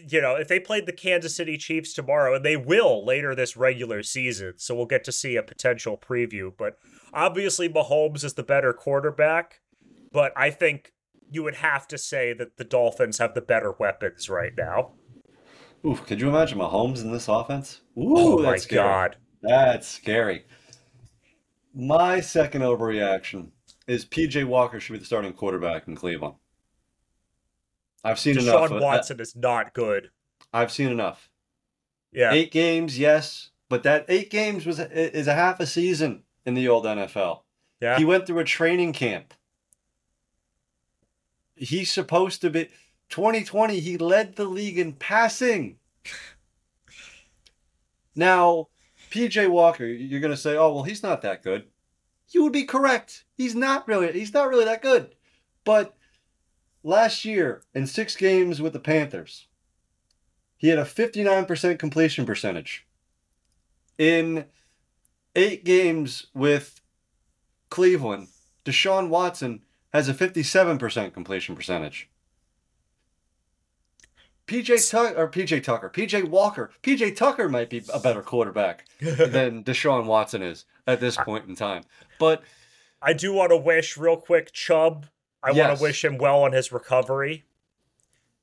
you 0.08 0.22
know, 0.22 0.36
if 0.36 0.48
they 0.48 0.60
played 0.60 0.86
the 0.86 0.94
Kansas 0.94 1.36
City 1.36 1.58
Chiefs 1.58 1.94
tomorrow, 1.94 2.36
and 2.36 2.46
they 2.46 2.58
will 2.58 3.06
later 3.06 3.36
this 3.36 3.56
regular 3.56 4.04
season, 4.04 4.54
so 4.58 4.76
we'll 4.76 4.86
get 4.86 5.04
to 5.06 5.12
see 5.12 5.36
a 5.36 5.44
potential 5.44 5.98
preview. 5.98 6.52
But 6.56 6.78
obviously, 7.14 7.70
Mahomes 7.70 8.24
is 8.24 8.34
the 8.34 8.44
better 8.44 8.74
quarterback. 8.74 9.62
But 10.12 10.32
I 10.38 10.50
think 10.50 10.94
you 11.36 11.44
would 11.44 11.56
have 11.56 11.88
to 11.90 11.98
say 11.98 12.34
that 12.34 12.58
the 12.58 12.64
Dolphins 12.64 13.18
have 13.18 13.34
the 13.34 13.42
better 13.42 13.74
weapons 13.78 14.30
right 14.30 14.54
now. 14.58 14.92
Ooh, 15.86 15.96
could 15.96 16.20
you 16.20 16.30
imagine 16.30 16.58
Mahomes 16.58 17.04
in 17.04 17.12
this 17.12 17.28
offense? 17.28 17.82
Ooh, 17.98 18.16
oh 18.18 18.38
my 18.40 18.52
that's 18.52 18.64
scary. 18.64 18.84
god. 18.84 19.18
That's 19.44 19.88
scary. 19.88 20.46
My 21.76 22.22
second 22.22 22.62
overreaction 22.62 23.50
is 23.86 24.06
PJ 24.06 24.46
Walker 24.46 24.80
should 24.80 24.94
be 24.94 25.00
the 25.00 25.06
starting 25.06 25.34
quarterback 25.34 25.88
in 25.88 25.96
Cleveland. 25.96 26.36
I've 28.04 28.18
seen 28.20 28.40
enough. 28.40 28.70
Deshaun 28.70 28.76
of- 28.78 28.82
Watson 28.82 29.20
is 29.20 29.36
not 29.36 29.74
good. 29.74 30.10
I've 30.54 30.72
seen 30.72 30.90
enough. 30.90 31.30
Yeah. 32.12 32.32
Eight 32.32 32.52
games, 32.52 32.98
yes, 32.98 33.50
but 33.68 33.84
that 33.84 34.06
eight 34.08 34.30
games 34.32 34.66
was 34.66 34.80
is 34.80 35.28
a 35.28 35.34
half 35.34 35.60
a 35.60 35.66
season 35.66 36.24
in 36.46 36.54
the 36.54 36.68
old 36.70 36.86
NFL. 36.86 37.42
yeah. 37.82 37.98
He 37.98 38.06
went 38.06 38.26
through 38.26 38.40
a 38.40 38.46
training 38.46 38.94
camp. 38.94 39.34
He's 41.56 41.92
supposed 41.92 42.42
to 42.42 42.50
be 42.50 42.70
2020, 43.10 43.80
he 43.80 43.98
led 43.98 44.36
the 44.36 44.46
league 44.46 44.78
in 44.78 44.94
passing. 44.94 45.78
Now, 48.16 48.68
PJ 49.12 49.50
Walker, 49.50 49.86
you're 49.86 50.20
going 50.20 50.34
to 50.34 50.38
say, 50.38 50.56
"Oh, 50.56 50.74
well, 50.74 50.84
he's 50.84 51.04
not 51.04 51.22
that 51.22 51.44
good." 51.44 51.68
You 52.30 52.44
would 52.44 52.54
be 52.54 52.64
correct. 52.66 53.24
He's 53.38 53.56
not 53.56 53.88
really 53.88 54.12
he's 54.12 54.34
not 54.34 54.50
really 54.50 54.66
that 54.66 54.82
good. 54.82 55.16
But 55.64 55.96
last 56.84 57.24
year 57.26 57.62
in 57.74 57.88
6 57.88 58.16
games 58.16 58.62
with 58.62 58.74
the 58.74 58.80
Panthers, 58.80 59.48
he 60.58 60.70
had 60.70 60.80
a 60.80 60.86
59% 60.86 61.80
completion 61.80 62.26
percentage. 62.26 62.86
In 63.98 64.46
8 65.36 65.64
games 65.64 66.28
with 66.34 66.82
Cleveland, 67.70 68.28
Deshaun 68.66 69.10
Watson 69.10 69.62
has 69.96 70.10
a 70.10 70.14
57% 70.14 71.14
completion 71.14 71.56
percentage. 71.56 72.10
PJ 74.48 74.92
Tucker 74.92 75.16
or 75.18 75.28
PJ 75.28 75.64
Tucker, 75.64 75.90
PJ 75.90 76.30
Walker, 76.30 76.70
PJ 76.84 77.16
Tucker 77.16 77.50
might 77.50 77.70
be 77.70 77.84
a 77.92 78.00
better 78.00 78.22
quarterback 78.22 78.86
than 79.00 79.64
Deshaun 79.64 80.06
Watson 80.06 80.44
is 80.44 80.66
at 80.86 81.00
this 81.00 81.18
point 81.18 81.48
in 81.48 81.56
time. 81.56 81.84
But 82.20 82.44
I 83.02 83.14
do 83.14 83.34
want 83.34 83.52
to 83.52 83.58
wish 83.58 83.98
real 83.98 84.18
quick 84.18 84.52
Chubb. 84.52 85.08
I 85.42 85.52
want 85.52 85.78
to 85.78 85.82
wish 85.82 86.04
him 86.04 86.18
well 86.18 86.44
on 86.44 86.52
his 86.52 86.72
recovery. 86.72 87.46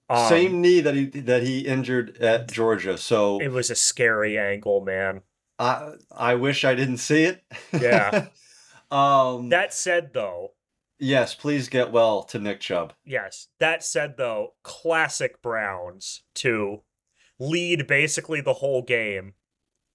Um, 0.09 0.29
same 0.29 0.61
knee 0.61 0.81
that 0.81 0.95
he 0.95 1.07
that 1.07 1.43
he 1.43 1.61
injured 1.61 2.19
at 2.19 2.51
Georgia. 2.51 2.99
So 2.99 3.41
It 3.41 3.53
was 3.53 3.71
a 3.71 3.77
scary 3.77 4.39
angle, 4.39 4.81
man. 4.81 5.23
I 5.59 5.93
I 6.11 6.35
wish 6.35 6.65
I 6.65 6.75
didn't 6.75 6.99
see 6.99 7.25
it. 7.25 7.45
Yeah. 7.73 8.27
um 8.91 9.51
That 9.51 9.73
said, 9.73 10.13
though, 10.13 10.53
yes, 10.99 11.35
please 11.35 11.69
get 11.69 11.93
well 11.93 12.23
to 12.25 12.39
Nick 12.39 12.61
Chubb. 12.61 12.95
yes. 13.05 13.49
That 13.59 13.85
said, 13.85 14.17
though, 14.17 14.55
classic 14.63 15.43
Browns 15.43 16.23
to 16.35 16.83
lead 17.39 17.87
basically 17.87 18.41
the 18.41 18.55
whole 18.55 18.83
game, 18.83 19.35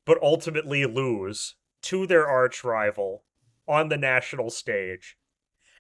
but 0.06 0.22
ultimately 0.22 0.86
lose 0.86 1.56
to 1.84 2.06
their 2.06 2.28
arch 2.28 2.64
rival 2.64 3.24
on 3.68 3.90
the 3.90 3.98
national 3.98 4.50
stage 4.50 5.18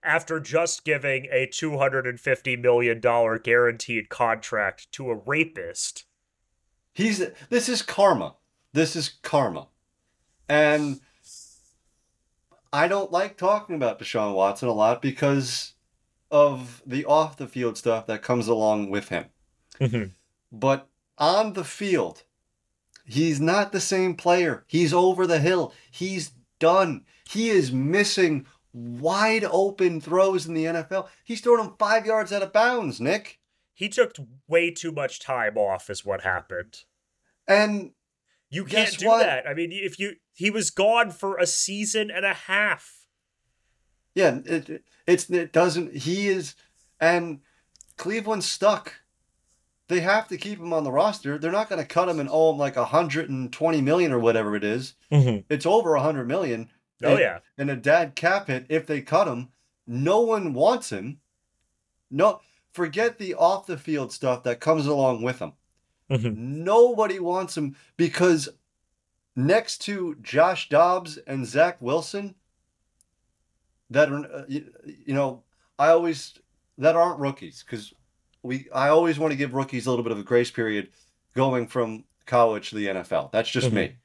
after 0.03 0.39
just 0.39 0.85
giving 0.85 1.25
a 1.31 1.47
$250 1.47 2.61
million 2.61 2.99
guaranteed 2.99 4.09
contract 4.09 4.91
to 4.93 5.09
a 5.09 5.15
rapist. 5.25 6.05
He's 6.93 7.21
this 7.49 7.69
is 7.69 7.81
karma. 7.81 8.35
This 8.73 8.95
is 8.95 9.09
karma. 9.21 9.67
And 10.49 11.01
I 12.71 12.87
don't 12.87 13.11
like 13.11 13.37
talking 13.37 13.75
about 13.75 13.99
Deshaun 13.99 14.33
Watson 14.33 14.67
a 14.67 14.73
lot 14.73 15.01
because 15.01 15.73
of 16.29 16.81
the 16.85 17.05
off 17.05 17.37
the 17.37 17.47
field 17.47 17.77
stuff 17.77 18.07
that 18.07 18.21
comes 18.21 18.47
along 18.47 18.89
with 18.89 19.09
him. 19.09 19.25
Mm-hmm. 19.79 20.11
But 20.51 20.87
on 21.17 21.53
the 21.53 21.63
field, 21.63 22.23
he's 23.05 23.39
not 23.39 23.71
the 23.71 23.79
same 23.79 24.15
player. 24.15 24.63
He's 24.67 24.93
over 24.93 25.25
the 25.25 25.39
hill. 25.39 25.73
He's 25.89 26.31
done. 26.59 27.05
He 27.29 27.49
is 27.49 27.71
missing 27.71 28.45
wide 28.73 29.45
open 29.49 30.01
throws 30.01 30.45
in 30.45 30.53
the 30.53 30.65
NFL. 30.65 31.07
He's 31.23 31.41
throwing 31.41 31.63
them 31.63 31.75
five 31.79 32.05
yards 32.05 32.31
out 32.31 32.43
of 32.43 32.53
bounds, 32.53 32.99
Nick. 33.01 33.39
He 33.73 33.89
took 33.89 34.15
way 34.47 34.71
too 34.71 34.91
much 34.91 35.19
time 35.19 35.57
off, 35.57 35.89
is 35.89 36.05
what 36.05 36.21
happened. 36.21 36.83
And 37.47 37.91
You 38.49 38.65
can't 38.65 38.97
do 38.97 39.07
what? 39.07 39.19
that. 39.19 39.47
I 39.47 39.53
mean, 39.53 39.69
if 39.71 39.99
you 39.99 40.15
he 40.37 40.51
was 40.51 40.69
gone 40.69 41.09
for 41.09 41.37
a 41.37 41.47
season 41.47 42.11
and 42.11 42.23
a 42.25 42.33
half. 42.35 43.07
Yeah, 44.13 44.39
it, 44.45 44.69
it- 44.69 44.83
it's 45.07 45.29
it 45.29 45.51
doesn't. 45.53 45.95
He 45.95 46.27
is, 46.27 46.53
and 46.99 47.39
Cleveland's 47.95 48.45
stuck. 48.45 48.93
They 49.87 50.01
have 50.01 50.27
to 50.27 50.35
keep 50.37 50.59
him 50.59 50.73
on 50.73 50.83
the 50.83 50.91
roster. 50.91 51.37
They're 51.37 51.49
not 51.51 51.69
going 51.69 51.81
to 51.81 51.87
cut 51.87 52.09
him 52.09 52.19
and 52.19 52.27
owe 52.29 52.51
him 52.51 52.57
like 52.57 52.75
hundred 52.75 53.29
and 53.29 53.51
twenty 53.53 53.79
million 53.81 54.11
or 54.11 54.19
whatever 54.19 54.53
it 54.55 54.65
is. 54.65 54.95
Mm-hmm. 55.11 55.45
It's 55.49 55.65
over 55.65 55.95
a 55.95 56.01
hundred 56.01 56.27
million. 56.27 56.69
Oh 57.03 57.11
And- 57.11 57.19
yeah. 57.19 57.39
and 57.57 57.69
a 57.71 57.75
dad 57.77 58.15
cap 58.15 58.47
hit 58.47 58.65
if 58.69 58.85
they 58.85 59.01
cut 59.01 59.27
him. 59.29 59.47
No 59.87 60.19
one 60.19 60.53
wants 60.53 60.89
him. 60.91 61.19
No, 62.11 62.41
forget 62.73 63.17
the 63.17 63.33
off 63.33 63.65
the 63.65 63.77
field 63.77 64.11
stuff 64.11 64.43
that 64.43 64.59
comes 64.59 64.85
along 64.87 65.21
with 65.23 65.39
him. 65.39 65.53
Mm-hmm. 66.11 66.63
Nobody 66.65 67.19
wants 67.19 67.55
him 67.55 67.77
because 67.95 68.49
next 69.37 69.77
to 69.83 70.15
Josh 70.21 70.67
Dobbs 70.67 71.17
and 71.27 71.45
Zach 71.45 71.77
Wilson, 71.79 72.35
that 73.89 74.11
are, 74.11 74.25
uh, 74.25 74.43
you, 74.49 74.65
you 75.05 75.13
know, 75.13 75.43
I 75.79 75.89
always 75.89 76.37
that 76.77 76.95
aren't 76.95 77.19
rookies 77.19 77.63
because 77.63 77.93
we 78.43 78.67
I 78.73 78.89
always 78.89 79.17
want 79.17 79.31
to 79.31 79.37
give 79.37 79.53
rookies 79.53 79.85
a 79.85 79.89
little 79.89 80.03
bit 80.03 80.11
of 80.11 80.19
a 80.19 80.23
grace 80.23 80.51
period 80.51 80.89
going 81.35 81.67
from 81.67 82.03
college 82.25 82.71
to 82.71 82.75
the 82.75 82.87
NFL. 82.87 83.31
That's 83.31 83.49
just 83.49 83.71
me. 83.71 83.95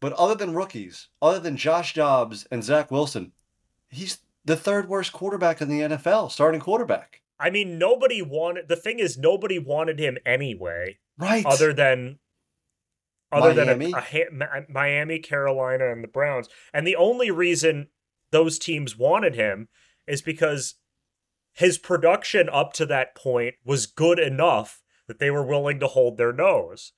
But 0.00 0.14
other 0.14 0.34
than 0.34 0.54
rookies, 0.54 1.08
other 1.20 1.38
than 1.38 1.56
Josh 1.56 1.94
Dobbs 1.94 2.46
and 2.50 2.64
Zach 2.64 2.90
Wilson, 2.90 3.32
he's 3.88 4.18
the 4.44 4.56
third 4.56 4.88
worst 4.88 5.12
quarterback 5.12 5.60
in 5.60 5.68
the 5.68 5.80
NFL, 5.80 6.30
starting 6.32 6.60
quarterback. 6.60 7.20
I 7.38 7.50
mean, 7.50 7.78
nobody 7.78 8.22
wanted. 8.22 8.68
The 8.68 8.76
thing 8.76 8.98
is, 8.98 9.18
nobody 9.18 9.58
wanted 9.58 9.98
him 9.98 10.18
anyway. 10.24 10.98
Right. 11.18 11.44
Other 11.44 11.72
than, 11.72 12.18
other 13.32 13.54
Miami? 13.64 13.92
than 13.92 14.42
a, 14.42 14.44
a, 14.44 14.66
Miami, 14.68 15.18
Carolina, 15.18 15.90
and 15.90 16.02
the 16.04 16.08
Browns, 16.08 16.48
and 16.72 16.86
the 16.86 16.96
only 16.96 17.30
reason 17.30 17.88
those 18.30 18.58
teams 18.58 18.96
wanted 18.96 19.34
him 19.34 19.68
is 20.06 20.22
because 20.22 20.74
his 21.52 21.78
production 21.78 22.48
up 22.50 22.72
to 22.74 22.86
that 22.86 23.14
point 23.14 23.54
was 23.64 23.86
good 23.86 24.18
enough 24.18 24.82
that 25.06 25.18
they 25.18 25.30
were 25.30 25.44
willing 25.44 25.78
to 25.80 25.86
hold 25.86 26.16
their 26.16 26.32
nose. 26.32 26.92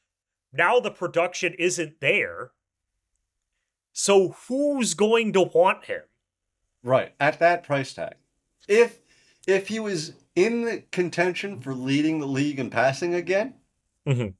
Now 0.52 0.78
the 0.78 0.90
production 0.90 1.54
isn't 1.58 2.00
there. 2.00 2.52
So 3.92 4.36
who's 4.48 4.94
going 4.94 5.32
to 5.32 5.42
want 5.42 5.84
him? 5.86 6.02
Right. 6.82 7.14
At 7.18 7.38
that 7.40 7.62
price 7.64 7.94
tag. 7.94 8.14
If 8.68 9.00
if 9.46 9.68
he 9.68 9.78
was 9.80 10.14
in 10.34 10.64
the 10.64 10.82
contention 10.90 11.60
for 11.60 11.74
leading 11.74 12.18
the 12.20 12.26
league 12.26 12.58
in 12.58 12.70
passing 12.70 13.14
again, 13.14 13.54
Mhm. 14.06 14.34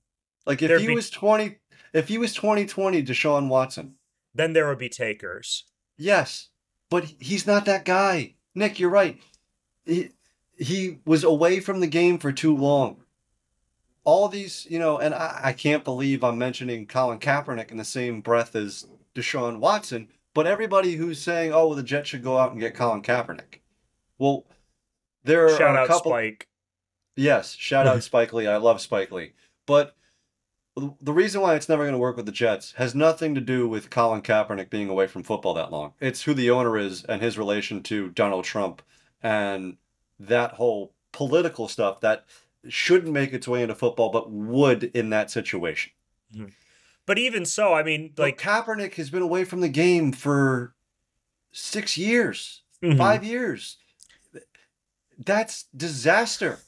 like 0.47 0.63
if 0.63 0.69
There'd 0.69 0.81
he 0.81 0.87
be- 0.89 0.95
was 0.95 1.11
twenty 1.11 1.59
if 1.95 2.09
he 2.09 2.19
was 2.19 2.35
twenty 2.35 2.67
twenty 2.67 3.03
Deshaun 3.03 3.49
Watson, 3.49 3.95
Then 4.35 4.53
there 4.53 4.69
would 4.69 4.79
be 4.79 4.91
takers. 4.91 5.65
yes. 5.97 6.49
But 6.91 7.05
he's 7.19 7.47
not 7.47 7.65
that 7.65 7.85
guy. 7.87 8.35
Nick, 8.55 8.79
you're 8.79 8.91
right. 8.91 9.19
He 9.87 10.11
he 10.57 10.99
was 11.07 11.25
away 11.25 11.59
from 11.61 11.81
the 11.81 11.87
game 11.87 12.19
for 12.19 12.31
too 12.31 12.55
long. 12.57 12.99
All 14.05 14.29
these, 14.29 14.67
you 14.71 14.79
know, 14.79 14.99
and 14.99 15.15
I, 15.15 15.41
I 15.45 15.53
can't 15.55 15.83
believe 15.83 16.23
I'm 16.23 16.37
mentioning 16.39 16.87
Colin 16.87 17.19
Kaepernick 17.19 17.71
in 17.71 17.79
the 17.79 17.85
same 17.85 18.21
breath 18.21 18.55
as 18.55 18.87
Deshaun 19.15 19.59
Watson, 19.61 20.09
but 20.35 20.47
everybody 20.47 20.93
who's 20.97 21.21
saying, 21.21 21.53
oh, 21.53 21.69
well, 21.69 21.77
the 21.77 21.83
Jets 21.83 22.11
should 22.11 22.23
go 22.23 22.37
out 22.39 22.53
and 22.53 22.61
get 22.61 22.75
Colin 22.75 23.03
Kaepernick. 23.03 23.61
Well, 24.19 24.45
there 25.25 25.49
Shout 25.49 25.61
are 25.63 25.77
a 25.79 25.81
out 25.81 25.89
couple. 25.89 26.13
Spike. 26.13 26.49
Yes, 27.17 27.55
shout 27.55 27.87
out 27.87 28.03
Spike 28.03 28.33
Lee. 28.35 28.47
I 28.47 28.59
love 28.59 28.81
Spike 28.81 29.11
Lee. 29.11 29.33
But 29.67 29.97
the 30.77 31.13
reason 31.13 31.41
why 31.41 31.55
it's 31.55 31.69
never 31.69 31.85
going 31.85 31.93
to 31.93 31.99
work 31.99 32.17
with 32.17 32.27
the 32.27 32.33
Jets 32.33 32.73
has 32.73 32.95
nothing 32.95 33.35
to 33.35 33.41
do 33.41 33.69
with 33.69 33.91
Colin 33.91 34.23
Kaepernick 34.23 34.71
being 34.71 34.89
away 34.89 35.07
from 35.07 35.23
football 35.23 35.55
that 35.55 35.71
long. 35.71 35.93
It's 36.01 36.23
who 36.23 36.35
the 36.35 36.51
owner 36.51 36.77
is 36.77 37.05
and 37.05 37.23
his 37.23 37.39
relation 37.39 37.83
to 37.85 38.09
Donald 38.11 38.45
Trump 38.45 38.83
and 39.23 39.77
that 40.19 40.53
whole 40.53 40.93
political 41.13 41.69
stuff 41.69 42.01
that 42.01 42.25
shouldn't 42.69 43.13
make 43.13 43.33
its 43.33 43.47
way 43.47 43.63
into 43.63 43.75
football 43.75 44.11
but 44.11 44.31
would 44.31 44.85
in 44.85 45.11
that 45.11 45.31
situation. 45.31 45.93
But 47.07 47.19
even 47.19 47.45
so, 47.45 47.73
I 47.75 47.83
mean, 47.85 48.13
Like 48.17 48.45
like 48.45 48.67
Kaepernick 48.67 48.95
has 48.95 49.11
been 49.11 49.23
away 49.23 49.45
from 49.45 49.61
the 49.61 49.69
game 49.69 50.11
for 50.11 50.75
6 51.53 51.97
years. 51.97 52.63
mhm. 52.83 52.99
five 52.99 53.23
years. 53.23 53.77
That's 55.19 55.65
disaster. 55.77 56.59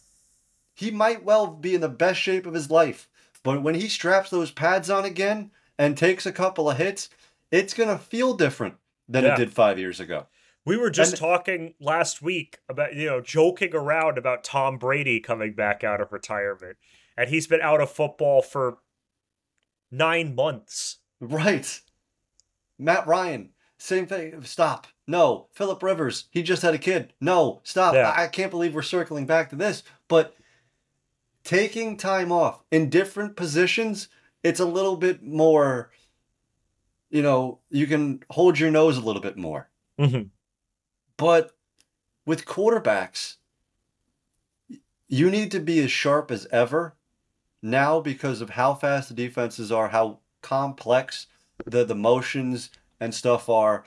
He 0.75 0.91
might 0.91 1.25
well 1.25 1.47
be 1.49 1.75
in 1.75 1.81
the 1.81 1.89
best 1.89 2.21
shape 2.21 2.47
of 2.47 2.55
his 2.55 2.71
life, 2.71 3.09
but 3.47 3.63
when 3.63 3.75
he 3.77 3.89
straps 3.89 4.29
those 4.31 4.51
pads 4.51 4.91
on 4.91 5.05
again 5.07 5.51
and 5.79 5.97
takes 5.97 6.27
a 6.27 6.33
couple 6.33 6.69
of 6.71 6.77
hits, 6.77 7.09
it's 7.51 7.73
going 7.75 7.89
to 7.89 7.97
feel 7.99 8.35
different 8.35 8.75
than 9.09 9.25
Yeah. 9.25 9.35
it 9.35 9.39
did 9.39 9.53
five 9.55 9.79
years 9.79 10.01
ago. 10.01 10.27
we 10.65 10.77
were 10.77 10.91
just 10.91 11.13
and- 11.13 11.21
talking 11.21 11.75
last 11.81 12.21
week 12.21 12.59
about 12.69 12.95
you 12.95 13.07
know 13.07 13.21
joking 13.21 13.73
around 13.75 14.19
about 14.19 14.43
Tom 14.45 14.79
Brady 14.79 15.21
coming 15.21 15.53
back 15.55 15.85
out 15.85 16.01
of 16.01 16.11
retirement, 16.13 16.77
and 17.17 17.31
he's 17.31 17.47
been 17.47 17.61
out 17.63 17.81
of 17.81 17.91
football 17.91 18.43
for 18.43 18.79
nine 19.91 20.35
months. 20.35 20.99
Right. 21.21 21.81
Matt 22.79 23.07
Ryan, 23.07 23.51
same 23.79 24.07
thing. 24.07 24.43
Stop. 24.43 24.87
No. 25.07 25.49
Philip 25.55 25.83
Rivers, 25.83 26.25
he 26.31 26.43
just 26.43 26.63
had 26.63 26.75
a 26.75 26.79
kid. 26.79 27.13
No. 27.21 27.61
Stop. 27.65 27.95
Yeah. 27.95 28.11
I 28.11 28.25
I 28.25 28.27
can't 28.27 28.51
believe 28.51 28.75
we're 28.75 28.83
circling 28.83 29.25
back 29.27 29.51
to 29.51 29.57
this. 29.57 29.83
But 30.09 30.35
taking 31.47 31.97
time 31.97 32.33
off 32.33 32.65
in 32.73 32.91
different 32.91 33.37
positions, 33.37 34.09
it's 34.43 34.59
a 34.59 34.65
little 34.65 34.97
bit 34.97 35.23
more, 35.23 35.91
you 37.09 37.23
know, 37.23 37.61
you 37.71 37.87
can 37.87 38.21
hold 38.31 38.59
your 38.59 38.73
nose 38.73 38.97
a 38.97 39.01
little 39.01 39.23
bit 39.23 39.37
more. 39.37 39.71
Mm-hmm. 39.99 40.23
But 41.17 41.53
with 42.27 42.47
quarterbacks, 42.47 43.37
you 45.07 45.31
need 45.31 45.53
to 45.53 45.61
be 45.61 45.79
as 45.85 45.93
sharp 45.93 46.33
as 46.33 46.49
ever 46.51 46.97
now 47.63 48.01
because 48.01 48.41
of 48.41 48.51
how 48.51 48.75
fast 48.75 49.09
the 49.09 49.15
defenses 49.15 49.71
are, 49.71 49.89
how 49.89 50.19
complex 50.43 51.29
the, 51.65 51.85
the 51.85 51.95
motions 51.95 52.71
and 52.99 53.15
stuff 53.15 53.49
are. 53.49 53.85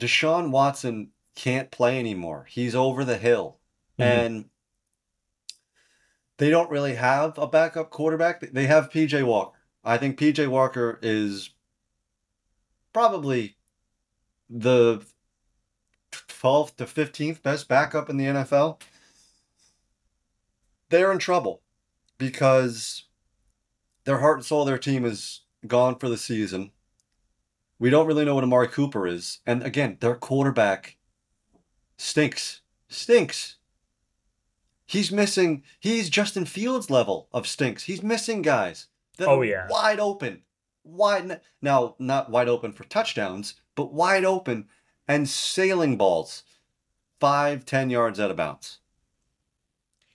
Deshaun 0.00 0.50
Watson 0.50 1.10
can't 1.36 1.70
play 1.70 2.00
anymore. 2.00 2.44
He's 2.50 2.74
over 2.74 3.04
the 3.04 3.18
hill. 3.18 3.60
Mhm. 4.00 4.04
And 4.04 4.44
they 6.38 6.50
don't 6.50 6.70
really 6.70 6.94
have 6.94 7.38
a 7.38 7.46
backup 7.46 7.90
quarterback. 7.90 8.40
They 8.52 8.66
have 8.66 8.90
PJ 8.90 9.24
Walker. 9.24 9.58
I 9.84 9.98
think 9.98 10.18
PJ 10.18 10.48
Walker 10.48 10.98
is 11.02 11.50
probably 12.92 13.56
the 14.50 15.02
12th 16.12 16.76
to 16.76 16.84
15th 16.84 17.42
best 17.42 17.68
backup 17.68 18.10
in 18.10 18.16
the 18.16 18.24
NFL. 18.24 18.80
They're 20.88 21.12
in 21.12 21.18
trouble 21.18 21.62
because 22.18 23.04
their 24.04 24.18
heart 24.18 24.38
and 24.38 24.44
soul 24.44 24.64
their 24.64 24.78
team 24.78 25.04
is 25.04 25.42
gone 25.66 25.98
for 25.98 26.08
the 26.08 26.16
season. 26.16 26.70
We 27.78 27.90
don't 27.90 28.06
really 28.06 28.24
know 28.24 28.34
what 28.34 28.44
Amari 28.44 28.68
Cooper 28.68 29.06
is. 29.06 29.40
And 29.46 29.62
again, 29.62 29.98
their 30.00 30.14
quarterback 30.14 30.96
stinks. 31.96 32.62
Stinks. 32.88 33.56
He's 34.86 35.10
missing, 35.10 35.64
he's 35.80 36.08
Justin 36.08 36.44
Fields 36.44 36.90
level 36.90 37.28
of 37.32 37.46
stinks. 37.46 37.84
He's 37.84 38.02
missing 38.02 38.42
guys 38.42 38.86
that 39.18 39.28
Oh, 39.28 39.40
are 39.40 39.44
yeah. 39.44 39.66
wide 39.68 39.98
open. 40.00 40.42
Wide, 40.84 41.40
now, 41.60 41.96
not 41.98 42.30
wide 42.30 42.48
open 42.48 42.72
for 42.72 42.84
touchdowns, 42.84 43.54
but 43.74 43.92
wide 43.92 44.24
open 44.24 44.68
and 45.08 45.28
sailing 45.28 45.96
balls 45.96 46.44
five, 47.18 47.64
ten 47.64 47.90
yards 47.90 48.20
out 48.20 48.30
of 48.30 48.36
bounds. 48.36 48.78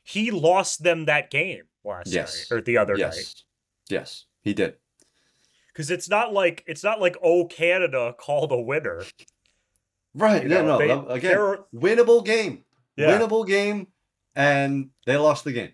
He 0.03 0.31
lost 0.31 0.83
them 0.83 1.05
that 1.05 1.29
game 1.29 1.63
last 1.83 2.07
Yes. 2.07 2.49
night 2.49 2.55
or 2.57 2.61
the 2.61 2.77
other 2.77 2.95
yes. 2.97 3.15
night. 3.17 3.43
Yes, 3.89 4.25
he 4.41 4.53
did. 4.53 4.75
Because 5.67 5.91
it's 5.91 6.09
not 6.09 6.33
like 6.33 6.63
it's 6.67 6.83
not 6.83 6.99
like 7.01 7.17
oh 7.21 7.45
Canada 7.45 8.13
called 8.17 8.51
a 8.51 8.59
winner. 8.59 9.03
Right. 10.13 10.43
You 10.43 10.49
yeah, 10.49 10.61
know, 10.61 10.77
no. 10.79 11.05
they- 11.07 11.13
again, 11.13 11.37
winnable 11.73 12.25
game. 12.25 12.63
Yeah. 12.97 13.17
Winnable 13.17 13.47
game, 13.47 13.87
and 14.35 14.89
they 15.05 15.17
lost 15.17 15.43
the 15.43 15.51
game. 15.51 15.73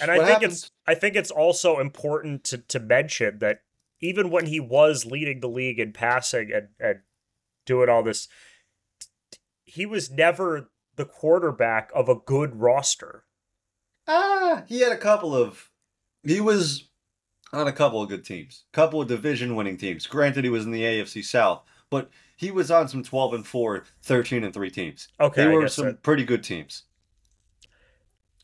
And 0.00 0.10
I 0.10 0.16
think 0.16 0.28
happens. 0.28 0.54
it's 0.54 0.70
I 0.86 0.94
think 0.94 1.16
it's 1.16 1.30
also 1.30 1.78
important 1.78 2.44
to 2.44 2.58
to 2.58 2.80
mention 2.80 3.38
that 3.38 3.62
even 4.00 4.30
when 4.30 4.46
he 4.46 4.60
was 4.60 5.06
leading 5.06 5.40
the 5.40 5.48
league 5.48 5.78
in 5.78 5.92
passing 5.92 6.50
and 6.52 6.68
and 6.80 7.00
doing 7.64 7.88
all 7.88 8.02
this, 8.02 8.28
he 9.64 9.86
was 9.86 10.10
never 10.10 10.70
the 10.96 11.04
quarterback 11.04 11.90
of 11.94 12.08
a 12.08 12.16
good 12.16 12.56
roster. 12.56 13.24
Ah, 14.06 14.64
he 14.66 14.80
had 14.80 14.92
a 14.92 14.98
couple 14.98 15.34
of. 15.34 15.70
He 16.22 16.40
was 16.40 16.88
on 17.52 17.68
a 17.68 17.72
couple 17.72 18.02
of 18.02 18.08
good 18.08 18.24
teams, 18.24 18.64
couple 18.72 19.00
of 19.00 19.08
division 19.08 19.54
winning 19.54 19.76
teams. 19.76 20.06
Granted, 20.06 20.44
he 20.44 20.50
was 20.50 20.64
in 20.64 20.72
the 20.72 20.82
AFC 20.82 21.24
South, 21.24 21.62
but 21.90 22.10
he 22.36 22.50
was 22.50 22.70
on 22.70 22.88
some 22.88 23.02
12 23.02 23.34
and 23.34 23.46
4, 23.46 23.84
13 24.02 24.44
and 24.44 24.54
3 24.54 24.70
teams. 24.70 25.08
Okay, 25.20 25.44
they 25.44 25.48
were 25.48 25.68
some 25.68 25.86
that- 25.86 26.02
pretty 26.02 26.24
good 26.24 26.42
teams. 26.44 26.84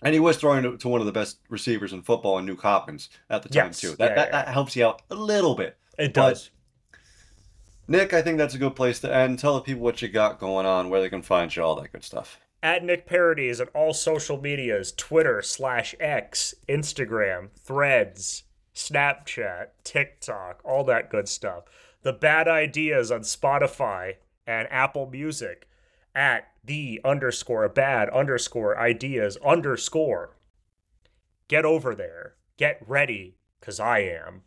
And 0.03 0.13
he 0.13 0.21
was 0.21 0.37
throwing 0.37 0.63
to, 0.65 0.77
to 0.77 0.89
one 0.89 1.01
of 1.01 1.07
the 1.07 1.13
best 1.13 1.39
receivers 1.49 1.93
in 1.95 2.03
football 2.03 2.37
in 2.39 2.47
Nuk 2.47 2.61
Hopkins 2.61 3.09
at 3.31 3.43
the 3.43 3.49
time, 3.49 3.69
Yes, 3.69 3.81
too. 3.81 3.95
That, 3.97 4.11
yeah, 4.11 4.15
that, 4.17 4.27
yeah. 4.27 4.33
that 4.33 4.49
helps 4.49 4.77
you 4.77 4.85
out 4.87 5.01
a 5.11 5.15
little 5.15 5.55
bit. 5.55 5.77
It 5.99 6.13
But- 6.13 6.31
does. 6.31 6.51
Nick, 7.87 8.15
I 8.15 8.23
think 8.23 8.39
that's 8.39 8.55
a 8.55 8.59
good 8.59 8.75
place 8.75 9.01
to 9.01 9.15
end. 9.15 9.39
Tell 9.39 9.55
the 9.57 9.61
people 9.61 9.83
what 9.83 10.01
you 10.01 10.09
got 10.09 10.39
going 10.41 10.65
on, 10.65 10.89
where 10.89 11.03
they 11.03 11.11
can 11.11 11.21
find 11.21 11.55
you, 11.55 11.63
all 11.63 11.75
that 11.77 11.93
good 11.93 12.03
stuff. 12.03 12.39
At 12.63 12.83
Nick 12.83 13.05
Paradies 13.07 13.61
on 13.61 13.67
all 13.75 13.93
social 13.93 14.41
medias 14.41 14.91
Twitter 14.93 15.43
slash 15.43 15.95
X, 16.01 16.55
Instagram, 16.67 17.51
Threads, 17.61 18.45
Snapchat, 18.75 19.67
TikTok, 19.85 20.61
all 20.65 20.83
that 20.85 21.11
good 21.11 21.29
stuff. 21.29 21.65
The 22.05 22.13
Bad 22.13 22.47
Ideas 22.49 23.11
on 23.11 23.21
Spotify 23.21 24.17
and 24.47 24.69
Apple 24.71 25.09
Music 25.11 25.67
at 26.15 26.53
the 26.63 27.01
underscore 27.03 27.67
bad 27.71 28.11
underscore 28.11 28.79
ideas 28.79 29.39
underscore. 29.45 30.37
Get 31.49 31.65
over 31.65 31.95
there. 31.95 32.35
Get 32.59 32.83
ready. 32.87 33.37
because 33.59 33.81
I 33.81 34.01
am. 34.01 34.43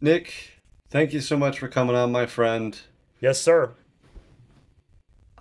Nick, 0.00 0.62
thank 0.88 1.12
you 1.12 1.20
so 1.20 1.36
much 1.36 1.58
for 1.58 1.68
coming 1.68 1.94
on, 1.94 2.10
my 2.10 2.24
friend. 2.24 2.80
Yes, 3.20 3.38
sir. 3.38 3.74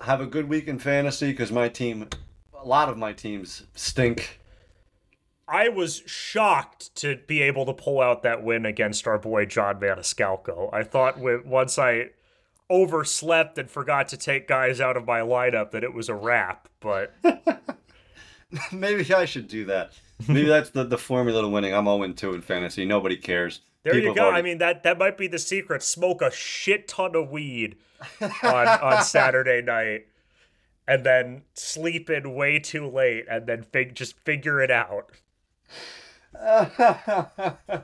Have 0.01 0.20
a 0.20 0.26
good 0.26 0.49
week 0.49 0.68
in 0.68 0.78
fantasy 0.78 1.32
because 1.32 1.53
my 1.53 1.70
team, 1.70 2.09
a 2.53 2.68
lot 2.68 2.89
of 2.89 2.97
my 2.97 3.14
teams 3.14 3.64
stink. 3.74 4.41
I 5.48 5.70
was 5.70 6.02
shocked 6.06 6.96
to 6.98 7.18
be 7.28 7.41
able 7.41 7.66
to 7.66 7.74
pull 7.74 8.00
out 8.02 8.24
that 8.24 8.44
win 8.44 8.66
against 8.66 9.08
our 9.08 9.20
boy 9.20 9.46
John 9.46 9.80
Maniscalco. 9.80 10.70
I 10.74 10.84
thought 10.84 11.18
once 11.20 11.78
I 11.78 12.12
overslept 12.70 13.58
and 13.58 13.70
forgot 13.70 14.08
to 14.10 14.18
take 14.18 14.48
guys 14.48 14.80
out 14.80 14.96
of 14.98 15.06
my 15.06 15.20
lineup 15.20 15.72
that 15.72 15.84
it 15.84 15.94
was 15.94 16.08
a 16.10 16.16
wrap, 16.16 16.70
but 16.80 17.14
Maybe 18.72 19.12
I 19.14 19.26
should 19.26 19.48
do 19.48 19.66
that. 19.66 19.94
Maybe 20.28 20.48
that's 20.48 20.70
the, 20.70 20.84
the 20.84 20.98
formula 20.98 21.41
to 21.41 21.48
winning. 21.48 21.74
I'm 21.74 21.86
0 21.86 22.14
2 22.14 22.34
in 22.36 22.41
fantasy. 22.41 22.86
Nobody 22.86 23.18
cares. 23.18 23.62
there 23.84 23.94
People 23.94 24.10
you 24.10 24.16
go. 24.16 24.22
already- 24.26 24.38
I 24.38 24.41
mean 24.44 24.58
that 24.60 24.84
that 24.84 24.98
might 24.98 25.18
be 25.18 25.28
the 25.28 25.39
secret. 25.39 25.84
Smoke 25.84 26.22
a 26.22 26.32
shit 26.32 26.88
ton 26.88 27.16
of 27.16 27.30
weed 27.32 27.76
on 28.22 28.68
on 28.68 29.04
Saturday 29.04 29.62
night 29.62 30.06
and 30.88 31.04
then 31.06 31.44
sleep 31.56 32.10
in 32.10 32.34
way 32.36 32.60
too 32.60 32.88
late 32.88 33.26
and 33.30 33.48
then 33.48 33.64
fig- 33.64 33.96
just 33.96 34.18
figure 34.20 34.62
it 34.62 34.70
out. 34.72 35.10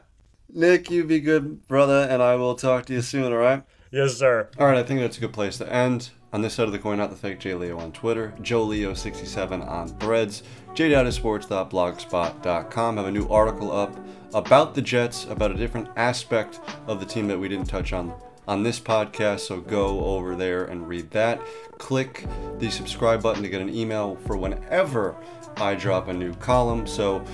Nick, 0.51 0.89
you 0.89 1.03
be 1.03 1.19
good, 1.19 1.67
brother, 1.67 2.07
and 2.09 2.23
I 2.23 2.33
will 2.35 2.55
talk 2.55 2.85
to 2.87 2.93
you 2.93 3.01
soon, 3.01 3.31
all 3.31 3.37
right? 3.37 3.61
Yes, 3.91 4.17
sir. 4.17 4.49
All 4.57 4.65
right, 4.67 4.77
I 4.77 4.83
think 4.83 4.99
that's 4.99 5.17
a 5.17 5.21
good 5.21 5.33
place 5.33 5.57
to 5.57 5.71
end. 5.71 6.09
On 6.31 6.41
this 6.43 6.53
side 6.53 6.67
of 6.67 6.71
the 6.71 6.79
coin, 6.79 6.99
not 6.99 7.09
the 7.09 7.15
fake 7.15 7.39
J 7.39 7.55
Leo 7.55 7.79
on 7.79 7.91
Twitter, 7.91 8.35
Joe 8.41 8.67
Leo67 8.67 9.67
on 9.67 9.87
Threads, 9.99 10.43
jdatasports.blogspot.com. 10.75 12.97
Have 12.97 13.05
a 13.05 13.11
new 13.11 13.27
article 13.29 13.71
up 13.71 13.97
about 14.35 14.75
the 14.75 14.81
Jets, 14.81 15.25
about 15.25 15.49
a 15.49 15.55
different 15.55 15.89
aspect 15.95 16.59
of 16.85 16.99
the 16.99 17.05
team 17.05 17.27
that 17.27 17.39
we 17.39 17.49
didn't 17.49 17.67
touch 17.67 17.93
on 17.93 18.13
on 18.47 18.61
this 18.63 18.79
podcast. 18.79 19.39
So 19.41 19.59
go 19.59 20.05
over 20.05 20.35
there 20.35 20.65
and 20.65 20.87
read 20.87 21.09
that. 21.11 21.41
Click 21.79 22.25
the 22.59 22.69
subscribe 22.69 23.23
button 23.23 23.41
to 23.41 23.49
get 23.49 23.61
an 23.61 23.73
email 23.73 24.15
for 24.27 24.37
whenever 24.37 25.15
I 25.57 25.73
drop 25.73 26.09
a 26.09 26.13
new 26.13 26.35
column. 26.35 26.85
So 26.85 27.25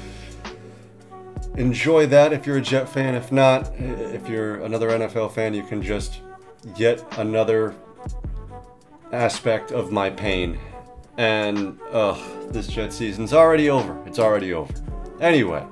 enjoy 1.57 2.05
that 2.07 2.33
if 2.33 2.45
you're 2.45 2.57
a 2.57 2.61
Jet 2.61 2.87
fan. 2.87 3.15
If 3.15 3.31
not, 3.31 3.67
eh, 3.79 4.13
if 4.13 4.27
you're 4.27 4.63
another 4.63 4.89
NFL 4.89 5.31
fan, 5.31 5.53
you 5.53 5.63
can 5.63 5.81
just 5.81 6.21
get 6.75 7.03
another 7.17 7.75
aspect 9.11 9.71
of 9.71 9.91
my 9.91 10.09
pain. 10.09 10.59
And 11.17 11.79
ugh, 11.91 12.19
this 12.51 12.67
Jet 12.67 12.91
season's 12.91 13.33
already 13.33 13.69
over. 13.69 13.97
It's 14.05 14.19
already 14.19 14.53
over. 14.53 14.73
Anyway, 15.21 15.65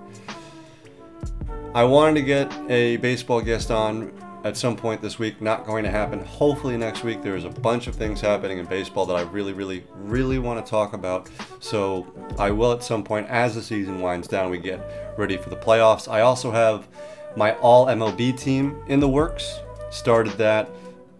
I 1.75 1.83
wanted 1.83 2.15
to 2.15 2.21
get 2.21 2.53
a 2.69 2.97
baseball 2.97 3.41
guest 3.41 3.71
on 3.71 4.13
at 4.43 4.57
some 4.57 4.75
point 4.75 5.01
this 5.01 5.19
week. 5.19 5.41
Not 5.41 5.65
going 5.65 5.83
to 5.83 5.89
happen. 5.89 6.19
Hopefully 6.25 6.77
next 6.77 7.03
week. 7.03 7.21
There's 7.21 7.45
a 7.45 7.49
bunch 7.49 7.87
of 7.87 7.95
things 7.95 8.21
happening 8.21 8.57
in 8.57 8.65
baseball 8.65 9.05
that 9.05 9.15
I 9.15 9.21
really, 9.21 9.53
really, 9.53 9.83
really 9.95 10.39
want 10.39 10.63
to 10.63 10.69
talk 10.69 10.93
about. 10.93 11.29
So 11.59 12.07
I 12.37 12.51
will 12.51 12.71
at 12.73 12.83
some 12.83 13.03
point 13.03 13.27
as 13.29 13.55
the 13.55 13.61
season 13.61 14.01
winds 14.01 14.27
down. 14.27 14.49
We 14.49 14.57
get 14.57 15.13
ready 15.17 15.37
for 15.37 15.49
the 15.49 15.55
playoffs. 15.55 16.11
I 16.11 16.21
also 16.21 16.51
have 16.51 16.87
my 17.35 17.55
All 17.57 17.87
MLB 17.87 18.37
team 18.37 18.81
in 18.87 18.99
the 18.99 19.09
works. 19.09 19.59
Started 19.89 20.33
that 20.33 20.69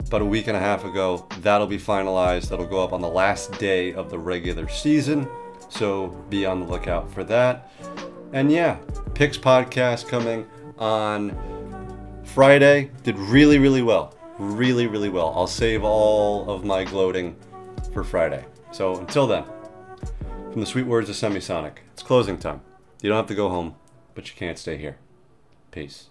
about 0.08 0.22
a 0.22 0.26
week 0.26 0.48
and 0.48 0.58
a 0.58 0.60
half 0.60 0.84
ago. 0.84 1.28
That'll 1.40 1.68
be 1.68 1.78
finalized. 1.78 2.50
That'll 2.50 2.68
go 2.68 2.84
up 2.84 2.94
on 2.94 3.02
the 3.02 3.10
last 3.10 3.58
day 3.58 3.94
of 3.94 4.10
the 4.10 4.20
regular 4.20 4.68
season. 4.68 5.28
So 5.70 6.08
be 6.30 6.46
on 6.46 6.60
the 6.60 6.68
lookout 6.68 7.12
for 7.12 7.24
that. 7.24 7.72
And 8.34 8.52
yeah, 8.52 8.78
Picks 9.14 9.38
podcast 9.38 10.08
coming 10.08 10.48
on 10.78 11.30
Friday. 12.34 12.90
Did 13.04 13.16
really, 13.20 13.60
really 13.60 13.84
well. 13.84 14.16
Really, 14.40 14.88
really 14.88 15.10
well. 15.10 15.32
I'll 15.36 15.46
save 15.46 15.84
all 15.84 16.50
of 16.50 16.66
my 16.66 16.84
gloating 16.84 17.36
for 17.94 18.04
Friday. 18.04 18.44
So 18.72 18.98
until 18.98 19.28
then, 19.28 19.44
from 20.52 20.60
the 20.60 20.66
sweet 20.66 20.88
words 20.88 21.10
of 21.10 21.16
Semisonic, 21.16 21.78
it's 21.92 22.02
closing 22.02 22.40
time. 22.40 22.62
You 23.04 23.10
don't 23.10 23.18
have 23.18 23.28
to 23.28 23.36
go 23.36 23.50
home, 23.50 23.76
but 24.16 24.28
you 24.30 24.36
can't 24.36 24.58
stay 24.58 24.78
here. 24.78 24.98
Peace. 25.70 26.10